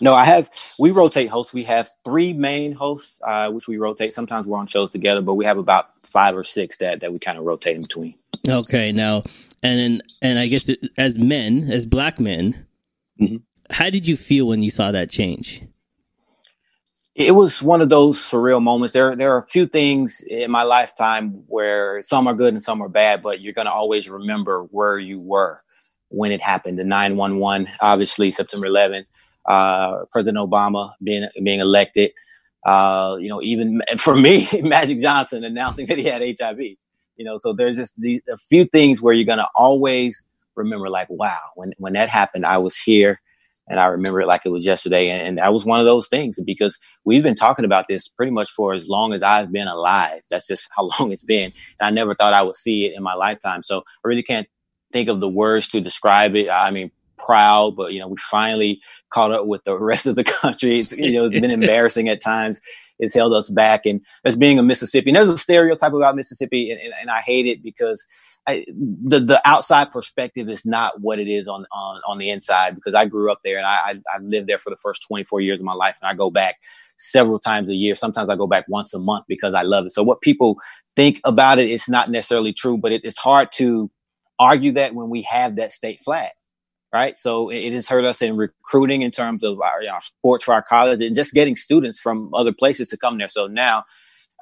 No, 0.01 0.15
I 0.15 0.25
have. 0.25 0.51
We 0.79 0.91
rotate 0.91 1.29
hosts. 1.29 1.53
We 1.53 1.65
have 1.65 1.91
three 2.05 2.33
main 2.33 2.73
hosts, 2.73 3.21
uh, 3.25 3.51
which 3.51 3.69
we 3.69 3.77
rotate. 3.77 4.13
Sometimes 4.13 4.47
we're 4.47 4.59
on 4.59 4.67
shows 4.67 4.91
together, 4.91 5.21
but 5.21 5.35
we 5.35 5.45
have 5.45 5.59
about 5.59 5.87
five 6.03 6.37
or 6.37 6.43
six 6.43 6.79
that 6.79 7.01
that 7.01 7.13
we 7.13 7.19
kind 7.19 7.39
of 7.39 7.45
rotate 7.45 7.77
in 7.77 7.83
between. 7.83 8.15
Okay, 8.49 8.91
now, 8.91 9.23
and 9.63 10.03
and 10.23 10.39
I 10.39 10.49
guess 10.49 10.69
as 10.97 11.19
men, 11.19 11.71
as 11.71 11.87
black 11.87 12.19
men, 12.19 12.67
mm-hmm 13.21 13.37
how 13.73 13.91
did 13.91 14.07
you 14.07 14.17
feel 14.17 14.49
when 14.49 14.63
you 14.63 14.71
saw 14.71 14.93
that 14.93 15.11
change? 15.11 15.63
It 17.15 17.33
was 17.33 17.63
one 17.63 17.83
of 17.83 17.91
those 17.91 18.19
surreal 18.19 18.63
moments. 18.63 18.95
There, 18.95 19.15
there 19.15 19.35
are 19.35 19.43
a 19.43 19.47
few 19.47 19.67
things 19.67 20.23
in 20.27 20.51
my 20.51 20.63
lifetime 20.63 21.45
where 21.47 22.03
some 22.03 22.27
are 22.27 22.35
good 22.35 22.55
and 22.55 22.63
some 22.63 22.83
are 22.83 22.89
bad, 22.89 23.23
but 23.23 23.41
you're 23.41 23.53
going 23.53 23.67
to 23.67 23.73
always 23.73 24.09
remember 24.09 24.63
where 24.71 24.99
you 24.99 25.21
were 25.21 25.63
when 26.09 26.33
it 26.33 26.41
happened. 26.41 26.79
The 26.79 26.85
911, 26.85 27.69
obviously 27.83 28.31
September 28.31 28.67
11th, 28.67 29.05
uh, 29.47 30.05
President 30.11 30.39
Obama 30.39 30.93
being 31.03 31.29
being 31.43 31.61
elected. 31.61 32.13
Uh, 32.65 33.17
you 33.21 33.29
know, 33.29 33.43
even 33.43 33.83
for 33.99 34.17
me, 34.17 34.49
Magic 34.63 34.99
Johnson 34.99 35.45
announcing 35.45 35.87
that 35.87 35.99
he 35.99 36.05
had 36.05 36.23
HIV. 36.23 36.61
You 37.17 37.27
know, 37.27 37.39
so 37.39 37.53
there's 37.53 37.77
just 37.77 37.95
a 38.03 38.37
few 38.49 38.65
things 38.65 39.03
where 39.03 39.13
you're 39.13 39.27
going 39.27 39.39
to 39.39 39.49
always 39.55 40.25
remember, 40.55 40.89
like, 40.89 41.11
wow, 41.11 41.41
when 41.57 41.73
when 41.77 41.93
that 41.93 42.09
happened, 42.09 42.47
I 42.47 42.57
was 42.57 42.79
here 42.79 43.21
and 43.69 43.79
I 43.79 43.87
remember 43.87 44.21
it 44.21 44.27
like 44.27 44.43
it 44.45 44.51
was 44.51 44.65
yesterday. 44.65 45.09
And, 45.09 45.27
and, 45.27 45.39
that 45.39 45.53
was 45.53 45.65
one 45.65 45.81
of 45.81 45.87
those 45.87 46.09
things 46.09 46.39
because 46.45 46.79
we've 47.05 47.23
been 47.23 47.37
talking 47.37 47.65
about 47.65 47.87
this 47.89 48.09
pretty 48.09 48.33
much 48.33 48.51
for 48.51 48.75
as 48.75 48.87
long 48.87 49.13
as 49.13 49.23
I've 49.23 49.53
been 49.53 49.69
alive. 49.69 50.21
That's 50.31 50.47
just 50.47 50.69
how 50.77 50.89
long 50.99 51.13
it's 51.13 51.25
been. 51.25 51.53
And 51.81 51.87
I 51.87 51.91
never 51.91 52.15
thought 52.15 52.35
I 52.35 52.43
would 52.43 52.57
see 52.57 52.87
it 52.87 52.95
in 52.97 53.03
my 53.03 53.15
lifetime. 53.15 53.63
So 53.63 53.79
I 53.79 54.09
really 54.09 54.23
can't 54.23 54.49
think 54.93 55.09
of 55.09 55.21
the 55.21 55.29
words 55.29 55.69
to 55.69 55.81
describe 55.81 56.35
it. 56.35 56.51
I 56.51 56.71
mean, 56.71 56.91
proud, 57.17 57.77
but 57.77 57.93
you 57.93 58.01
know, 58.01 58.09
we 58.09 58.17
finally 58.19 58.81
caught 59.11 59.33
up 59.33 59.47
with 59.47 59.63
the 59.65 59.79
rest 59.79 60.07
of 60.07 60.17
the 60.17 60.25
country. 60.25 60.81
It's, 60.81 60.93
you 60.93 61.13
know, 61.13 61.27
it's 61.27 61.41
been 61.41 61.51
embarrassing 61.63 62.09
at 62.09 62.21
times. 62.21 62.61
It's 63.03 63.15
held 63.15 63.35
us 63.35 63.51
back. 63.51 63.83
And 63.87 64.01
as 64.25 64.37
being 64.37 64.59
a 64.59 64.65
Mississippi, 64.65 65.11
and 65.11 65.17
there's 65.17 65.29
a 65.29 65.39
stereotype 65.39 65.93
about 65.93 66.17
Mississippi, 66.17 66.71
and, 66.71 66.81
and, 66.81 66.95
and 67.03 67.11
I 67.11 67.21
hate 67.21 67.47
it 67.47 67.63
because 67.63 68.07
I, 68.49 68.65
the 68.69 69.21
the 69.21 69.43
outside 69.45 69.91
perspective 69.93 70.49
is 70.49 70.67
not 70.67 71.01
what 71.01 71.21
it 71.21 71.29
is 71.29 71.49
on 71.49 71.67
on 71.73 72.01
on 72.09 72.19
the 72.19 72.31
inside 72.31 72.75
because 72.77 72.95
I 72.95 73.07
grew 73.07 73.33
up 73.33 73.41
there 73.45 73.59
and 73.59 73.67
I, 73.67 73.77
I 73.77 74.17
I 74.17 74.19
lived 74.21 74.49
there 74.49 74.59
for 74.59 74.71
the 74.71 74.77
first 74.77 75.05
24 75.09 75.43
years 75.43 75.61
of 75.61 75.67
my 75.67 75.75
life 75.75 75.99
and 76.03 76.11
I 76.11 76.15
go 76.15 76.31
back 76.31 76.57
several 76.97 77.41
times 77.41 77.71
a 77.71 77.75
year. 77.75 77.95
Sometimes 77.95 78.31
I 78.31 78.37
go 78.37 78.49
back 78.49 78.67
once 78.69 78.95
a 78.95 79.01
month 79.01 79.27
because 79.29 79.55
I 79.55 79.63
love 79.63 79.87
it. 79.87 79.93
So 79.93 80.03
what 80.03 80.23
people 80.23 80.57
think 80.97 81.21
about 81.25 81.61
it, 81.61 81.71
it's 81.71 81.89
not 81.89 82.11
necessarily 82.11 82.55
true, 82.55 82.79
but 82.79 82.93
it, 82.93 83.03
it's 83.05 83.19
hard 83.19 83.53
to 83.55 83.91
argue 84.41 84.73
that 84.73 84.95
when 84.95 85.11
we 85.11 85.23
have 85.23 85.57
that 85.57 85.73
state 85.73 86.01
flag, 86.05 86.31
right? 86.93 87.19
So 87.19 87.49
it, 87.49 87.73
has 87.73 87.89
hurt 87.89 88.05
us 88.05 88.23
in 88.23 88.37
recruiting 88.37 89.03
in 89.03 89.11
terms 89.11 89.43
of 89.43 89.61
our, 89.61 89.83
you 89.83 89.89
know, 89.89 89.99
sports 90.03 90.45
for 90.45 90.55
our 90.55 90.63
college 90.63 91.01
and 91.01 91.17
just 91.17 91.33
getting 91.33 91.57
students 91.57 91.99
from 91.99 92.33
other 92.35 92.53
places 92.53 92.89
to 92.89 92.97
come 92.97 93.19
there. 93.19 93.29
So 93.29 93.47
now 93.47 93.85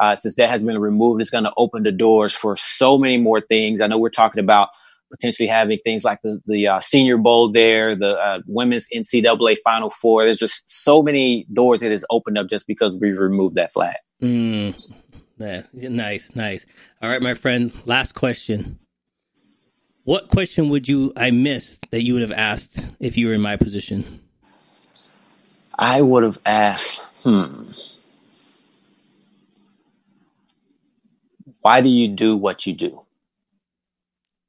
uh, 0.01 0.17
since 0.17 0.35
that 0.37 0.49
has 0.49 0.65
been 0.65 0.79
removed, 0.79 1.21
it's 1.21 1.31
going 1.31 1.45
to 1.45 1.53
open 1.57 1.83
the 1.83 1.93
doors 1.93 2.35
for 2.35 2.57
so 2.57 2.99
many 2.99 3.19
more 3.19 3.41
things. 3.41 3.81
I 3.81 3.87
know 3.87 3.99
we're 3.99 4.09
talking 4.09 4.41
about 4.41 4.71
potentially 5.11 5.47
having 5.47 5.79
things 5.85 6.05
like 6.05 6.21
the, 6.23 6.41
the 6.47 6.69
uh, 6.69 6.81
Senior 6.81 7.19
Bowl 7.19 7.53
there, 7.53 7.95
the 7.95 8.13
uh, 8.13 8.41
women's 8.47 8.89
NCAA 8.95 9.57
Final 9.63 9.91
Four. 9.91 10.25
There's 10.25 10.39
just 10.39 10.71
so 10.71 11.03
many 11.03 11.47
doors 11.53 11.81
that 11.81 11.91
has 11.91 12.05
opened 12.11 12.39
up 12.39 12.49
just 12.49 12.67
because 12.67 12.97
we 12.97 13.11
removed 13.11 13.57
that 13.57 13.73
flag. 13.73 13.97
Mm, 14.23 14.93
yeah, 15.39 15.63
nice, 15.73 16.35
nice. 16.35 16.65
All 17.03 17.11
right, 17.11 17.21
my 17.21 17.35
friend. 17.35 17.73
Last 17.87 18.13
question. 18.13 18.79
What 20.11 20.27
question 20.27 20.70
would 20.70 20.88
you 20.88 21.12
I 21.16 21.31
missed 21.31 21.92
that 21.92 22.03
you 22.03 22.14
would 22.14 22.23
have 22.23 22.33
asked 22.33 22.85
if 22.99 23.16
you 23.16 23.29
were 23.29 23.35
in 23.35 23.40
my 23.40 23.55
position? 23.55 24.18
I 25.79 26.03
would 26.03 26.25
have 26.25 26.37
asked, 26.44 27.01
hmm. 27.23 27.70
Why 31.61 31.81
do 31.81 31.88
you 31.88 32.09
do 32.09 32.37
what 32.37 32.66
you 32.66 32.73
do? 32.75 33.03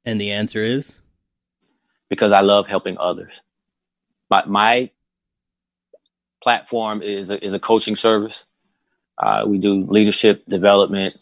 And 0.04 0.20
the 0.20 0.32
answer 0.32 0.60
is? 0.60 0.98
Because 2.08 2.32
I 2.32 2.40
love 2.40 2.66
helping 2.66 2.98
others. 2.98 3.40
My, 4.28 4.42
my 4.46 4.90
platform 6.42 7.02
is 7.02 7.30
a, 7.30 7.38
is 7.46 7.54
a 7.54 7.60
coaching 7.60 7.94
service. 7.94 8.46
Uh, 9.16 9.44
we 9.46 9.58
do 9.58 9.84
leadership 9.84 10.42
development, 10.48 11.14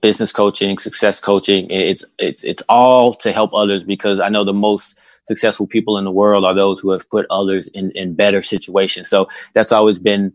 business 0.00 0.32
coaching, 0.32 0.78
success 0.78 1.20
coaching. 1.20 1.70
It's, 1.70 2.04
it's, 2.18 2.44
it's 2.44 2.62
all 2.68 3.14
to 3.14 3.32
help 3.32 3.52
others 3.54 3.84
because 3.84 4.20
I 4.20 4.28
know 4.28 4.44
the 4.44 4.52
most 4.52 4.96
successful 5.26 5.66
people 5.66 5.98
in 5.98 6.04
the 6.04 6.10
world 6.10 6.44
are 6.44 6.54
those 6.54 6.80
who 6.80 6.90
have 6.92 7.08
put 7.10 7.26
others 7.30 7.68
in, 7.68 7.90
in 7.92 8.14
better 8.14 8.42
situations. 8.42 9.08
So 9.08 9.28
that's 9.54 9.72
always 9.72 9.98
been 9.98 10.32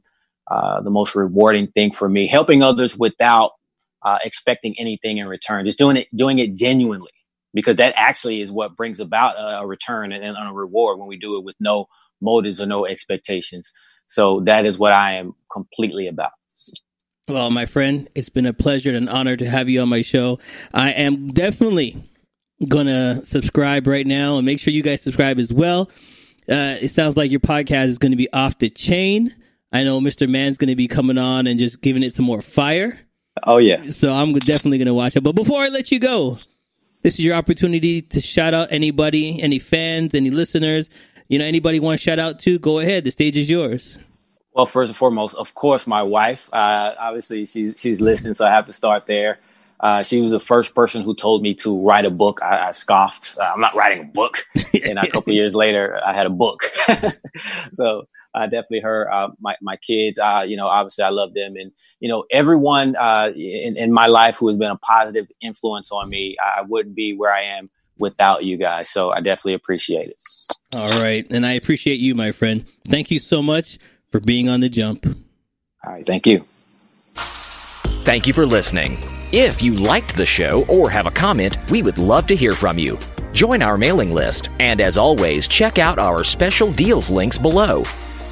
uh, 0.49 0.81
the 0.81 0.89
most 0.89 1.15
rewarding 1.15 1.67
thing 1.67 1.93
for 1.93 2.09
me, 2.09 2.27
helping 2.27 2.61
others 2.61 2.97
without 2.97 3.51
uh, 4.03 4.17
expecting 4.23 4.75
anything 4.77 5.17
in 5.17 5.27
return, 5.27 5.65
just 5.65 5.77
doing 5.77 5.97
it, 5.97 6.07
doing 6.15 6.39
it 6.39 6.55
genuinely, 6.55 7.11
because 7.53 7.77
that 7.77 7.93
actually 7.95 8.41
is 8.41 8.51
what 8.51 8.75
brings 8.75 8.99
about 8.99 9.37
a, 9.37 9.61
a 9.61 9.67
return 9.67 10.11
and, 10.11 10.23
and, 10.23 10.37
a 10.37 10.51
reward 10.51 10.99
when 10.99 11.07
we 11.07 11.17
do 11.17 11.37
it 11.37 11.43
with 11.43 11.55
no 11.59 11.85
motives 12.19 12.59
or 12.59 12.65
no 12.65 12.85
expectations. 12.85 13.71
So 14.07 14.41
that 14.41 14.65
is 14.65 14.77
what 14.77 14.91
I 14.91 15.15
am 15.15 15.33
completely 15.51 16.07
about. 16.07 16.31
Well, 17.31 17.49
my 17.49 17.65
friend, 17.65 18.09
it's 18.13 18.27
been 18.27 18.45
a 18.45 18.53
pleasure 18.53 18.89
and 18.89 18.97
an 18.97 19.07
honor 19.07 19.37
to 19.37 19.49
have 19.49 19.69
you 19.69 19.81
on 19.81 19.87
my 19.87 20.01
show. 20.01 20.39
I 20.73 20.91
am 20.91 21.27
definitely 21.27 21.95
gonna 22.67 23.23
subscribe 23.23 23.87
right 23.87 24.05
now 24.05 24.35
and 24.35 24.45
make 24.45 24.59
sure 24.59 24.73
you 24.73 24.83
guys 24.83 25.01
subscribe 25.01 25.39
as 25.39 25.53
well. 25.53 25.89
Uh, 26.49 26.75
it 26.81 26.89
sounds 26.89 27.15
like 27.15 27.31
your 27.31 27.39
podcast 27.39 27.85
is 27.85 27.97
going 27.99 28.11
to 28.11 28.17
be 28.17 28.31
off 28.33 28.57
the 28.57 28.69
chain. 28.69 29.33
I 29.71 29.83
know 29.83 30.01
Mr. 30.01 30.27
Man's 30.27 30.57
going 30.57 30.69
to 30.69 30.75
be 30.75 30.89
coming 30.89 31.17
on 31.17 31.47
and 31.47 31.57
just 31.57 31.79
giving 31.79 32.03
it 32.03 32.13
some 32.13 32.25
more 32.25 32.41
fire. 32.41 32.99
Oh 33.43 33.59
yeah. 33.59 33.81
So 33.81 34.11
I'm 34.11 34.33
definitely 34.33 34.79
going 34.79 34.87
to 34.87 34.93
watch 34.93 35.15
it. 35.15 35.21
But 35.21 35.35
before 35.35 35.61
I 35.61 35.69
let 35.69 35.89
you 35.89 35.99
go, 35.99 36.37
this 37.03 37.13
is 37.13 37.19
your 37.23 37.35
opportunity 37.35 38.01
to 38.01 38.19
shout 38.19 38.53
out 38.53 38.67
anybody, 38.71 39.41
any 39.41 39.59
fans, 39.59 40.13
any 40.13 40.31
listeners. 40.31 40.89
You 41.29 41.39
know, 41.39 41.45
anybody 41.45 41.79
want 41.79 41.97
to 41.97 42.03
shout 42.03 42.19
out 42.19 42.39
to? 42.39 42.59
Go 42.59 42.79
ahead. 42.79 43.05
The 43.05 43.11
stage 43.11 43.37
is 43.37 43.49
yours. 43.49 43.97
Well, 44.53 44.65
first 44.65 44.89
and 44.89 44.97
foremost, 44.97 45.35
of 45.35 45.53
course, 45.55 45.87
my 45.87 46.03
wife. 46.03 46.49
Uh, 46.51 46.93
obviously, 46.99 47.45
she's 47.45 47.75
she's 47.77 48.01
listening, 48.01 48.35
so 48.35 48.45
I 48.45 48.49
have 48.49 48.65
to 48.65 48.73
start 48.73 49.05
there. 49.05 49.39
Uh, 49.79 50.03
she 50.03 50.21
was 50.21 50.29
the 50.29 50.39
first 50.39 50.75
person 50.75 51.01
who 51.01 51.15
told 51.15 51.41
me 51.41 51.55
to 51.55 51.75
write 51.79 52.05
a 52.05 52.09
book. 52.11 52.39
I, 52.43 52.67
I 52.67 52.71
scoffed. 52.71 53.37
Uh, 53.39 53.49
I'm 53.53 53.61
not 53.61 53.73
writing 53.75 54.01
a 54.01 54.05
book. 54.05 54.45
and 54.85 54.99
a 54.99 55.09
couple 55.09 55.33
years 55.33 55.55
later, 55.55 55.99
I 56.05 56.13
had 56.13 56.27
a 56.27 56.29
book. 56.29 56.69
so 57.73 58.03
uh, 58.35 58.43
definitely 58.43 58.81
her. 58.81 59.11
Uh, 59.11 59.29
my 59.39 59.55
my 59.61 59.77
kids. 59.77 60.19
Uh, 60.19 60.43
you 60.45 60.57
know, 60.57 60.67
obviously, 60.67 61.05
I 61.05 61.09
love 61.09 61.33
them, 61.33 61.55
and 61.55 61.71
you 62.01 62.09
know, 62.09 62.25
everyone 62.29 62.97
uh, 62.97 63.31
in, 63.33 63.77
in 63.77 63.93
my 63.93 64.07
life 64.07 64.37
who 64.37 64.49
has 64.49 64.57
been 64.57 64.71
a 64.71 64.77
positive 64.77 65.27
influence 65.41 65.91
on 65.91 66.09
me. 66.09 66.35
I 66.43 66.61
wouldn't 66.61 66.95
be 66.95 67.15
where 67.15 67.33
I 67.33 67.57
am 67.57 67.69
without 67.97 68.43
you 68.43 68.57
guys. 68.57 68.89
So 68.89 69.11
I 69.11 69.21
definitely 69.21 69.53
appreciate 69.53 70.09
it. 70.09 70.17
All 70.75 71.01
right, 71.01 71.25
and 71.29 71.45
I 71.45 71.53
appreciate 71.53 71.99
you, 71.99 72.15
my 72.15 72.33
friend. 72.33 72.65
Thank 72.85 73.11
you 73.11 73.19
so 73.19 73.41
much 73.41 73.79
for 74.11 74.19
being 74.19 74.49
on 74.49 74.59
the 74.59 74.69
jump. 74.69 75.05
All 75.85 75.93
right, 75.93 76.05
thank 76.05 76.27
you. 76.27 76.45
Thank 78.03 78.27
you 78.27 78.33
for 78.33 78.45
listening. 78.45 78.97
If 79.31 79.61
you 79.61 79.75
liked 79.75 80.15
the 80.15 80.25
show 80.25 80.65
or 80.67 80.89
have 80.89 81.05
a 81.05 81.11
comment, 81.11 81.55
we 81.69 81.83
would 81.83 81.97
love 81.97 82.27
to 82.27 82.35
hear 82.35 82.53
from 82.53 82.77
you. 82.77 82.97
Join 83.31 83.61
our 83.61 83.77
mailing 83.77 84.11
list, 84.11 84.49
and 84.59 84.81
as 84.81 84.97
always, 84.97 85.47
check 85.47 85.79
out 85.79 85.99
our 85.99 86.23
special 86.23 86.71
deals 86.73 87.09
links 87.09 87.37
below. 87.37 87.83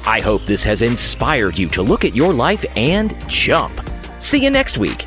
I 0.06 0.20
hope 0.20 0.42
this 0.42 0.64
has 0.64 0.82
inspired 0.82 1.58
you 1.58 1.68
to 1.70 1.82
look 1.82 2.04
at 2.04 2.14
your 2.14 2.32
life 2.32 2.64
and 2.76 3.14
jump. 3.28 3.80
See 4.20 4.42
you 4.42 4.50
next 4.50 4.76
week. 4.76 5.06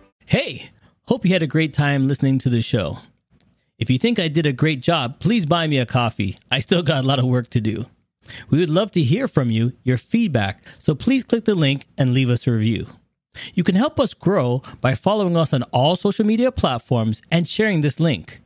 Hey, 0.31 0.71
hope 1.07 1.25
you 1.25 1.33
had 1.33 1.43
a 1.43 1.45
great 1.45 1.73
time 1.73 2.07
listening 2.07 2.39
to 2.39 2.49
the 2.49 2.61
show. 2.61 2.99
If 3.77 3.89
you 3.89 3.99
think 3.99 4.17
I 4.17 4.29
did 4.29 4.45
a 4.45 4.53
great 4.53 4.79
job, 4.79 5.19
please 5.19 5.45
buy 5.45 5.67
me 5.67 5.77
a 5.77 5.85
coffee. 5.85 6.37
I 6.49 6.61
still 6.61 6.83
got 6.83 7.03
a 7.03 7.05
lot 7.05 7.19
of 7.19 7.25
work 7.25 7.49
to 7.49 7.59
do. 7.59 7.87
We 8.49 8.57
would 8.57 8.69
love 8.69 8.91
to 8.91 9.01
hear 9.01 9.27
from 9.27 9.51
you, 9.51 9.73
your 9.83 9.97
feedback, 9.97 10.63
so 10.79 10.95
please 10.95 11.25
click 11.25 11.43
the 11.43 11.53
link 11.53 11.85
and 11.97 12.13
leave 12.13 12.29
us 12.29 12.47
a 12.47 12.53
review. 12.53 12.87
You 13.53 13.65
can 13.65 13.75
help 13.75 13.99
us 13.99 14.13
grow 14.13 14.63
by 14.79 14.95
following 14.95 15.35
us 15.35 15.51
on 15.51 15.63
all 15.73 15.97
social 15.97 16.25
media 16.25 16.49
platforms 16.49 17.21
and 17.29 17.45
sharing 17.45 17.81
this 17.81 17.99
link. 17.99 18.39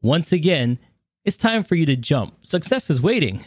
Once 0.00 0.30
again, 0.30 0.78
it's 1.24 1.36
time 1.36 1.64
for 1.64 1.74
you 1.74 1.84
to 1.86 1.96
jump. 1.96 2.46
Success 2.46 2.90
is 2.90 3.02
waiting. 3.02 3.44